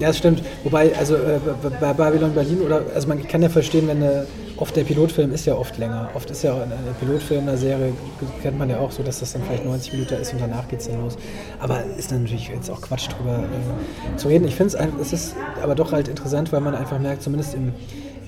Ja, 0.00 0.08
das 0.08 0.18
stimmt. 0.18 0.42
Wobei, 0.64 0.96
also 0.96 1.14
äh, 1.14 1.38
bei 1.78 1.92
Babylon 1.92 2.32
Berlin 2.34 2.62
oder, 2.62 2.82
also 2.94 3.06
man 3.06 3.26
kann 3.28 3.42
ja 3.42 3.50
verstehen, 3.50 3.86
wenn 3.86 4.02
eine, 4.02 4.26
oft 4.60 4.76
der 4.76 4.84
Pilotfilm 4.84 5.32
ist 5.32 5.46
ja 5.46 5.54
oft 5.54 5.78
länger. 5.78 6.10
Oft 6.14 6.30
ist 6.30 6.42
ja 6.42 6.54
ein 6.54 6.70
Pilotfilm 7.00 7.48
einer 7.48 7.56
Serie, 7.56 7.94
kennt 8.42 8.58
man 8.58 8.68
ja 8.68 8.78
auch 8.78 8.90
so, 8.92 9.02
dass 9.02 9.20
das 9.20 9.32
dann 9.32 9.42
vielleicht 9.42 9.64
90 9.64 9.94
Minuten 9.94 10.14
ist 10.14 10.32
und 10.34 10.40
danach 10.40 10.68
geht 10.68 10.80
es 10.80 10.88
dann 10.88 11.00
los. 11.00 11.16
Aber 11.58 11.82
ist 11.96 12.12
dann 12.12 12.22
natürlich 12.22 12.48
jetzt 12.48 12.70
auch 12.70 12.80
Quatsch 12.80 13.08
drüber 13.08 13.44
äh, 13.44 14.16
zu 14.16 14.28
reden. 14.28 14.46
Ich 14.46 14.54
finde 14.54 14.76
es, 14.76 14.94
es 15.00 15.12
ist 15.12 15.36
aber 15.62 15.74
doch 15.74 15.92
halt 15.92 16.08
interessant, 16.08 16.52
weil 16.52 16.60
man 16.60 16.74
einfach 16.74 16.98
merkt, 16.98 17.22
zumindest 17.22 17.54
im, 17.54 17.72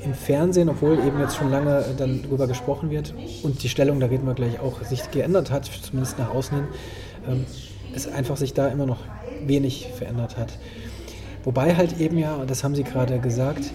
im 0.03 0.15
Fernsehen, 0.15 0.71
obwohl 0.71 0.99
eben 1.07 1.21
jetzt 1.21 1.37
schon 1.37 1.51
lange 1.51 1.85
dann 1.99 2.23
darüber 2.23 2.47
gesprochen 2.47 2.91
wird 2.91 3.15
und 3.43 3.63
die 3.63 3.69
Stellung, 3.69 4.01
da 4.01 4.07
reden 4.07 4.27
wir 4.27 4.35
gleich 4.35 4.59
auch, 4.59 4.83
sich 4.83 5.11
geändert 5.11 5.51
hat, 5.51 5.67
zumindest 5.67 6.19
nach 6.19 6.35
außen 6.35 6.57
hin, 6.57 6.67
ähm, 7.29 7.45
es 7.95 8.09
einfach 8.09 8.39
sich 8.39 8.55
da 8.55 8.69
immer 8.69 8.87
noch 8.87 9.01
wenig 9.45 9.89
verändert 9.95 10.39
hat. 10.39 10.59
Wobei 11.45 11.75
halt 11.75 12.01
eben 12.01 12.17
ja, 12.17 12.45
das 12.47 12.65
haben 12.65 12.75
Sie 12.75 12.85
gerade 12.85 13.19
gesagt, 13.19 13.71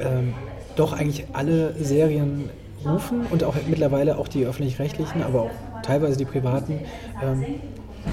ähm, 0.00 0.34
doch 0.78 0.92
eigentlich 0.92 1.26
alle 1.32 1.74
Serien 1.82 2.50
rufen 2.84 3.26
und 3.30 3.44
auch 3.44 3.54
mittlerweile 3.66 4.18
auch 4.18 4.28
die 4.28 4.44
öffentlich-rechtlichen, 4.44 5.22
aber 5.22 5.42
auch 5.42 5.50
teilweise 5.82 6.16
die 6.16 6.24
privaten. 6.24 6.80
Ähm, 7.22 7.44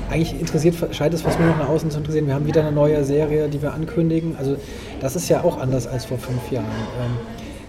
eigentlich 0.09 0.39
interessiert, 0.39 0.75
scheint 0.91 1.13
es 1.13 1.21
fast 1.21 1.39
nur 1.39 1.49
noch 1.49 1.57
nach 1.57 1.69
außen 1.69 1.91
zu 1.91 1.99
interessieren. 1.99 2.27
Wir 2.27 2.33
haben 2.33 2.47
wieder 2.47 2.61
eine 2.61 2.71
neue 2.71 3.03
Serie, 3.03 3.47
die 3.47 3.61
wir 3.61 3.73
ankündigen. 3.73 4.35
Also 4.37 4.57
das 4.99 5.15
ist 5.15 5.29
ja 5.29 5.43
auch 5.43 5.57
anders 5.59 5.87
als 5.87 6.05
vor 6.05 6.17
fünf 6.17 6.51
Jahren. 6.51 6.65
Ähm, 6.65 7.11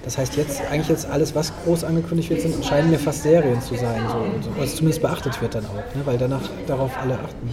das 0.06 0.18
heißt, 0.18 0.36
jetzt 0.36 0.62
eigentlich 0.70 0.88
jetzt 0.88 1.10
alles, 1.10 1.34
was 1.34 1.52
groß 1.64 1.82
angekündigt 1.82 2.30
wird, 2.30 2.40
sind, 2.40 2.64
scheinen 2.64 2.90
mir 2.90 2.98
fast 2.98 3.24
Serien 3.24 3.60
zu 3.60 3.74
sein, 3.74 4.00
so, 4.06 4.50
so, 4.50 4.56
was 4.56 4.76
zumindest 4.76 5.02
beachtet 5.02 5.42
wird 5.42 5.56
dann 5.56 5.66
auch, 5.66 5.96
ne? 5.96 6.02
weil 6.04 6.16
danach 6.16 6.42
darauf 6.68 6.96
alle 6.96 7.14
achten. 7.14 7.50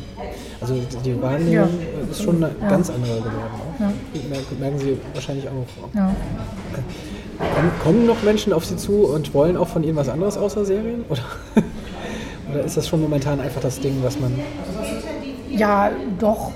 Also 0.62 0.76
die 1.04 1.20
Wahrnehmung 1.20 1.52
ja. 1.52 1.68
ist 2.12 2.22
schon 2.22 2.36
eine 2.36 2.54
ja. 2.62 2.70
ganz 2.70 2.92
andere 2.92 3.18
geworden. 3.18 3.34
Ja. 3.80 3.92
Merken 4.60 4.78
Sie 4.78 4.98
wahrscheinlich 5.16 5.48
auch. 5.48 5.66
Kommen 7.84 8.06
noch 8.06 8.22
Menschen 8.24 8.54
auf 8.54 8.66
Sie 8.66 8.78
zu 8.78 9.06
und 9.06 9.34
wollen 9.34 9.58
auch 9.58 9.68
von 9.68 9.84
Ihnen 9.84 9.96
was 9.96 10.10
anderes 10.10 10.38
außer 10.38 10.66
Serien? 10.66 11.06
Oder, 11.10 11.22
oder 12.52 12.64
ist 12.66 12.78
das 12.78 12.88
schon 12.88 13.02
momentan 13.02 13.40
einfach 13.40 13.62
das 13.62 13.80
Ding, 13.80 13.98
was 14.04 14.20
man. 14.20 14.38
Ja, 15.50 15.90
doch. 16.20 16.52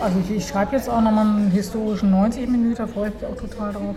Also 0.00 0.18
ich, 0.20 0.36
ich 0.36 0.46
schreibe 0.46 0.76
jetzt 0.76 0.88
auch 0.88 1.00
nochmal 1.00 1.26
einen 1.26 1.50
historischen 1.50 2.10
90 2.10 2.48
Minuten, 2.48 2.76
da 2.76 2.86
freue 2.86 3.08
ich 3.08 3.14
mich 3.14 3.24
auch 3.24 3.36
total 3.36 3.72
drauf 3.72 3.96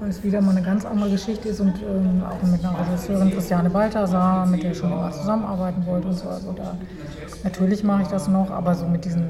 weil 0.00 0.10
es 0.10 0.22
wieder 0.22 0.40
mal 0.40 0.50
eine 0.50 0.62
ganz 0.62 0.84
andere 0.84 1.10
Geschichte 1.10 1.48
ist 1.48 1.60
und 1.60 1.74
ähm, 1.82 2.22
auch 2.28 2.46
mit 2.46 2.64
einer 2.64 2.76
Regisseurin 2.78 3.30
Christiane 3.30 3.70
Balthasar, 3.70 4.46
mit 4.46 4.62
der 4.62 4.72
ich 4.72 4.78
schon 4.78 4.92
immer 4.92 5.10
zusammenarbeiten 5.10 5.86
wollte 5.86 6.08
und 6.08 6.14
so. 6.14 6.28
Also 6.28 6.52
da, 6.52 6.76
natürlich 7.42 7.84
mache 7.84 8.02
ich 8.02 8.08
das 8.08 8.28
noch, 8.28 8.50
aber 8.50 8.74
so 8.74 8.86
mit 8.86 9.04
diesen 9.04 9.28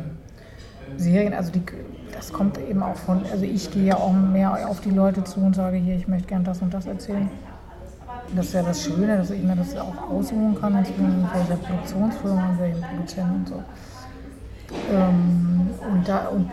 Serien, 0.96 1.34
also 1.34 1.52
die, 1.52 1.62
das 2.14 2.32
kommt 2.32 2.58
eben 2.58 2.82
auch 2.82 2.96
von, 2.96 3.24
also 3.30 3.44
ich 3.44 3.70
gehe 3.70 3.84
ja 3.84 3.96
auch 3.96 4.12
mehr 4.12 4.68
auf 4.68 4.80
die 4.80 4.90
Leute 4.90 5.24
zu 5.24 5.40
und 5.40 5.54
sage 5.54 5.76
hier, 5.76 5.96
ich 5.96 6.08
möchte 6.08 6.28
gern 6.28 6.44
das 6.44 6.62
und 6.62 6.72
das 6.72 6.86
erzählen. 6.86 7.28
Das 8.34 8.46
ist 8.46 8.54
ja 8.54 8.62
das 8.62 8.82
Schöne, 8.82 9.18
dass 9.18 9.30
ich 9.30 9.42
mir 9.42 9.56
das 9.56 9.76
auch 9.76 10.10
aussuchen 10.10 10.56
kann, 10.60 10.74
in 10.74 11.28
welcher 11.32 11.56
Produktionsfirma, 11.56 12.50
in 12.52 12.58
welchem 12.58 12.80
Produzenten 12.80 13.34
und 13.34 13.48
so. 13.48 13.62
Ähm, 14.90 15.68
und, 15.92 16.08
da, 16.08 16.28
und 16.28 16.50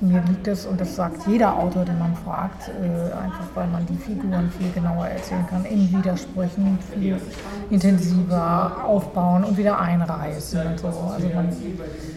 mir 0.00 0.22
liegt 0.28 0.46
es, 0.48 0.66
und 0.66 0.80
das 0.80 0.96
sagt 0.96 1.26
jeder 1.26 1.56
Autor, 1.56 1.84
den 1.84 1.98
man 1.98 2.14
fragt, 2.16 2.68
äh, 2.68 3.12
einfach 3.12 3.44
weil 3.54 3.66
man 3.68 3.86
die 3.86 3.96
Figuren 3.96 4.50
viel 4.50 4.70
genauer 4.72 5.06
erzählen 5.06 5.46
kann, 5.48 5.64
in 5.64 5.92
Widersprüchen 5.92 6.78
viel 6.92 7.20
intensiver 7.70 8.84
aufbauen 8.84 9.44
und 9.44 9.56
wieder 9.56 9.78
einreißen 9.78 10.66
und 10.66 10.80
so. 10.80 10.86
Also 10.86 11.28
man, 11.34 11.48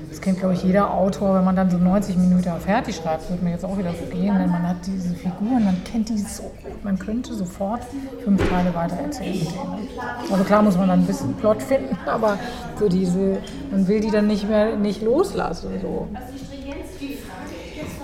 das 0.10 0.22
kennt, 0.22 0.40
glaube 0.40 0.54
ich, 0.56 0.64
jeder 0.64 0.94
Autor, 0.94 1.36
wenn 1.36 1.44
man 1.44 1.56
dann 1.56 1.70
so 1.70 1.78
90 1.78 2.18
Minuten 2.18 2.50
fertig 2.60 2.96
schreibt, 2.96 3.30
wird 3.30 3.44
mir 3.44 3.52
jetzt 3.52 3.66
auch 3.66 3.78
wieder 3.78 3.92
so 3.92 4.06
gehen, 4.06 4.38
denn 4.38 4.50
man 4.50 4.68
hat 4.68 4.78
diese 4.86 5.14
Figuren, 5.14 5.66
man 5.66 5.84
kennt 5.84 6.10
die 6.10 6.18
so 6.18 6.44
gut, 6.44 6.84
man 6.84 6.98
könnte 6.98 7.34
sofort 7.34 7.82
fünf 8.24 8.50
Teile 8.50 8.74
weiter 8.74 8.96
erzählen. 8.96 9.48
Also 10.32 10.44
klar 10.44 10.62
muss 10.62 10.78
man 10.78 10.88
dann 10.88 11.02
ein 11.02 11.06
bisschen 11.06 11.34
Plot 11.36 11.62
finden, 11.62 11.98
aber 12.06 12.38
so 12.80 12.88
diese, 12.88 13.40
man 13.72 13.88
will 13.88 14.00
die 14.00 14.12
dann 14.12 14.28
nicht 14.28 14.48
mehr 14.48 14.76
nicht 14.76 15.02
loslassen. 15.02 15.70
So. 15.82 16.08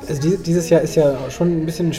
Also 0.07 0.37
dieses 0.37 0.69
Jahr 0.69 0.81
ist 0.81 0.95
ja 0.95 1.29
schon 1.29 1.61
ein 1.61 1.65
bisschen 1.65 1.93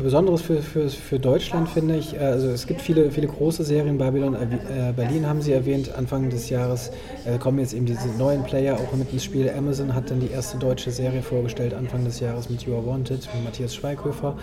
Besonderes 0.00 0.42
für, 0.42 0.62
für, 0.62 0.88
für 0.88 1.18
Deutschland, 1.18 1.68
finde 1.68 1.96
ich. 1.96 2.18
Also 2.18 2.48
es 2.48 2.66
gibt 2.66 2.80
viele, 2.80 3.10
viele 3.10 3.26
große 3.26 3.64
Serien. 3.64 3.98
Babylon 3.98 4.34
äh, 4.34 4.92
Berlin 4.94 5.26
haben 5.26 5.42
Sie 5.42 5.52
erwähnt. 5.52 5.94
Anfang 5.96 6.30
des 6.30 6.50
Jahres 6.50 6.90
äh, 7.24 7.38
kommen 7.38 7.58
jetzt 7.58 7.74
eben 7.74 7.86
diese 7.86 8.08
neuen 8.16 8.44
Player 8.44 8.76
auch 8.76 8.92
mit 8.96 9.12
ins 9.12 9.24
Spiel. 9.24 9.50
Amazon 9.50 9.94
hat 9.94 10.10
dann 10.10 10.20
die 10.20 10.30
erste 10.30 10.58
deutsche 10.58 10.90
Serie 10.90 11.22
vorgestellt, 11.22 11.74
Anfang 11.74 12.04
des 12.04 12.20
Jahres 12.20 12.48
mit 12.48 12.62
You 12.62 12.74
Are 12.74 12.86
Wanted, 12.86 13.28
mit 13.34 13.44
Matthias 13.44 13.74
Schweighöfer. 13.74 14.36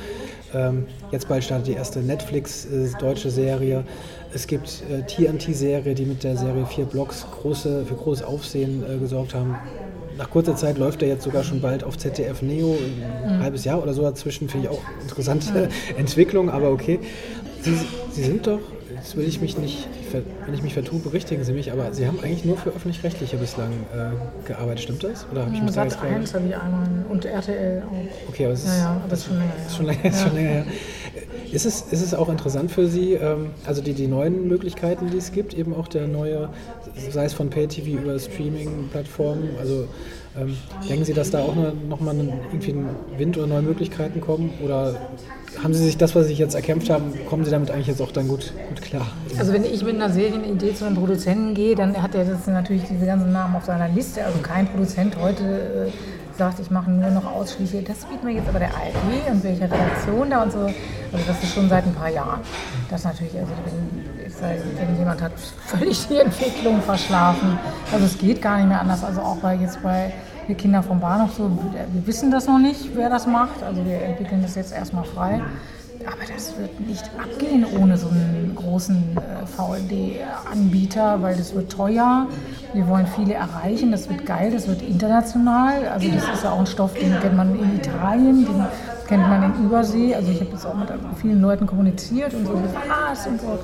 Ähm, 0.54 0.86
jetzt 1.12 1.28
bald 1.28 1.43
startet 1.43 1.67
die 1.67 1.73
erste 1.73 1.99
Netflix-deutsche 1.99 3.30
äh, 3.30 3.32
Serie. 3.32 3.84
Es 4.34 4.47
gibt 4.47 4.84
äh, 4.91 5.04
TNT-Serie, 5.04 5.95
die 5.95 6.06
mit 6.06 6.23
der 6.23 6.36
Serie 6.36 6.65
Vier 6.65 6.86
Blocks 6.86 7.25
große, 7.32 7.86
für 7.86 7.95
großes 7.95 8.25
Aufsehen 8.25 8.84
äh, 8.84 8.97
gesorgt 8.97 9.34
haben 9.34 9.56
nach 10.17 10.30
kurzer 10.30 10.56
Zeit 10.56 10.78
läuft 10.78 11.01
er 11.01 11.08
jetzt 11.08 11.23
sogar 11.23 11.43
schon 11.43 11.62
bald 11.62 11.84
auf 11.84 11.97
ZDF 11.97 12.41
Neo, 12.41 12.78
ein 12.78 13.38
mhm. 13.38 13.43
halbes 13.43 13.65
Jahr 13.65 13.82
oder 13.82 13.93
so 13.93 14.01
dazwischen, 14.01 14.49
finde 14.49 14.67
ich 14.67 14.71
auch 14.71 14.82
interessante 15.01 15.69
mhm. 15.69 15.69
Entwicklung, 15.97 16.49
aber 16.49 16.71
okay. 16.71 16.99
Sie, 17.62 17.75
Sie 18.12 18.23
sind 18.23 18.45
doch, 18.45 18.60
jetzt 18.95 19.17
will 19.17 19.28
ich 19.28 19.41
mich 19.41 19.58
nicht, 19.58 19.88
wenn 20.12 20.54
ich 20.54 20.62
mich 20.62 20.73
vertue, 20.73 20.99
berichtigen 20.99 21.43
Sie 21.43 21.51
mich, 21.51 21.71
aber 21.71 21.93
Sie 21.93 22.06
haben 22.06 22.19
eigentlich 22.19 22.45
nur 22.45 22.58
für 22.58 22.69
Öffentlich-Rechtliche 22.69 23.38
bislang 23.38 23.71
äh, 23.71 24.47
gearbeitet, 24.47 24.82
stimmt 24.82 25.04
das? 25.04 25.25
Oder 25.32 25.45
habe 25.45 25.56
ich 25.56 25.62
mich 25.62 25.73
da 25.73 25.84
jetzt 25.84 25.99
1 25.99 26.34
habe 26.34 26.47
ich 26.47 26.56
einmal 26.56 26.88
und 27.10 27.25
RTL 27.25 27.84
auch. 27.84 28.30
Okay, 28.30 28.45
aber 28.45 28.54
es 28.54 28.63
ist, 28.63 28.78
ja, 28.78 28.95
ja, 28.95 29.01
das 29.10 29.19
ist 29.19 29.25
schon 29.25 29.38
länger 29.38 29.51
her. 29.58 29.65
Ist 29.67 29.75
schon 29.75 29.86
länger, 29.86 30.06
ist 30.06 30.21
schon 30.21 30.36
länger 30.36 30.49
her. 30.49 30.65
Ist 31.55 31.65
es, 31.65 31.83
ist 31.89 32.01
es 32.01 32.13
auch 32.13 32.27
interessant 32.27 32.69
für 32.69 32.85
Sie, 32.85 33.13
ähm, 33.13 33.51
also 33.65 33.81
die, 33.81 33.93
die 33.93 34.07
neuen 34.07 34.49
Möglichkeiten, 34.49 35.09
die 35.09 35.17
es 35.17 35.31
gibt, 35.31 35.53
eben 35.53 35.73
auch 35.73 35.87
der 35.87 36.05
neue, 36.05 36.49
sei 37.09 37.23
es 37.23 37.33
von 37.33 37.49
Pay-TV 37.49 38.01
über 38.01 38.19
Streaming-Plattformen, 38.19 39.51
also 39.57 39.87
ähm, 40.37 40.57
denken 40.89 41.05
Sie, 41.05 41.13
dass 41.13 41.31
da 41.31 41.39
auch 41.39 41.55
nochmal 41.87 42.13
irgendwie 42.51 42.71
ein 42.71 42.89
Wind 43.17 43.37
oder 43.37 43.47
neue 43.47 43.61
Möglichkeiten 43.61 44.19
kommen? 44.19 44.49
Oder 44.61 44.99
haben 45.63 45.73
Sie 45.73 45.85
sich 45.85 45.95
das, 45.95 46.13
was 46.13 46.27
Sie 46.27 46.33
jetzt 46.33 46.55
erkämpft 46.55 46.89
haben, 46.89 47.13
kommen 47.25 47.45
Sie 47.45 47.51
damit 47.51 47.71
eigentlich 47.71 47.87
jetzt 47.87 48.01
auch 48.01 48.11
dann 48.11 48.27
gut, 48.27 48.51
gut 48.67 48.81
klar? 48.81 49.07
Also 49.39 49.53
wenn 49.53 49.63
ich 49.63 49.81
mit 49.81 49.95
einer 49.95 50.09
Serienidee 50.09 50.73
zu 50.73 50.83
einem 50.83 50.97
Produzenten 50.97 51.53
gehe, 51.53 51.73
dann 51.73 52.01
hat 52.01 52.15
er 52.15 52.25
jetzt 52.25 52.49
natürlich 52.49 52.83
diese 52.83 53.05
ganzen 53.05 53.31
Namen 53.31 53.55
auf 53.55 53.63
seiner 53.63 53.87
Liste. 53.87 54.25
Also 54.25 54.39
kein 54.39 54.67
Produzent 54.67 55.15
heute 55.17 55.87
äh, 55.87 55.91
sagt, 56.38 56.60
ich 56.60 56.69
mache 56.71 56.89
nur 56.89 57.10
noch 57.12 57.26
ausschließlich, 57.26 57.86
das 57.86 58.02
sieht 58.02 58.24
mir 58.24 58.32
jetzt 58.32 58.50
aber 58.50 58.60
der 58.60 58.69
ARD 58.69 59.32
und 59.32 59.43
welche 59.43 59.63
Redaktion 59.63 60.30
da 60.30 60.43
und 60.43 60.52
so. 60.52 60.60
Also 60.60 61.26
das 61.28 61.43
ist 61.43 61.54
schon 61.54 61.69
seit 61.69 61.86
ein 61.86 61.93
paar 61.93 62.10
Jahren. 62.10 62.41
Das 62.89 63.04
natürlich, 63.04 63.38
also 63.38 63.52
wenn, 63.65 64.32
sage, 64.32 64.62
wenn 64.78 64.98
jemand 64.98 65.21
hat 65.21 65.32
völlig 65.65 66.08
die 66.08 66.17
Entwicklung 66.17 66.82
verschlafen. 66.82 67.58
Also 67.91 68.06
es 68.06 68.17
geht 68.17 68.41
gar 68.41 68.58
nicht 68.58 68.67
mehr 68.67 68.82
anders. 68.82 69.04
Also 69.04 69.21
auch 69.21 69.38
bei 69.38 69.56
jetzt 69.56 69.82
bei 69.82 70.13
wir 70.48 70.56
Kinder 70.56 70.84
vom 70.84 71.00
Bahnhof 71.00 71.34
so, 71.34 71.50
wir 71.50 72.08
wissen 72.08 72.30
das 72.30 72.45
noch 72.48 72.60
nicht, 72.60 72.95
wer 72.95 73.10
das 73.10 73.26
macht. 73.26 73.63
Also 73.63 73.84
wir 73.86 74.02
entwickeln 74.02 74.41
das 74.41 74.56
jetzt 74.56 74.74
erstmal 74.74 75.04
frei. 75.04 75.41
Aber 76.05 76.33
das 76.33 76.57
wird 76.57 76.79
nicht 76.79 77.09
abgehen 77.17 77.65
ohne 77.79 77.97
so 77.97 78.07
einen 78.07 78.53
großen 78.55 79.17
äh, 79.17 79.45
VLD-Anbieter, 79.45 81.21
weil 81.21 81.35
das 81.35 81.55
wird 81.55 81.71
teuer. 81.71 82.27
Wir 82.73 82.87
wollen 82.87 83.07
viele 83.07 83.33
erreichen, 83.33 83.91
das 83.91 84.09
wird 84.09 84.25
geil, 84.25 84.51
das 84.51 84.67
wird 84.67 84.81
international. 84.81 85.87
Also 85.87 86.07
das 86.09 86.23
ist 86.33 86.43
ja 86.43 86.51
auch 86.51 86.59
ein 86.59 86.67
Stoff, 86.67 86.93
den 86.93 87.19
kennt 87.19 87.35
man 87.35 87.57
in 87.57 87.75
Italien, 87.75 88.45
den 88.45 88.65
kennt 89.07 89.27
man 89.27 89.43
in 89.43 89.65
Übersee. 89.65 90.13
Also 90.15 90.31
ich 90.31 90.41
habe 90.41 90.51
jetzt 90.51 90.65
auch 90.65 90.75
mit 90.75 90.89
vielen 91.21 91.41
Leuten 91.41 91.65
kommuniziert 91.65 92.33
und 92.33 92.45
so, 92.45 92.53
was 92.53 93.27
und 93.27 93.41
so. 93.41 93.59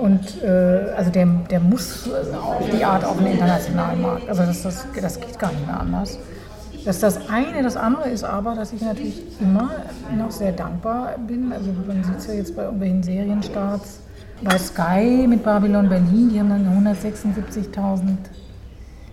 Und 0.00 0.42
äh, 0.42 0.92
also 0.96 1.10
der, 1.10 1.26
der 1.50 1.60
muss 1.60 2.08
auf 2.10 2.68
die 2.70 2.84
Art 2.84 3.04
auf 3.04 3.16
den 3.18 3.26
internationalen 3.28 4.02
Markt. 4.02 4.28
Also 4.28 4.42
das, 4.42 4.62
das, 4.62 4.86
das 5.00 5.20
geht 5.20 5.38
gar 5.38 5.52
nicht 5.52 5.66
mehr 5.66 5.80
anders. 5.80 6.18
Das 6.86 6.96
ist 6.96 7.02
das 7.02 7.28
eine. 7.28 7.64
Das 7.64 7.76
andere 7.76 8.08
ist 8.10 8.22
aber, 8.22 8.54
dass 8.54 8.72
ich 8.72 8.80
natürlich 8.80 9.20
immer 9.40 9.70
noch 10.16 10.30
sehr 10.30 10.52
dankbar 10.52 11.16
bin. 11.18 11.52
Also 11.52 11.72
man 11.84 12.04
sieht 12.04 12.18
es 12.18 12.26
ja 12.28 12.34
jetzt 12.34 12.54
bei 12.54 12.62
irgendwelchen 12.62 13.02
Serienstarts. 13.02 13.98
Bei 14.44 14.56
Sky 14.56 15.26
mit 15.26 15.42
Babylon 15.42 15.88
Berlin, 15.88 16.30
die 16.32 16.38
haben 16.38 16.50
dann 16.50 16.86
176.000 16.86 18.16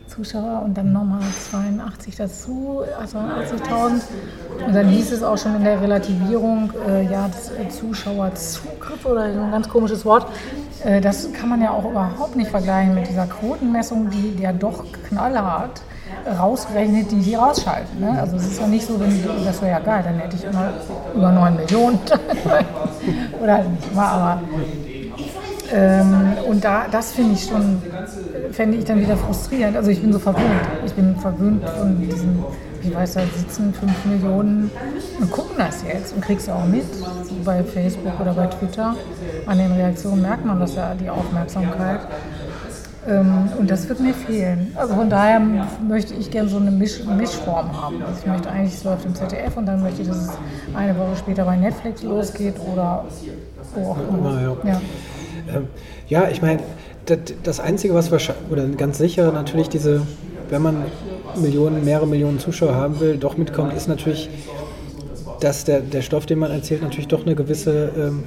Zuschauer 0.08 0.62
und 0.64 0.78
dann 0.78 0.94
nochmal 0.94 1.22
82 1.50 2.16
dazu, 2.16 2.82
also 3.00 3.18
80.000. 3.18 4.02
Und 4.68 4.76
dann 4.76 4.90
hieß 4.90 5.12
es 5.12 5.24
auch 5.24 5.38
schon 5.40 5.56
in 5.56 5.64
der 5.64 5.82
Relativierung, 5.82 6.72
äh, 6.88 7.06
ja, 7.12 7.28
das 7.28 7.50
äh, 7.50 7.70
Zuschauerzugriff 7.70 9.04
oder 9.04 9.34
so 9.34 9.40
ein 9.40 9.50
ganz 9.50 9.68
komisches 9.68 10.06
Wort, 10.06 10.28
äh, 10.84 11.02
das 11.02 11.34
kann 11.34 11.50
man 11.50 11.62
ja 11.62 11.72
auch 11.72 11.90
überhaupt 11.90 12.36
nicht 12.36 12.52
vergleichen 12.52 12.94
mit 12.94 13.10
dieser 13.10 13.26
Quotenmessung, 13.26 14.12
die 14.12 14.40
ja 14.40 14.54
doch 14.54 14.86
knallhart 15.10 15.82
rausgerechnet, 16.39 17.12
die 17.12 17.21
sie 17.21 17.36
rausschalten. 17.36 17.99
Ne? 17.99 18.19
Also 18.19 18.38
es 18.38 18.47
ist 18.47 18.60
ja 18.60 18.67
nicht 18.67 18.86
so, 18.86 18.99
wenn 18.99 19.23
das 19.45 19.62
wäre 19.62 19.71
ja 19.71 19.80
geil, 19.80 20.04
dann 20.04 20.19
hätte 20.19 20.36
ich 20.36 20.43
immer 20.43 20.71
über 21.15 21.32
9 21.32 21.56
Millionen 21.56 21.99
oder 23.41 23.54
halt 23.54 23.69
nicht 23.69 23.95
mal, 23.95 24.08
aber 24.08 24.41
ähm, 25.73 26.34
und 26.47 26.63
da, 26.63 26.86
das 26.91 27.13
finde 27.13 27.33
ich 27.33 27.46
schon, 27.46 27.81
fände 28.52 28.77
ich 28.77 28.85
dann 28.85 29.00
wieder 29.00 29.17
frustrierend. 29.17 29.75
Also 29.75 29.90
ich 29.90 30.02
bin 30.02 30.13
so 30.13 30.19
verwöhnt. 30.19 30.62
Ich 30.85 30.94
bin 30.94 31.15
verwöhnt 31.15 31.67
von 31.67 32.00
diesen, 32.00 32.44
ich 32.83 32.94
weiß, 32.94 33.13
da 33.13 33.21
sitzen 33.35 33.73
5 33.73 34.06
Millionen 34.06 34.69
und 35.19 35.31
gucken 35.31 35.56
das 35.58 35.83
jetzt 35.83 36.13
und 36.13 36.21
kriegst 36.21 36.50
auch 36.50 36.65
mit, 36.65 36.85
bei 37.44 37.63
Facebook 37.63 38.19
oder 38.19 38.33
bei 38.33 38.48
Twitter. 38.48 38.96
An 39.48 39.58
den 39.58 39.71
Reaktionen 39.71 40.21
merkt 40.21 40.46
man 40.46 40.60
das 40.60 40.75
ja, 40.75 40.94
die 40.94 41.10
Aufmerksamkeit. 41.10 42.02
Ähm, 43.08 43.49
und 43.60 43.69
das 43.69 43.87
wird 43.89 43.99
mir 43.99 44.13
fehlen. 44.13 44.71
Also 44.75 44.95
von 44.95 45.10
daher 45.10 45.41
möchte 45.85 46.13
ich 46.13 46.31
gerne 46.31 46.47
so 46.47 46.58
eine 46.58 46.71
Misch 46.71 47.04
Mischform 47.04 47.81
haben. 47.81 48.01
Also 48.01 48.19
ich 48.21 48.27
möchte 48.27 48.49
eigentlich, 48.49 48.75
es 48.75 48.83
läuft 48.83 49.06
im 49.06 49.13
ZDF 49.13 49.58
und 49.58 49.65
dann 49.65 49.81
möchte 49.81 50.04
ich, 50.04 50.08
dass 50.08 50.17
es 50.17 50.31
eine 50.73 50.97
Woche 50.97 51.15
später 51.17 51.43
bei 51.43 51.58
Netflix 51.58 52.04
losgeht 52.04 52.56
oder 52.71 53.06
wo 53.75 53.91
auch 53.91 53.97
immer. 54.10 54.41
Ja. 54.41 54.58
Ja. 54.63 54.81
Ähm, 55.56 55.67
ja, 56.08 56.29
ich 56.29 56.41
meine, 56.41 56.62
das, 57.06 57.19
das, 57.43 57.60
Einzige, 57.60 57.93
was 57.93 58.12
wahrscheinlich, 58.12 58.49
oder 58.49 58.65
ganz 58.67 58.97
sicher 58.97 59.31
natürlich 59.31 59.67
diese, 59.67 60.01
wenn 60.49 60.62
man 60.62 60.83
Millionen, 61.35 61.83
mehrere 61.83 62.08
Millionen 62.08 62.39
Zuschauer 62.39 62.75
haben 62.75 62.99
will, 63.01 63.17
doch 63.17 63.35
mitkommt, 63.35 63.73
ist 63.73 63.89
natürlich, 63.89 64.29
dass 65.41 65.65
der, 65.65 65.81
der 65.81 66.01
Stoff, 66.01 66.25
den 66.25 66.39
man 66.39 66.51
erzählt, 66.51 66.81
natürlich 66.81 67.10
doch 67.10 67.25
eine 67.25 67.35
gewisse 67.35 67.91
ähm, 67.97 68.23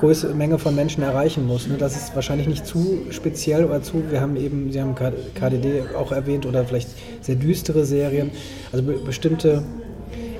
größere 0.00 0.34
Menge 0.34 0.58
von 0.58 0.74
Menschen 0.74 1.02
erreichen 1.02 1.46
muss. 1.46 1.68
Ne? 1.68 1.76
Das 1.78 1.96
ist 1.96 2.14
wahrscheinlich 2.14 2.48
nicht 2.48 2.66
zu 2.66 3.02
speziell 3.10 3.64
oder 3.64 3.82
zu, 3.82 4.02
wir 4.10 4.20
haben 4.20 4.36
eben, 4.36 4.72
Sie 4.72 4.80
haben 4.80 4.94
KDD 4.94 5.94
auch 5.96 6.10
erwähnt 6.10 6.46
oder 6.46 6.64
vielleicht 6.64 6.88
sehr 7.20 7.36
düstere 7.36 7.84
Serien, 7.84 8.30
also 8.72 8.84
be 8.84 8.94
bestimmte 8.94 9.62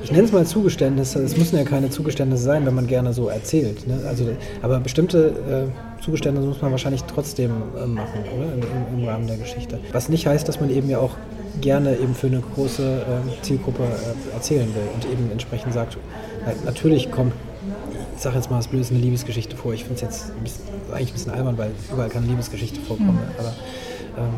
ich 0.02 0.10
nenne 0.10 0.24
es 0.24 0.32
mal 0.32 0.46
Zugeständnisse, 0.46 1.22
es 1.22 1.36
müssen 1.36 1.56
ja 1.56 1.64
keine 1.64 1.90
Zugeständnisse 1.90 2.42
sein, 2.42 2.64
wenn 2.64 2.74
man 2.74 2.86
gerne 2.86 3.12
so 3.12 3.28
erzählt. 3.28 3.86
Ne? 3.86 4.00
Also, 4.08 4.28
aber 4.62 4.80
bestimmte 4.80 5.68
äh, 5.68 6.02
Zugeständnisse 6.02 6.48
muss 6.48 6.62
man 6.62 6.70
wahrscheinlich 6.70 7.04
trotzdem 7.04 7.50
äh, 7.76 7.86
machen, 7.86 8.24
oder? 8.34 8.52
Im, 8.54 8.98
Im, 8.98 9.06
Rahmen 9.06 9.26
der 9.26 9.36
Geschichte. 9.36 9.78
Was 9.92 10.08
nicht 10.08 10.26
heißt, 10.26 10.48
dass 10.48 10.58
man 10.58 10.70
eben 10.70 10.88
ja 10.88 10.98
auch 10.98 11.16
gerne 11.60 11.98
eben 11.98 12.14
für 12.14 12.28
eine 12.28 12.40
große 12.40 12.82
äh, 12.82 13.42
Zielgruppe 13.42 13.82
äh, 13.82 14.34
erzählen 14.34 14.68
will 14.74 14.88
und 14.94 15.04
eben 15.04 15.30
entsprechend 15.30 15.74
sagt, 15.74 15.98
natürlich 16.64 17.10
kommt, 17.10 17.34
sage 18.22 18.36
jetzt 18.36 18.50
mal 18.50 18.58
das 18.58 18.68
Blöde, 18.68 18.86
eine 18.90 18.98
Liebesgeschichte 18.98 19.56
vor. 19.56 19.72
Ich 19.72 19.84
finde 19.84 19.96
es 19.96 20.00
jetzt 20.02 20.32
ein 20.36 20.42
bisschen, 20.42 20.64
eigentlich 20.92 21.10
ein 21.10 21.14
bisschen 21.14 21.32
albern, 21.32 21.58
weil 21.58 21.70
überall 21.92 22.08
keine 22.08 22.26
Liebesgeschichte 22.26 22.80
vorkommt. 22.80 23.14
Mhm. 23.14 23.38
Aber 23.38 23.52
ähm, 24.18 24.34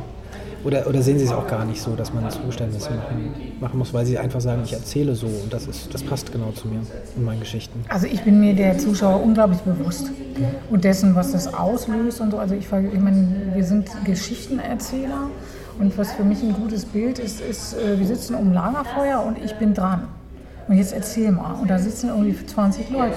oder, 0.65 0.87
oder 0.87 1.03
sehen 1.03 1.19
Sie 1.19 1.25
es 1.25 1.33
auch 1.33 1.47
gar 1.49 1.65
nicht 1.65 1.83
so, 1.83 1.97
dass 1.97 2.15
man 2.15 2.31
Zugeständnisse 2.31 2.91
machen, 2.91 3.35
machen 3.61 3.79
muss, 3.79 3.93
weil 3.93 4.07
Sie 4.07 4.17
einfach 4.17 4.41
sagen, 4.41 4.63
ich 4.65 4.73
erzähle 4.73 5.17
so 5.17 5.27
und 5.27 5.53
das, 5.53 5.67
ist, 5.67 5.93
das 5.93 6.05
passt 6.05 6.31
genau 6.31 6.53
zu 6.53 6.69
mir 6.69 6.81
und 7.17 7.25
meinen 7.25 7.41
Geschichten? 7.41 7.85
Also 7.89 8.07
ich 8.07 8.23
bin 8.23 8.39
mir 8.39 8.55
der 8.55 8.79
Zuschauer 8.79 9.21
unglaublich 9.23 9.59
bewusst 9.61 10.11
und 10.71 10.85
dessen, 10.85 11.17
was 11.17 11.33
das 11.33 11.53
auslöst 11.53 12.21
und 12.21 12.31
so. 12.31 12.39
Also 12.39 12.55
ich, 12.55 12.67
ich 12.67 13.01
meine, 13.01 13.51
wir 13.55 13.65
sind 13.65 13.89
Geschichtenerzähler 14.05 15.31
und 15.81 15.99
was 15.99 16.13
für 16.13 16.23
mich 16.23 16.43
ein 16.43 16.53
gutes 16.53 16.85
Bild 16.85 17.19
ist, 17.19 17.41
ist, 17.41 17.75
äh, 17.75 17.99
wir 17.99 18.07
sitzen 18.07 18.37
um 18.37 18.53
Lagerfeuer 18.53 19.25
und 19.27 19.39
ich 19.45 19.55
bin 19.55 19.75
dran. 19.75 20.07
Und 20.69 20.77
jetzt 20.77 20.93
erzähl 20.93 21.33
mal. 21.33 21.55
Und 21.55 21.69
da 21.69 21.79
sitzen 21.79 22.09
irgendwie 22.09 22.47
20 22.47 22.91
Leute. 22.91 23.17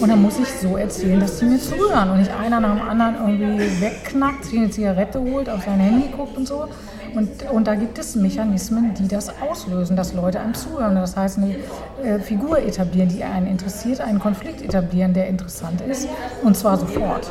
Und 0.00 0.08
dann 0.08 0.20
muss 0.20 0.38
ich 0.38 0.48
so 0.48 0.76
erzählen, 0.76 1.20
dass 1.20 1.38
sie 1.38 1.46
mir 1.46 1.58
zuhören. 1.58 2.10
Und 2.10 2.18
nicht 2.18 2.30
einer 2.32 2.60
nach 2.60 2.76
dem 2.76 2.88
anderen 2.88 3.40
irgendwie 3.40 3.80
wegknackt, 3.80 4.44
sich 4.44 4.58
eine 4.58 4.70
Zigarette 4.70 5.20
holt, 5.20 5.48
auf 5.48 5.64
sein 5.64 5.80
Handy 5.80 6.08
guckt 6.08 6.36
und 6.36 6.46
so. 6.46 6.68
Und, 7.14 7.48
und 7.50 7.66
da 7.66 7.76
gibt 7.76 7.98
es 7.98 8.16
Mechanismen, 8.16 8.92
die 8.94 9.06
das 9.06 9.30
auslösen, 9.40 9.96
dass 9.96 10.14
Leute 10.14 10.40
einem 10.40 10.54
zuhören. 10.54 10.96
Das 10.96 11.16
heißt, 11.16 11.38
eine 11.38 11.54
äh, 12.02 12.18
Figur 12.18 12.58
etablieren, 12.58 13.08
die 13.08 13.22
einen 13.22 13.46
interessiert, 13.46 14.00
einen 14.00 14.18
Konflikt 14.18 14.62
etablieren, 14.62 15.14
der 15.14 15.28
interessant 15.28 15.80
ist. 15.80 16.08
Und 16.42 16.56
zwar 16.56 16.76
sofort 16.76 17.30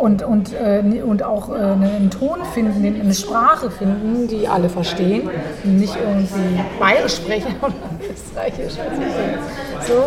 und, 0.00 0.22
und, 0.22 0.52
äh, 0.54 1.02
und 1.02 1.22
auch 1.22 1.50
äh, 1.50 1.52
einen 1.52 2.10
Ton 2.10 2.38
finden, 2.54 3.00
eine 3.00 3.14
Sprache 3.14 3.70
finden, 3.70 4.28
die 4.28 4.48
alle 4.48 4.70
verstehen, 4.70 5.28
nicht 5.62 5.94
irgendwie 5.94 6.60
bayerisch 6.78 7.16
sprechen 7.16 7.54
oder 7.60 7.74
österreichisch. 8.10 8.74
So. 9.86 10.04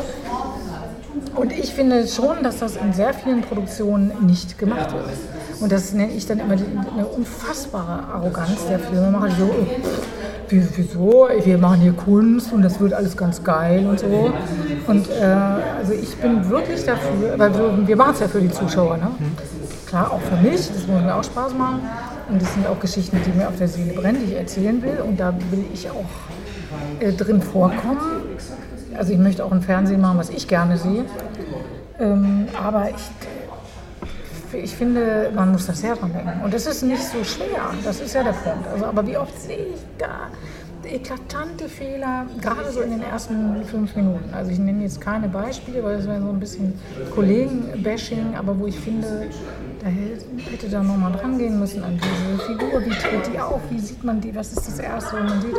Und 1.39 1.52
ich 1.52 1.74
finde 1.74 2.08
schon, 2.08 2.44
dass 2.44 2.60
das 2.60 2.76
in 2.76 2.94
sehr 2.94 3.14
vielen 3.14 3.41
Produktionen 3.41 4.12
nicht 4.22 4.58
gemacht 4.58 4.94
wird. 4.94 5.06
Und 5.60 5.72
das 5.72 5.94
nenne 5.94 6.14
ich 6.14 6.26
dann 6.26 6.39
immer 6.39 6.56
die, 6.56 6.66
eine 6.66 7.06
unfassbare 7.06 8.04
Arroganz 8.14 8.68
der 8.68 8.80
Filmemacher, 8.80 9.32
so, 9.38 9.46
äh, 10.56 10.62
wieso, 10.76 11.28
wir 11.44 11.58
machen 11.58 11.82
hier 11.82 11.94
Kunst 11.94 12.52
und 12.52 12.64
das 12.64 12.80
wird 12.80 12.94
alles 12.94 13.16
ganz 13.16 13.44
geil 13.44 13.86
und 13.88 14.00
so. 14.00 14.32
Und 14.88 15.10
äh, 15.10 15.24
also 15.24 15.94
ich 15.94 16.16
bin 16.18 16.50
wirklich 16.50 16.84
dafür, 16.84 17.38
weil 17.38 17.54
wir, 17.54 17.88
wir 17.88 17.96
machen 17.96 18.14
es 18.14 18.20
ja 18.20 18.28
für 18.28 18.41
die 18.41 18.52
Zuschauer, 18.52 18.98
ne? 18.98 19.12
Klar 19.94 20.12
auch 20.12 20.22
für 20.22 20.38
mich, 20.38 20.56
das 20.56 20.88
muss 20.88 21.02
mir 21.04 21.16
auch 21.16 21.24
Spaß 21.24 21.54
machen. 21.54 21.82
Und 22.28 22.41
das 22.41 22.52
sind 22.52 22.66
auch 22.66 22.80
Geschichten, 22.80 23.20
die 23.26 23.38
mir 23.38 23.48
auf 23.48 23.58
der 23.58 23.68
Seele 23.68 23.94
brennen, 23.94 24.24
die 24.26 24.32
ich 24.32 24.39
erzählen 24.39 24.82
will. 24.82 24.98
Und 25.08 25.20
da 25.20 25.36
will 25.52 25.66
ich 25.72 25.88
auch 25.88 26.10
äh, 27.00 27.12
drin 27.12 27.39
vorkommen. 27.39 28.00
Also 28.98 29.14
ich 29.14 29.20
möchte 29.20 29.46
auch 29.46 29.52
ein 29.52 29.62
Fernsehen 29.62 30.02
machen, 30.02 30.18
was 30.18 30.32
ich 30.32 30.48
gerne 30.48 30.78
sehe. 30.78 31.06
Ähm, 32.00 32.48
aber 32.60 32.89
ich, 32.89 34.64
ich 34.64 34.76
finde, 34.76 35.30
man 35.36 35.52
muss 35.52 35.68
das 35.68 35.82
sehr 35.82 35.96
dran 35.96 36.12
denken. 36.12 36.41
Und 36.44 36.52
das 36.52 36.66
ist 36.66 36.82
nicht 36.82 37.04
so 37.04 37.24
schwer, 37.24 37.70
das 37.84 38.02
ist 38.02 38.16
ja 38.16 38.24
der 38.24 38.32
Punkt. 38.32 38.68
Also, 38.74 38.86
aber 38.86 39.06
wie 39.06 39.18
oft 39.18 39.39
sehe 39.39 39.58
ich 39.58 39.82
da 40.00 40.32
eklatante 40.86 41.70
Fehler, 41.70 42.26
gerade 42.41 42.72
so 42.72 42.82
in 42.82 42.91
den 42.91 43.04
ersten 43.04 43.64
fünf 43.66 43.96
Minuten. 43.96 44.34
Also 44.34 44.52
ich 44.52 44.60
nenne 44.60 44.84
jetzt 44.84 45.00
keine 45.00 45.28
Beispiele, 45.28 45.84
weil 45.84 45.98
das 45.98 46.08
wäre 46.08 46.22
so 46.22 46.30
ein 46.30 46.39
bisschen 46.39 46.74
Kollegen-Bashing, 47.14 48.36
aber 48.36 48.58
wo 48.58 48.68
ich 48.68 48.80
finde, 48.80 49.30
da 49.84 49.90
hätte 49.90 50.70
da 50.70 50.82
nochmal 50.82 51.12
dran 51.12 51.38
gehen 51.38 51.60
müssen 51.60 51.84
an 51.84 52.00
diese 52.02 52.44
Figur. 52.46 52.86
Wie 52.86 52.90
tritt 52.90 53.34
die 53.34 53.40
auf? 53.40 53.60
Wie 53.70 53.80
sieht 53.80 54.02
man 54.04 54.22
die? 54.22 54.34
Was 54.34 54.54
ist 54.54 54.66
das 54.66 54.80
Erste, 54.80 55.18
was 55.18 55.30
man 55.30 55.42
sieht? 55.42 55.56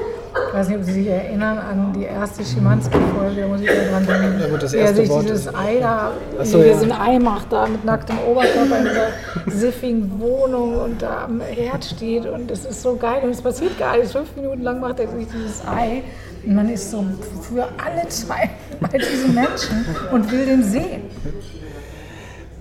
Ich 0.49 0.55
weiß 0.55 0.68
nicht, 0.68 0.79
ob 0.79 0.85
Sie 0.85 0.93
sich 0.93 1.07
erinnern 1.09 1.59
an 1.59 1.93
die 1.93 2.05
erste 2.05 2.43
Schimanski-Folge, 2.43 3.47
muss 3.47 3.61
ich 3.61 3.66
da 3.66 3.91
dran 3.91 4.07
denken. 4.07 4.41
Ja, 4.41 4.49
gut, 4.49 4.62
das 4.62 4.72
erste 4.72 4.97
sich 4.97 5.11
Wort 5.11 5.25
dieses 5.25 5.55
Ei 5.55 5.79
da, 5.79 6.12
so, 6.43 6.62
ja. 6.62 6.75
ein 6.75 6.93
Ei 6.93 7.18
macht, 7.18 7.53
da 7.53 7.66
mit 7.66 7.85
nacktem 7.85 8.16
Oberkörper 8.27 8.79
in 8.79 8.85
dieser 8.85 9.59
siffigen 9.59 10.18
Wohnung 10.18 10.81
und 10.81 11.03
da 11.03 11.25
am 11.25 11.41
Herd 11.41 11.85
steht 11.85 12.25
und 12.25 12.51
es 12.51 12.64
ist 12.64 12.81
so 12.81 12.97
geil 12.97 13.22
und 13.25 13.31
es 13.31 13.43
passiert 13.43 13.79
gar 13.79 13.97
nichts. 13.97 14.12
Fünf 14.12 14.35
Minuten 14.37 14.62
lang 14.62 14.81
macht 14.81 15.01
er 15.01 15.09
sich 15.09 15.27
dieses 15.27 15.66
Ei 15.66 16.03
und 16.47 16.55
man 16.55 16.70
ist 16.70 16.91
so 16.91 17.05
für 17.43 17.68
alle 17.85 18.09
zwei 18.09 18.49
bei 18.81 18.97
diesem 18.97 19.35
Menschen 19.35 19.85
und 20.12 20.31
will 20.33 20.47
den 20.47 20.62
sehen 20.62 21.03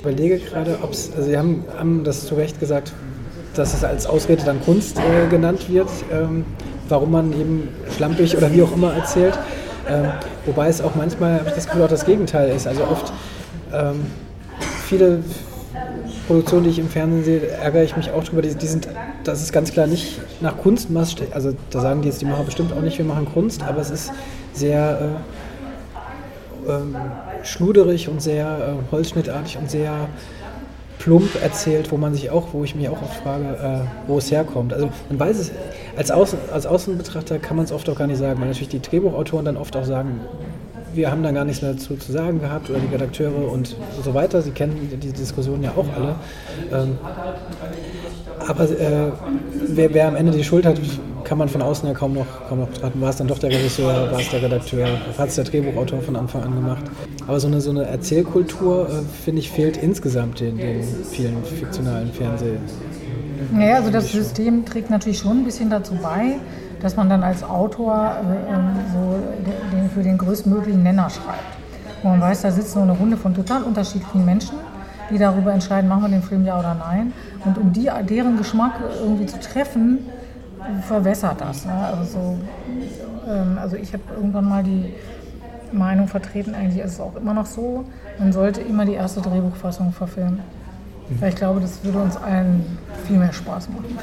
überlege 0.03 0.37
gerade, 0.37 0.79
ob 0.81 0.91
es, 0.91 1.11
also 1.15 1.29
Sie 1.29 1.37
haben, 1.37 1.63
haben, 1.77 2.03
das 2.03 2.25
zu 2.25 2.35
Recht 2.35 2.59
gesagt, 2.59 2.91
dass 3.55 3.73
es 3.73 3.83
als 3.83 4.05
Ausrede 4.05 4.43
dann 4.43 4.61
Kunst 4.61 4.97
äh, 4.97 5.29
genannt 5.29 5.69
wird, 5.69 5.87
ähm, 6.11 6.43
warum 6.89 7.11
man 7.11 7.31
eben 7.31 7.69
schlampig 7.95 8.35
oder 8.35 8.51
wie 8.51 8.63
auch 8.63 8.73
immer 8.73 8.93
erzählt. 8.93 9.37
Ähm, 9.87 10.07
wobei 10.45 10.67
es 10.67 10.81
auch 10.81 10.95
manchmal, 10.95 11.39
habe 11.39 11.49
ich 11.49 11.55
das 11.55 11.67
Gefühl, 11.67 11.83
auch 11.83 11.89
das 11.89 12.05
Gegenteil 12.05 12.49
ist. 12.49 12.67
Also 12.67 12.83
oft 12.83 13.13
ähm, 13.73 14.05
viele 14.87 15.19
Produktionen, 16.27 16.65
die 16.65 16.71
ich 16.71 16.79
im 16.79 16.89
Fernsehen 16.89 17.23
sehe, 17.23 17.47
ärgere 17.47 17.83
ich 17.83 17.95
mich 17.95 18.11
auch 18.11 18.23
drüber. 18.23 18.41
Die, 18.41 18.55
die 18.55 18.67
sind, 18.67 18.89
das 19.23 19.41
ist 19.41 19.53
ganz 19.53 19.71
klar 19.71 19.87
nicht 19.87 20.19
nach 20.41 20.57
Kunstmaßstäben. 20.57 21.33
Also 21.33 21.53
da 21.69 21.79
sagen 21.79 22.01
die 22.01 22.09
jetzt 22.09 22.21
die 22.21 22.25
Macher 22.25 22.43
bestimmt 22.43 22.73
auch 22.73 22.81
nicht, 22.81 22.97
wir 22.97 23.05
machen 23.05 23.27
Kunst, 23.33 23.63
aber 23.63 23.79
es 23.79 23.89
ist 23.89 24.11
sehr 24.53 25.15
äh, 26.67 26.71
ähm, 26.71 26.95
schluderig 27.43 28.09
und 28.09 28.21
sehr 28.21 28.45
äh, 28.45 28.91
holzschnittartig 28.91 29.57
und 29.57 29.69
sehr 29.69 30.07
plump 30.99 31.41
erzählt, 31.41 31.91
wo 31.91 31.97
man 31.97 32.13
sich 32.13 32.29
auch, 32.29 32.53
wo 32.53 32.63
ich 32.63 32.75
mich 32.75 32.87
auch 32.87 33.01
oft 33.01 33.15
frage, 33.15 33.43
äh, 33.43 34.07
wo 34.07 34.17
es 34.17 34.31
herkommt. 34.31 34.73
Also 34.73 34.89
man 35.09 35.19
weiß 35.19 35.37
es, 35.37 35.51
als, 35.97 36.11
Außen, 36.11 36.39
als 36.51 36.65
Außenbetrachter 36.65 37.39
kann 37.39 37.57
man 37.57 37.65
es 37.65 37.71
oft 37.71 37.89
auch 37.89 37.97
gar 37.97 38.07
nicht 38.07 38.19
sagen, 38.19 38.39
weil 38.39 38.47
natürlich 38.47 38.69
die 38.69 38.81
Drehbuchautoren 38.81 39.45
dann 39.45 39.57
oft 39.57 39.75
auch 39.75 39.83
sagen, 39.83 40.21
wir 40.93 41.11
haben 41.11 41.23
da 41.23 41.31
gar 41.31 41.43
nichts 41.43 41.61
mehr 41.61 41.73
dazu 41.73 41.95
zu 41.95 42.11
sagen 42.11 42.39
gehabt 42.39 42.69
oder 42.69 42.79
die 42.79 42.93
Redakteure 42.93 43.51
und 43.51 43.75
so 44.03 44.13
weiter. 44.13 44.41
Sie 44.41 44.51
kennen 44.51 44.89
die 45.01 45.11
Diskussion 45.11 45.63
ja 45.63 45.71
auch 45.75 45.87
alle. 45.95 46.15
Ähm, 46.71 46.97
aber 48.47 48.63
äh, 48.63 49.11
wer, 49.67 49.93
wer, 49.93 50.07
am 50.07 50.15
Ende 50.15 50.31
die 50.31 50.43
Schuld 50.43 50.65
hat, 50.65 50.79
kann 51.33 51.39
man 51.39 51.49
von 51.49 51.63
außen 51.63 51.87
ja 51.87 51.95
kaum 51.95 52.13
noch, 52.13 52.47
kaum 52.47 52.59
noch 52.59 52.67
betrachten. 52.67 53.01
War 53.01 53.09
es 53.09 53.15
dann 53.15 53.27
doch 53.27 53.39
der 53.39 53.49
Regisseur, 53.49 54.11
war 54.11 54.19
es 54.19 54.29
der 54.29 54.43
Redakteur, 54.43 54.87
hat 55.17 55.29
es 55.29 55.33
der 55.33 55.45
Drehbuchautor 55.45 55.99
von 56.03 56.15
Anfang 56.15 56.43
an 56.43 56.53
gemacht. 56.53 56.83
Aber 57.25 57.39
so 57.39 57.47
eine, 57.47 57.59
so 57.59 57.71
eine 57.71 57.85
Erzählkultur, 57.85 58.87
äh, 58.87 59.01
finde 59.23 59.39
ich, 59.41 59.49
fehlt 59.49 59.77
insgesamt 59.77 60.41
den, 60.41 60.57
den 60.57 60.83
vielen 60.83 61.43
fiktionalen 61.43 62.13
Fernseh. 62.13 62.57
Ja, 63.59 63.77
also 63.77 63.89
das 63.89 64.11
System 64.11 64.63
trägt 64.63 64.91
natürlich 64.91 65.17
schon 65.17 65.39
ein 65.39 65.43
bisschen 65.43 65.71
dazu 65.71 65.95
bei, 66.03 66.35
dass 66.83 66.97
man 66.97 67.09
dann 67.09 67.23
als 67.23 67.43
Autor 67.43 67.95
äh, 67.95 68.53
ähm, 68.53 68.75
so 68.93 69.75
den, 69.75 69.89
für 69.89 70.03
den 70.03 70.19
größtmöglichen 70.19 70.83
Nenner 70.83 71.09
schreibt. 71.09 71.57
Wo 72.03 72.09
man 72.09 72.21
weiß, 72.21 72.43
da 72.43 72.51
sitzt 72.51 72.75
nur 72.75 72.83
eine 72.83 72.93
Runde 72.93 73.17
von 73.17 73.33
total 73.33 73.63
unterschiedlichen 73.63 74.23
Menschen, 74.23 74.57
die 75.09 75.17
darüber 75.17 75.51
entscheiden, 75.51 75.89
machen 75.89 76.03
wir 76.03 76.09
den 76.09 76.21
Film 76.21 76.45
ja 76.45 76.59
oder 76.59 76.75
nein. 76.75 77.11
Und 77.43 77.57
um 77.57 77.73
die, 77.73 77.89
deren 78.07 78.37
Geschmack 78.37 78.73
irgendwie 79.01 79.25
zu 79.25 79.39
treffen, 79.39 79.97
verwässert 80.87 81.41
das. 81.41 81.65
Ne? 81.65 81.73
Also, 81.73 82.03
so, 82.03 82.37
ähm, 83.29 83.57
also 83.59 83.75
ich 83.75 83.93
habe 83.93 84.03
irgendwann 84.15 84.45
mal 84.45 84.63
die 84.63 84.93
Meinung 85.71 86.07
vertreten, 86.07 86.55
eigentlich 86.55 86.83
ist 86.83 86.93
es 86.93 86.99
auch 86.99 87.15
immer 87.15 87.33
noch 87.33 87.45
so, 87.45 87.85
man 88.19 88.31
sollte 88.31 88.61
immer 88.61 88.85
die 88.85 88.93
erste 88.93 89.21
Drehbuchfassung 89.21 89.91
verfilmen. 89.91 90.39
Weil 91.19 91.29
ich 91.29 91.35
glaube, 91.35 91.59
das 91.59 91.83
würde 91.83 91.99
uns 91.99 92.17
allen 92.17 92.77
viel 93.05 93.17
mehr 93.17 93.33
Spaß 93.33 93.67
machen. 93.69 93.97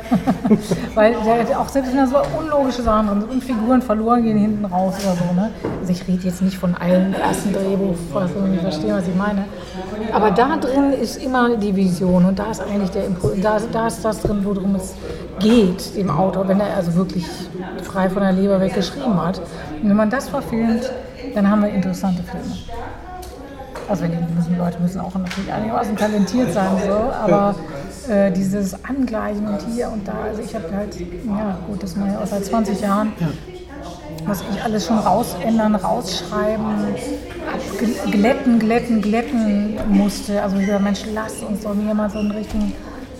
Weil 0.94 1.14
auch 1.16 1.68
selbst 1.68 1.90
wenn 1.90 1.96
da 1.96 2.06
so 2.06 2.16
unlogische 2.38 2.82
Sachen 2.82 3.08
und, 3.08 3.22
und 3.30 3.42
Figuren 3.42 3.80
verloren 3.80 4.22
gehen 4.22 4.36
hinten 4.36 4.64
raus 4.66 4.94
oder 5.02 5.14
so. 5.14 5.34
Ne? 5.34 5.50
Also 5.80 5.92
ich 5.92 6.06
rede 6.06 6.24
jetzt 6.24 6.42
nicht 6.42 6.58
von 6.58 6.74
allen 6.74 7.14
ersten 7.14 7.52
Drehbuchfassungen, 7.52 8.54
ich 8.54 8.60
verstehe, 8.60 8.92
was 8.92 9.08
ich 9.08 9.14
meine. 9.14 9.44
Aber 10.12 10.30
da 10.30 10.56
drin 10.56 10.92
ist 10.92 11.16
immer 11.22 11.56
die 11.56 11.74
Vision 11.74 12.26
und 12.26 12.38
da 12.38 12.50
ist 12.50 12.60
eigentlich 12.60 12.90
der 12.90 13.06
Impuls, 13.06 13.40
da, 13.40 13.58
da 13.72 13.86
ist 13.86 14.04
das 14.04 14.20
drin, 14.20 14.40
worum 14.42 14.74
es 14.74 14.94
geht, 15.38 15.96
dem 15.96 16.10
Autor, 16.10 16.48
wenn 16.48 16.60
er 16.60 16.76
also 16.76 16.94
wirklich 16.94 17.26
frei 17.82 18.10
von 18.10 18.22
der 18.22 18.32
Leber 18.32 18.60
weg 18.60 18.74
geschrieben 18.74 19.20
hat. 19.20 19.38
Und 19.82 19.88
wenn 19.88 19.96
man 19.96 20.10
das 20.10 20.28
verfilmt, 20.28 20.90
dann 21.34 21.50
haben 21.50 21.62
wir 21.62 21.70
interessante 21.70 22.22
Filme. 22.22 22.56
Also 23.90 24.04
die 24.06 24.34
müssen, 24.36 24.56
Leute 24.56 24.78
müssen 24.80 25.00
auch 25.00 25.12
natürlich 25.16 25.52
einigermaßen 25.52 25.96
talentiert 25.96 26.52
sein, 26.52 26.70
so, 26.86 26.92
aber 26.92 27.56
äh, 28.08 28.30
dieses 28.30 28.84
Angleichen 28.84 29.48
und 29.48 29.60
hier 29.74 29.90
und 29.90 30.06
da, 30.06 30.12
also 30.28 30.40
ich 30.42 30.54
habe 30.54 30.70
halt, 30.72 30.94
ja 31.00 31.58
gut, 31.66 31.82
das 31.82 31.96
mache 31.96 32.10
ich 32.10 32.16
auch 32.16 32.26
seit 32.26 32.44
20 32.44 32.80
Jahren. 32.80 33.12
muss 34.24 34.44
ich 34.48 34.62
alles 34.62 34.86
schon 34.86 34.98
rausändern, 34.98 35.74
rausschreiben, 35.74 36.64
glätten, 38.12 38.60
glätten, 38.60 39.02
glätten 39.02 39.78
musste. 39.88 40.40
Also 40.40 40.56
dieser 40.58 40.78
Mensch, 40.78 41.00
lass 41.12 41.42
uns 41.42 41.62
doch 41.62 41.74
mir 41.74 41.92
mal 41.92 42.08
so 42.08 42.20
einen 42.20 42.30
richtigen, 42.30 42.72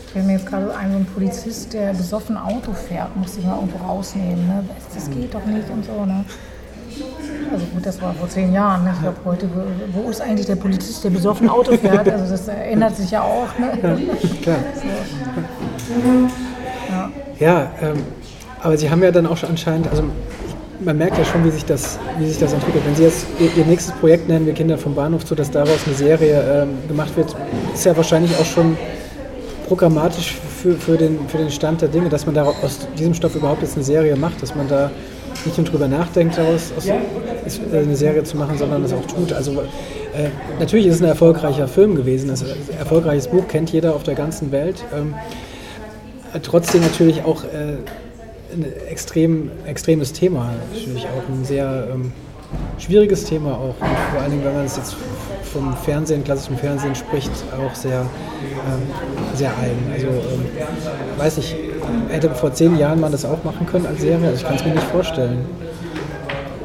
ich 0.06 0.12
fällt 0.12 0.26
mir 0.26 0.34
jetzt 0.34 0.46
gerade 0.46 0.72
ein, 0.76 0.92
so 0.92 0.98
ein 0.98 1.06
Polizist, 1.06 1.72
der 1.72 1.94
besoffen 1.94 2.36
Auto 2.36 2.72
fährt, 2.74 3.16
muss 3.16 3.36
ich 3.36 3.44
mal 3.44 3.56
irgendwo 3.56 3.84
rausnehmen. 3.84 4.46
Ne? 4.46 4.64
Das 4.94 5.10
geht 5.10 5.34
doch 5.34 5.44
nicht 5.46 5.68
und 5.68 5.84
so. 5.84 6.04
Ne? 6.06 6.24
Also 7.52 7.66
gut, 7.66 7.84
das 7.84 8.00
war 8.00 8.14
vor 8.14 8.28
zehn 8.28 8.52
Jahren. 8.52 8.84
Ne? 8.84 8.92
Ich 8.94 9.00
glaube 9.02 9.16
heute, 9.24 9.48
wo, 9.92 10.08
ist 10.08 10.20
eigentlich 10.20 10.46
der 10.46 10.56
Polizist, 10.56 11.02
der 11.02 11.10
besoffen 11.10 11.48
Auto 11.48 11.76
fährt? 11.76 12.08
Also 12.08 12.30
das 12.30 12.48
ändert 12.48 12.96
sich 12.96 13.10
ja 13.10 13.22
auch. 13.22 13.48
Ne? 13.58 13.72
Ja, 13.82 13.96
klar. 14.42 14.56
So. 14.74 16.28
Ja, 16.90 17.10
ja 17.38 17.70
ähm, 17.82 18.02
aber 18.62 18.76
Sie 18.76 18.90
haben 18.90 19.02
ja 19.02 19.10
dann 19.10 19.26
auch 19.26 19.36
schon 19.36 19.50
anscheinend, 19.50 19.88
also 19.88 20.04
man 20.80 20.96
merkt 20.96 21.18
ja 21.18 21.24
schon, 21.24 21.44
wie 21.44 21.50
sich 21.50 21.64
das, 21.64 21.98
wie 22.18 22.26
sich 22.26 22.38
das 22.38 22.52
entwickelt. 22.52 22.84
Wenn 22.86 22.94
Sie 22.94 23.02
jetzt 23.02 23.26
Ihr, 23.38 23.50
Ihr 23.56 23.64
nächstes 23.64 23.94
Projekt 23.94 24.28
nennen, 24.28 24.46
wir 24.46 24.54
Kinder 24.54 24.78
vom 24.78 24.94
Bahnhof, 24.94 25.26
so 25.26 25.34
dass 25.34 25.50
daraus 25.50 25.86
eine 25.86 25.94
Serie 25.94 26.62
ähm, 26.62 26.88
gemacht 26.88 27.16
wird, 27.16 27.34
ist 27.74 27.84
ja 27.84 27.96
wahrscheinlich 27.96 28.36
auch 28.38 28.44
schon 28.44 28.76
programmatisch 29.66 30.38
für, 30.60 30.74
für, 30.74 30.96
den, 30.96 31.28
für 31.28 31.38
den 31.38 31.50
Stand 31.50 31.80
der 31.80 31.88
Dinge, 31.88 32.08
dass 32.08 32.26
man 32.26 32.34
da 32.34 32.44
aus 32.44 32.86
diesem 32.98 33.14
Stoff 33.14 33.34
überhaupt 33.34 33.62
jetzt 33.62 33.74
eine 33.74 33.84
Serie 33.84 34.16
macht, 34.16 34.42
dass 34.42 34.54
man 34.54 34.68
da 34.68 34.90
nicht 35.44 35.56
nur 35.56 35.66
drüber 35.66 35.88
nachdenkt, 35.88 36.36
daraus 36.36 36.72
aus, 36.76 36.86
äh, 36.86 36.98
eine 37.72 37.96
Serie 37.96 38.24
zu 38.24 38.36
machen, 38.36 38.58
sondern 38.58 38.82
das 38.82 38.92
auch 38.92 39.06
tut. 39.06 39.32
Also 39.32 39.52
äh, 39.52 40.28
natürlich 40.58 40.86
ist 40.86 40.96
es 40.96 41.02
ein 41.02 41.08
erfolgreicher 41.08 41.66
Film 41.66 41.94
gewesen, 41.94 42.30
ein 42.30 42.78
erfolgreiches 42.78 43.28
Buch 43.28 43.48
kennt 43.48 43.70
jeder 43.72 43.94
auf 43.94 44.02
der 44.02 44.14
ganzen 44.14 44.52
Welt. 44.52 44.84
Ähm, 44.94 45.14
trotzdem 46.42 46.82
natürlich 46.82 47.22
auch 47.24 47.44
äh, 47.44 47.76
ein 48.52 48.66
extrem, 48.88 49.50
extremes 49.66 50.12
Thema, 50.12 50.54
natürlich 50.74 51.06
auch 51.06 51.28
ein 51.28 51.44
sehr 51.44 51.88
ähm, 51.92 52.12
schwieriges 52.80 53.24
Thema 53.24 53.52
auch. 53.52 53.74
Und 53.80 53.98
vor 54.12 54.20
allen 54.20 54.30
Dingen, 54.30 54.44
wenn 54.44 54.54
man 54.54 54.64
es 54.64 54.76
jetzt 54.76 54.96
vom 55.52 55.76
Fernsehen, 55.76 56.24
klassischem 56.24 56.56
Fernsehen 56.56 56.94
spricht, 56.94 57.30
auch 57.58 57.74
sehr, 57.74 58.00
ähm, 58.00 58.82
sehr 59.34 59.50
eigen. 59.50 59.92
Also 59.92 60.06
ähm, 60.06 60.46
weiß 61.18 61.38
ich, 61.38 61.56
hätte 62.08 62.30
vor 62.30 62.52
zehn 62.52 62.76
Jahren 62.78 63.00
man 63.00 63.12
das 63.12 63.24
auch 63.24 63.42
machen 63.44 63.66
können 63.66 63.86
als 63.86 64.00
Serie, 64.00 64.28
also 64.28 64.36
ich 64.36 64.46
kann 64.46 64.56
es 64.56 64.64
mir 64.64 64.74
nicht 64.74 64.86
vorstellen. 64.86 65.44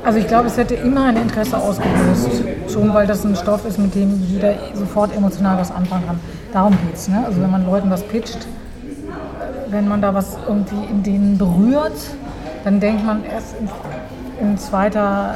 Also 0.03 0.19
ich 0.19 0.27
glaube, 0.27 0.47
es 0.47 0.57
hätte 0.57 0.75
immer 0.75 1.05
ein 1.05 1.17
Interesse 1.17 1.57
ausgelöst, 1.57 2.43
schon 2.71 2.93
weil 2.93 3.07
das 3.07 3.25
ein 3.25 3.35
Stoff 3.35 3.65
ist, 3.65 3.79
mit 3.79 3.95
dem 3.95 4.23
jeder 4.29 4.53
sofort 4.75 5.15
emotional 5.15 5.57
was 5.57 5.71
anfangen 5.71 6.05
kann. 6.05 6.19
Darum 6.53 6.73
geht 6.85 6.95
es. 6.95 7.07
Ne? 7.07 7.23
Also 7.25 7.41
wenn 7.41 7.49
man 7.49 7.65
Leuten 7.65 7.89
was 7.89 8.03
pitcht, 8.03 8.45
wenn 9.69 9.87
man 9.87 10.03
da 10.03 10.13
was 10.13 10.37
irgendwie 10.47 10.91
in 10.91 11.01
denen 11.01 11.37
berührt, 11.39 11.97
dann 12.63 12.79
denkt 12.79 13.03
man 13.03 13.23
erst 13.25 13.55
in, 13.59 14.47
in 14.47 14.57
zweiter, 14.59 15.33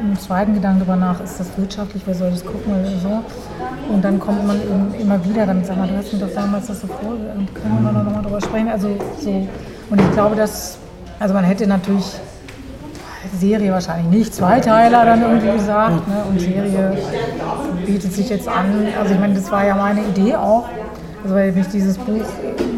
im 0.00 0.18
zweiten 0.18 0.54
Gedanken 0.54 0.80
darüber 0.80 0.96
nach, 0.96 1.20
ist 1.20 1.40
das 1.40 1.56
wirtschaftlich, 1.56 2.02
wer 2.06 2.14
soll 2.14 2.30
das 2.30 2.44
gucken 2.44 2.72
oder 2.72 2.90
so. 2.98 3.24
Und 3.92 4.04
dann 4.04 4.18
kommt 4.18 4.46
man 4.46 4.60
eben 4.60 4.94
immer 5.00 5.24
wieder 5.24 5.46
damit, 5.46 5.66
sag 5.66 5.76
mal, 5.76 5.88
du 5.88 5.96
hast 5.96 6.12
mir 6.12 6.18
doch 6.18 6.34
damals 6.34 6.66
das 6.66 6.80
so 6.80 6.86
vor, 6.86 7.16
können 7.54 7.82
wir 7.82 7.92
noch 7.92 8.12
mal 8.12 8.22
drüber 8.22 8.40
sprechen. 8.40 8.68
Also 8.68 8.88
so, 9.20 9.46
und 9.90 10.00
ich 10.00 10.12
glaube, 10.12 10.36
dass, 10.36 10.78
also 11.18 11.34
man 11.34 11.44
hätte 11.44 11.66
natürlich 11.66 12.04
Serie 13.38 13.72
wahrscheinlich 13.72 14.18
nicht, 14.18 14.34
Zweiteiler 14.34 15.04
dann 15.04 15.22
irgendwie 15.22 15.52
gesagt. 15.52 16.08
Ne? 16.08 16.24
Und 16.28 16.40
Serie 16.40 16.96
bietet 17.84 18.12
sich 18.12 18.28
jetzt 18.28 18.48
an. 18.48 18.86
Also 18.98 19.14
ich 19.14 19.20
meine, 19.20 19.34
das 19.34 19.50
war 19.50 19.64
ja 19.64 19.74
meine 19.74 20.02
Idee 20.02 20.34
auch. 20.36 20.68
Also 21.26 21.34
weil 21.34 21.50
mich 21.50 21.66
dieses 21.66 21.98
Buch 21.98 22.22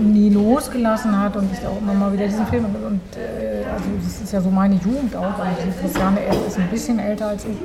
nie 0.01 0.31
losgelassen 0.31 1.21
hat 1.21 1.37
und 1.37 1.53
ich 1.53 1.67
auch 1.67 1.77
immer 1.83 1.93
mal 1.93 2.11
wieder 2.15 2.25
diesen 2.25 2.47
Film. 2.47 2.65
Und 2.65 3.03
äh, 3.15 3.63
also 3.71 3.85
das 4.03 4.23
ist 4.23 4.33
ja 4.33 4.41
so 4.41 4.49
meine 4.49 4.77
Jugend 4.77 5.15
auch, 5.15 5.39
also 5.39 5.69
Christiane 5.79 6.21
ist 6.47 6.57
ein 6.57 6.69
bisschen 6.71 6.99
älter 6.99 7.29
als 7.29 7.45
ich. 7.45 7.59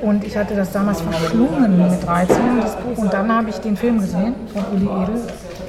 Und 0.00 0.22
ich 0.22 0.36
hatte 0.36 0.54
das 0.54 0.70
damals 0.70 1.00
verschlungen 1.00 1.78
mit 1.78 2.06
13, 2.06 2.36
das 2.60 2.76
Buch. 2.76 2.96
Und 2.96 3.12
dann 3.12 3.34
habe 3.34 3.50
ich 3.50 3.56
den 3.56 3.76
Film 3.76 3.98
gesehen 3.98 4.36
von 4.52 4.62
Uli 4.72 5.02
Edel 5.02 5.20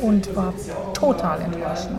und 0.03 0.36
war 0.36 0.53
total 0.93 1.41
enttäuscht. 1.41 1.89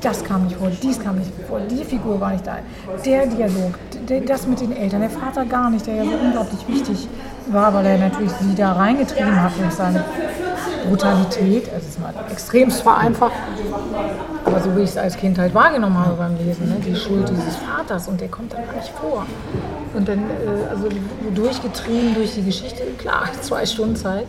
Das 0.00 0.24
kam 0.24 0.44
nicht 0.44 0.56
vor, 0.56 0.70
dies 0.82 0.98
kam 0.98 1.18
nicht 1.18 1.30
vor, 1.46 1.60
die 1.60 1.84
Figur 1.84 2.18
war 2.22 2.30
nicht 2.30 2.46
da, 2.46 2.56
der 3.04 3.26
Dialog, 3.26 3.74
das 4.26 4.46
mit 4.46 4.62
den 4.62 4.74
Eltern, 4.74 5.02
der 5.02 5.10
Vater 5.10 5.44
gar 5.44 5.68
nicht, 5.68 5.86
der 5.86 5.96
ja 5.96 6.04
so 6.04 6.16
unglaublich 6.24 6.66
wichtig 6.66 7.06
war, 7.48 7.74
weil 7.74 7.84
er 7.84 7.98
natürlich 7.98 8.32
sie 8.32 8.54
da 8.54 8.72
reingetrieben 8.72 9.42
hat 9.42 9.52
durch 9.60 9.74
seine 9.74 10.02
Brutalität, 10.88 11.72
also 11.72 11.86
ist 11.86 12.00
mal 12.00 12.14
extremst 12.30 12.82
vereinfacht, 12.82 13.34
aber 14.44 14.60
so 14.60 14.76
wie 14.76 14.80
ich 14.82 14.90
es 14.90 14.96
als 14.96 15.16
Kind 15.16 15.38
halt 15.38 15.54
wahrgenommen 15.54 15.98
habe 15.98 16.14
beim 16.16 16.36
Lesen, 16.36 16.68
ne, 16.68 16.76
die 16.84 16.94
Schuld 16.94 17.28
dieses 17.28 17.56
Vaters 17.56 18.08
und 18.08 18.20
der 18.20 18.28
kommt 18.28 18.52
dann 18.52 18.64
gar 18.66 18.76
nicht 18.76 18.92
vor. 19.00 19.26
Und 19.94 20.08
dann, 20.08 20.18
äh, 20.18 20.70
also 20.70 20.88
durchgetrieben 21.34 22.14
durch 22.14 22.34
die 22.34 22.42
Geschichte, 22.42 22.82
klar, 22.98 23.28
zwei 23.40 23.66
Stunden 23.66 23.96
Zeit. 23.96 24.26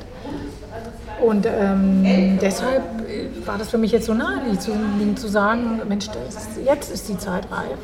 Und 1.21 1.45
ähm, 1.45 2.39
deshalb 2.41 2.83
äh, 3.07 3.45
war 3.45 3.57
das 3.57 3.69
für 3.69 3.77
mich 3.77 3.91
jetzt 3.91 4.07
so 4.07 4.13
naheliegend 4.13 4.61
zu, 4.61 4.71
zu 5.15 5.27
sagen, 5.27 5.81
Mensch, 5.87 6.07
ist, 6.27 6.49
jetzt 6.65 6.91
ist 6.91 7.09
die 7.09 7.17
Zeit 7.17 7.43
reif. 7.51 7.77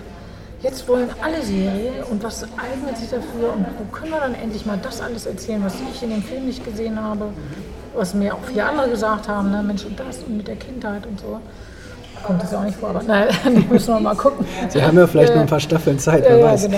Jetzt 0.64 0.88
wollen 0.88 1.08
alle 1.22 1.44
Serien 1.44 2.04
und 2.10 2.24
was 2.24 2.44
eignet 2.44 2.98
sich 2.98 3.12
dafür 3.12 3.54
und 3.56 3.68
wo 3.78 3.96
können 3.96 4.12
wir 4.12 4.20
dann 4.20 4.34
endlich 4.34 4.66
mal 4.66 4.80
das 4.82 5.02
alles 5.02 5.28
erzählen, 5.28 5.64
was 5.64 5.76
ich 5.94 6.02
in 6.02 6.10
dem 6.10 6.24
Film 6.24 6.48
nicht 6.48 6.66
gesehen 6.66 7.00
habe 7.00 7.26
was 7.96 8.14
mir 8.14 8.34
auch 8.34 8.44
viele 8.46 8.66
andere 8.66 8.90
gesagt 8.90 9.28
haben, 9.28 9.52
ne? 9.52 9.64
Mensch 9.64 9.86
und 9.86 10.00
das 10.00 10.20
und 10.20 10.38
mit 10.38 10.48
der 10.48 10.56
Kindheit 10.56 11.06
und 11.06 11.20
so. 11.20 11.40
Kommt 12.24 12.42
das 12.42 12.52
ja 12.52 12.60
auch 12.60 12.64
nicht 12.64 12.78
vor, 12.78 12.90
aber 12.90 13.04
nein, 13.08 13.28
die 13.46 13.68
müssen 13.72 13.94
wir 13.94 14.00
mal 14.00 14.16
gucken. 14.16 14.46
Sie 14.70 14.82
haben 14.82 14.98
ja 14.98 15.08
vielleicht 15.08 15.32
äh, 15.32 15.36
noch 15.36 15.42
ein 15.42 15.48
paar 15.48 15.60
Staffeln 15.60 16.00
Zeit, 16.00 16.24
wer 16.28 16.38
ja, 16.38 16.46
weiß. 16.46 16.66
Genau. 16.66 16.78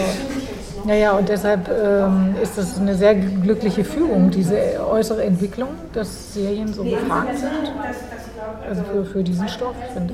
Naja, 0.86 1.12
und 1.12 1.28
deshalb 1.28 1.70
ähm, 1.70 2.36
ist 2.42 2.58
das 2.58 2.80
eine 2.80 2.96
sehr 2.96 3.16
glückliche 3.16 3.84
Führung, 3.84 4.32
diese 4.32 4.58
äußere 4.90 5.24
Entwicklung, 5.24 5.70
dass 5.94 6.34
Serien 6.34 6.74
so 6.74 6.84
gefragt 6.84 7.38
sind. 7.38 7.52
Also 8.68 8.84
für, 8.84 9.06
für 9.06 9.24
diesen 9.24 9.48
Stoff. 9.50 9.76
Ich 9.88 9.94
finde, 9.94 10.14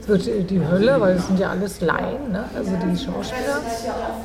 es 0.00 0.08
wird 0.08 0.50
die 0.50 0.60
Hölle, 0.60 1.00
weil 1.00 1.16
es 1.16 1.26
sind 1.26 1.38
ja 1.38 1.50
alles 1.50 1.80
Laien, 1.80 2.32
ne? 2.32 2.44
also 2.56 2.72
die 2.72 2.98
Schauspieler. 2.98 3.60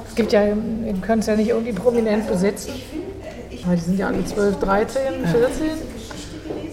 Es 0.07 0.15
gibt 0.15 0.31
ja, 0.31 0.41
wir 0.45 0.93
können 0.95 1.19
es 1.19 1.27
ja 1.27 1.35
nicht 1.35 1.49
irgendwie 1.49 1.73
prominent 1.73 2.27
besetzen. 2.27 2.73
Weil 3.65 3.75
die 3.75 3.81
sind 3.81 3.99
ja 3.99 4.07
alle 4.07 4.23
12, 4.23 4.59
13, 4.59 5.01
14. 5.25 5.67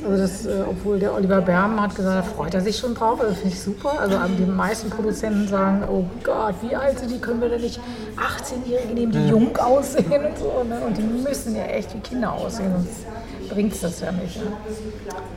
Also 0.05 0.23
das, 0.23 0.47
äh, 0.47 0.63
obwohl 0.69 1.01
der 1.01 1.15
Oliver 1.15 1.41
Berm 1.41 1.81
hat 1.81 1.95
gesagt, 1.95 2.17
da 2.17 2.23
freut 2.23 2.55
er 2.55 2.61
sich 2.61 2.79
schon 2.79 2.95
drauf, 2.95 3.19
das 3.21 3.39
finde 3.39 3.55
ich 3.55 3.61
super. 3.61 3.99
Also 3.99 4.17
die 4.39 4.45
meisten 4.45 4.89
Produzenten 4.89 5.49
sagen, 5.49 5.83
oh 5.91 6.05
Gott, 6.23 6.55
wie 6.63 6.77
alt 6.77 7.01
sind 7.01 7.11
die, 7.11 7.19
können 7.19 7.41
wir 7.41 7.49
denn 7.49 7.61
nicht 7.61 7.81
18-Jährige 8.17 8.95
nehmen, 8.95 9.13
die 9.13 9.19
ja. 9.19 9.27
jung 9.27 9.57
aussehen 9.57 10.27
und 10.27 10.39
so. 10.39 10.63
Ne? 10.63 10.81
Und 10.87 10.97
die 10.97 11.03
müssen 11.03 11.57
ja 11.57 11.65
echt 11.65 11.93
wie 11.95 11.99
Kinder 11.99 12.33
aussehen, 12.33 12.73
sonst 12.73 13.51
bringt 13.51 13.73
es 13.73 13.81
das 13.81 14.01
ja 14.01 14.13
nicht. 14.13 14.37
Ne? 14.37 14.53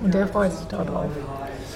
Und 0.04 0.14
der 0.14 0.28
freut 0.28 0.52
sich 0.52 0.68
da 0.68 0.84
drauf. 0.84 1.10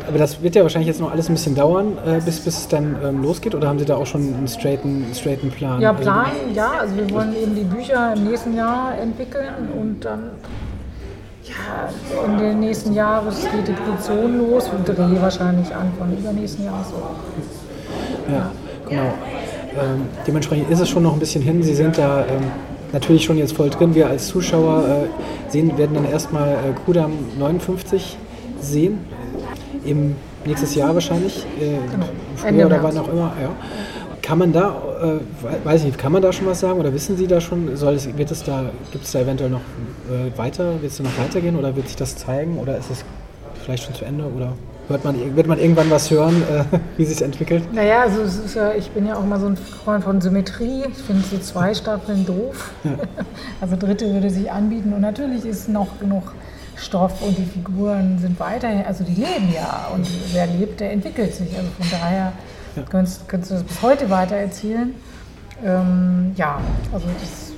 Aber 0.07 0.17
das 0.17 0.41
wird 0.41 0.55
ja 0.55 0.63
wahrscheinlich 0.63 0.87
jetzt 0.87 0.99
noch 0.99 1.11
alles 1.11 1.29
ein 1.29 1.33
bisschen 1.33 1.55
dauern, 1.55 1.97
äh, 2.05 2.19
bis, 2.19 2.39
bis 2.39 2.57
es 2.57 2.67
dann 2.67 2.95
ähm, 3.03 3.21
losgeht? 3.21 3.55
Oder 3.55 3.67
haben 3.67 3.79
Sie 3.79 3.85
da 3.85 3.95
auch 3.95 4.05
schon 4.05 4.33
einen 4.33 4.47
straighten, 4.47 5.05
straighten 5.13 5.51
Plan? 5.51 5.81
Ja, 5.81 5.93
Plan, 5.93 6.31
ja. 6.53 6.71
Also 6.79 6.95
wir 6.95 7.09
wollen 7.11 7.35
eben 7.35 7.55
die 7.55 7.63
Bücher 7.63 8.13
im 8.13 8.25
nächsten 8.25 8.55
Jahr 8.55 8.97
entwickeln 8.97 9.69
und 9.79 10.03
dann 10.03 10.31
ja, 11.43 12.25
in 12.25 12.37
den 12.37 12.59
nächsten 12.61 12.93
Jahren 12.93 13.27
geht 13.27 13.67
die 13.67 13.73
Produktion 13.73 14.37
los 14.37 14.69
und 14.69 14.87
Dreh 14.87 15.21
wahrscheinlich 15.21 15.67
Anfang 15.75 16.17
übernächsten 16.17 16.65
Jahres. 16.65 16.87
Ja, 18.31 18.49
genau. 18.87 19.13
Ähm, 19.75 20.05
dementsprechend 20.25 20.69
ist 20.69 20.79
es 20.79 20.89
schon 20.89 21.03
noch 21.03 21.13
ein 21.13 21.19
bisschen 21.19 21.41
hin. 21.41 21.61
Sie 21.63 21.75
sind 21.75 21.97
da 21.97 22.21
ähm, 22.21 22.43
natürlich 22.93 23.25
schon 23.25 23.37
jetzt 23.37 23.53
voll 23.53 23.69
drin. 23.69 23.93
Wir 23.93 24.07
als 24.07 24.27
Zuschauer 24.27 24.85
äh, 24.87 25.51
sehen, 25.51 25.77
werden 25.77 25.95
dann 25.95 26.05
erstmal 26.05 26.49
äh, 26.49 26.55
Kudam 26.85 27.11
59 27.37 28.17
sehen. 28.61 28.99
Im 29.85 30.15
nächstes 30.45 30.75
Jahr 30.75 30.93
wahrscheinlich. 30.93 31.45
Äh, 31.59 31.77
genau. 31.91 32.05
Früher 32.35 32.65
oder 32.65 32.83
wann 32.83 32.97
auch 32.97 33.07
immer. 33.07 33.33
Ja. 33.41 33.49
Kann 34.21 34.37
man 34.37 34.53
da, 34.53 34.75
äh, 35.01 35.65
weiß 35.65 35.81
ich 35.81 35.87
nicht, 35.87 35.97
kann 35.97 36.13
man 36.13 36.21
da 36.21 36.31
schon 36.31 36.47
was 36.47 36.61
sagen 36.61 36.79
oder 36.79 36.93
wissen 36.93 37.17
Sie 37.17 37.27
da 37.27 37.41
schon, 37.41 37.75
soll 37.75 37.95
es, 37.95 38.17
wird 38.17 38.31
es 38.31 38.43
da, 38.43 38.71
gibt 38.91 39.03
es 39.03 39.11
da 39.11 39.19
eventuell 39.19 39.49
noch 39.49 39.59
äh, 39.59 40.37
weiter, 40.37 40.81
wird 40.81 40.91
es 40.91 40.97
da 40.97 41.03
noch 41.03 41.17
weitergehen 41.17 41.57
oder 41.57 41.75
wird 41.75 41.87
sich 41.87 41.97
das 41.97 42.15
zeigen 42.15 42.57
oder 42.57 42.77
ist 42.77 42.89
es 42.89 43.03
vielleicht 43.63 43.83
schon 43.83 43.95
zu 43.95 44.05
Ende 44.05 44.23
oder 44.25 44.53
wird 44.87 45.03
man, 45.05 45.35
wird 45.35 45.47
man 45.47 45.59
irgendwann 45.59 45.89
was 45.89 46.11
hören, 46.11 46.41
äh, 46.43 46.63
wie 46.97 47.05
sich 47.05 47.21
entwickelt? 47.21 47.73
Naja, 47.73 48.01
also 48.01 48.21
ja, 48.57 48.73
ich 48.73 48.89
bin 48.91 49.05
ja 49.05 49.15
auch 49.15 49.25
mal 49.25 49.39
so 49.39 49.47
ein 49.47 49.57
Freund 49.57 50.03
von 50.03 50.19
Symmetrie. 50.21 50.83
Ich 50.89 51.03
finde 51.03 51.23
so 51.23 51.37
zwei 51.37 51.73
Staffeln 51.73 52.25
doof. 52.25 52.71
Ja. 52.83 52.91
Also 53.61 53.77
dritte 53.77 54.13
würde 54.13 54.29
sich 54.29 54.51
anbieten 54.51 54.91
und 54.91 54.99
natürlich 54.99 55.45
ist 55.45 55.69
noch 55.69 55.99
genug 55.99 56.33
Stoff 56.83 57.21
und 57.21 57.37
die 57.37 57.45
Figuren 57.45 58.17
sind 58.19 58.39
weiterhin, 58.39 58.85
also 58.85 59.03
die 59.03 59.15
leben 59.15 59.51
ja 59.53 59.89
und 59.93 60.07
wer 60.33 60.47
lebt, 60.47 60.79
der 60.79 60.91
entwickelt 60.91 61.33
sich. 61.33 61.55
Also 61.55 61.69
von 61.77 61.87
daher 61.91 62.33
ja. 62.75 62.83
Könntest, 62.89 63.27
könntest, 63.27 63.51
du 63.51 63.55
das 63.55 63.63
bis 63.63 63.81
heute 63.81 64.09
weiter 64.09 64.35
erzählen? 64.35 64.95
Ähm, 65.63 66.33
ja, 66.35 66.59
also 66.91 67.05
das 67.19 67.51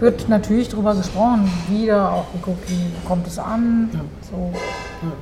wird 0.00 0.28
natürlich 0.28 0.68
darüber 0.68 0.94
gesprochen, 0.94 1.50
wieder 1.68 2.12
auch 2.12 2.30
geguckt, 2.32 2.68
wie 2.68 3.06
kommt 3.06 3.26
es 3.26 3.38
an. 3.38 3.90
Ja. 3.92 4.00
So. 4.30 4.50
Ja. 4.52 5.12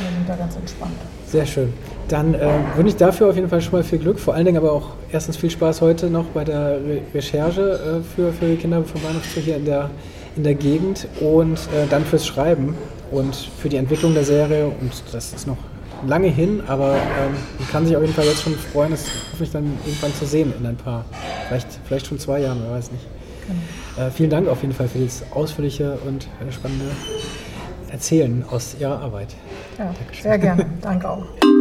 Wir 0.00 0.16
sind 0.16 0.28
da 0.28 0.36
ganz 0.36 0.56
entspannt. 0.56 0.96
Sehr 1.26 1.46
schön. 1.46 1.72
Dann 2.08 2.34
äh, 2.34 2.48
wünsche 2.74 2.88
ich 2.88 2.96
dafür 2.96 3.28
auf 3.28 3.36
jeden 3.36 3.48
Fall 3.48 3.60
schon 3.60 3.72
mal 3.72 3.84
viel 3.84 3.98
Glück. 3.98 4.18
Vor 4.18 4.34
allen 4.34 4.44
Dingen 4.44 4.58
aber 4.58 4.72
auch 4.72 4.90
erstens 5.10 5.36
viel 5.36 5.50
Spaß 5.50 5.80
heute 5.80 6.10
noch 6.10 6.26
bei 6.26 6.44
der 6.44 6.76
Re 6.76 7.00
Recherche 7.14 8.00
äh, 8.00 8.14
für, 8.14 8.32
für 8.32 8.46
die 8.46 8.56
Kinder 8.56 8.82
vom 8.84 9.00
Bahnhof 9.02 9.24
hier 9.24 9.56
in 9.56 9.64
der, 9.64 9.90
in 10.36 10.44
der 10.44 10.54
Gegend 10.54 11.06
und 11.20 11.54
äh, 11.54 11.86
dann 11.90 12.04
fürs 12.04 12.26
Schreiben 12.26 12.74
und 13.10 13.34
für 13.34 13.68
die 13.68 13.76
Entwicklung 13.76 14.14
der 14.14 14.24
Serie. 14.24 14.66
Und 14.66 14.92
das 15.12 15.32
ist 15.32 15.46
noch 15.46 15.58
lange 16.06 16.28
hin, 16.28 16.62
aber 16.66 16.94
ähm, 16.94 17.34
man 17.58 17.68
kann 17.70 17.86
sich 17.86 17.96
auf 17.96 18.02
jeden 18.02 18.14
Fall 18.14 18.24
jetzt 18.24 18.42
schon 18.42 18.54
freuen, 18.54 18.92
es 18.92 19.06
hoffentlich 19.30 19.50
dann 19.52 19.78
irgendwann 19.84 20.14
zu 20.14 20.26
sehen 20.26 20.52
in 20.58 20.66
ein 20.66 20.76
paar, 20.76 21.04
vielleicht, 21.48 21.68
vielleicht 21.84 22.06
schon 22.06 22.18
zwei 22.18 22.40
Jahren, 22.40 22.60
wer 22.64 22.72
weiß 22.72 22.90
nicht. 22.92 23.04
Genau. 23.46 24.06
Äh, 24.06 24.10
vielen 24.10 24.30
Dank 24.30 24.48
auf 24.48 24.62
jeden 24.62 24.74
Fall 24.74 24.88
für 24.88 24.98
das 24.98 25.22
ausführliche 25.32 25.98
und 26.06 26.26
spannende 26.50 26.86
Erzählen 27.90 28.44
aus 28.50 28.76
Ihrer 28.80 29.00
Arbeit. 29.00 29.34
Ja, 29.78 29.84
Dankeschön. 29.86 30.22
sehr 30.22 30.38
gerne. 30.38 30.66
Danke 30.80 31.08
auch. 31.10 31.51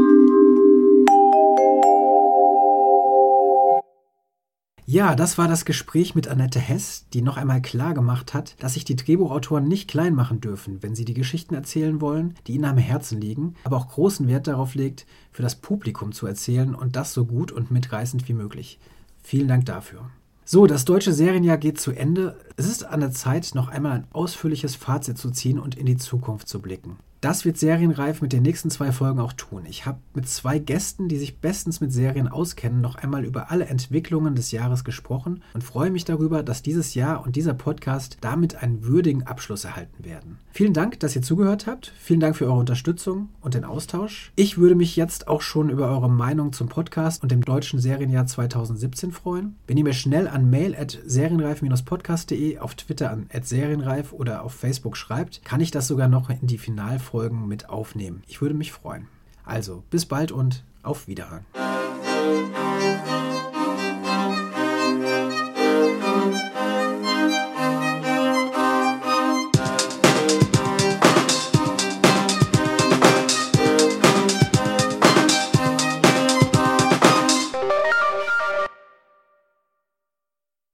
Ja, 4.91 5.15
das 5.15 5.37
war 5.37 5.47
das 5.47 5.63
Gespräch 5.63 6.15
mit 6.15 6.27
Annette 6.27 6.59
Hess, 6.59 7.05
die 7.13 7.21
noch 7.21 7.37
einmal 7.37 7.61
klar 7.61 7.93
gemacht 7.93 8.33
hat, 8.33 8.61
dass 8.61 8.73
sich 8.73 8.83
die 8.83 8.97
Drehbuchautoren 8.97 9.65
nicht 9.65 9.89
klein 9.89 10.13
machen 10.13 10.41
dürfen, 10.41 10.83
wenn 10.83 10.95
sie 10.95 11.05
die 11.05 11.13
Geschichten 11.13 11.55
erzählen 11.55 12.01
wollen, 12.01 12.33
die 12.45 12.55
ihnen 12.55 12.65
am 12.65 12.77
Herzen 12.77 13.21
liegen, 13.21 13.55
aber 13.63 13.77
auch 13.77 13.87
großen 13.87 14.27
Wert 14.27 14.47
darauf 14.47 14.75
legt, 14.75 15.05
für 15.31 15.43
das 15.43 15.55
Publikum 15.55 16.11
zu 16.11 16.27
erzählen 16.27 16.75
und 16.75 16.97
das 16.97 17.13
so 17.13 17.23
gut 17.23 17.53
und 17.53 17.71
mitreißend 17.71 18.27
wie 18.27 18.33
möglich. 18.33 18.81
Vielen 19.23 19.47
Dank 19.47 19.65
dafür. 19.65 20.09
So, 20.43 20.67
das 20.67 20.83
deutsche 20.83 21.13
Serienjahr 21.13 21.57
geht 21.57 21.79
zu 21.79 21.93
Ende. 21.93 22.37
Es 22.57 22.65
ist 22.65 22.83
an 22.83 22.99
der 22.99 23.11
Zeit, 23.11 23.51
noch 23.53 23.69
einmal 23.69 23.93
ein 23.93 24.07
ausführliches 24.11 24.75
Fazit 24.75 25.17
zu 25.17 25.31
ziehen 25.31 25.57
und 25.57 25.75
in 25.75 25.85
die 25.85 25.95
Zukunft 25.95 26.49
zu 26.49 26.61
blicken. 26.61 26.97
Das 27.21 27.45
wird 27.45 27.59
Serienreif 27.59 28.23
mit 28.23 28.33
den 28.33 28.41
nächsten 28.41 28.71
zwei 28.71 28.91
Folgen 28.91 29.19
auch 29.19 29.33
tun. 29.33 29.61
Ich 29.69 29.85
habe 29.85 29.99
mit 30.15 30.27
zwei 30.27 30.57
Gästen, 30.57 31.07
die 31.07 31.19
sich 31.19 31.37
bestens 31.37 31.79
mit 31.79 31.93
Serien 31.93 32.27
auskennen, 32.27 32.81
noch 32.81 32.95
einmal 32.95 33.25
über 33.25 33.51
alle 33.51 33.65
Entwicklungen 33.65 34.33
des 34.33 34.49
Jahres 34.51 34.83
gesprochen 34.83 35.43
und 35.53 35.63
freue 35.63 35.91
mich 35.91 36.03
darüber, 36.03 36.41
dass 36.41 36.63
dieses 36.63 36.95
Jahr 36.95 37.23
und 37.23 37.35
dieser 37.35 37.53
Podcast 37.53 38.17
damit 38.21 38.55
einen 38.63 38.85
würdigen 38.85 39.27
Abschluss 39.27 39.65
erhalten 39.65 40.03
werden. 40.03 40.39
Vielen 40.51 40.73
Dank, 40.73 40.99
dass 40.99 41.15
ihr 41.15 41.21
zugehört 41.21 41.67
habt. 41.67 41.93
Vielen 41.99 42.21
Dank 42.21 42.35
für 42.35 42.45
eure 42.47 42.57
Unterstützung 42.57 43.29
und 43.39 43.53
den 43.53 43.65
Austausch. 43.65 44.31
Ich 44.35 44.57
würde 44.57 44.73
mich 44.73 44.95
jetzt 44.95 45.27
auch 45.27 45.41
schon 45.41 45.69
über 45.69 45.91
eure 45.91 46.09
Meinung 46.09 46.53
zum 46.53 46.69
Podcast 46.69 47.21
und 47.21 47.31
dem 47.31 47.45
deutschen 47.45 47.79
Serienjahr 47.79 48.25
2017 48.25 49.11
freuen. 49.11 49.57
Wenn 49.67 49.77
ihr 49.77 49.83
mir 49.83 49.93
schnell 49.93 50.27
an 50.27 50.49
mail 50.49 50.75
at 50.75 50.97
serienreif-podcast.de, 51.05 52.57
auf 52.57 52.73
Twitter 52.73 53.11
an 53.11 53.29
serienreif 53.43 54.11
oder 54.11 54.43
auf 54.43 54.55
Facebook 54.55 54.97
schreibt, 54.97 55.45
kann 55.45 55.61
ich 55.61 55.69
das 55.69 55.87
sogar 55.87 56.07
noch 56.07 56.31
in 56.31 56.47
die 56.47 56.57
Finalfolge 56.57 57.10
Folgen 57.11 57.49
mit 57.49 57.69
aufnehmen. 57.69 58.23
Ich 58.27 58.41
würde 58.41 58.55
mich 58.55 58.71
freuen. 58.71 59.07
Also, 59.43 59.83
bis 59.89 60.05
bald 60.05 60.31
und 60.31 60.63
auf 60.81 61.09
Wiederhören. 61.09 61.45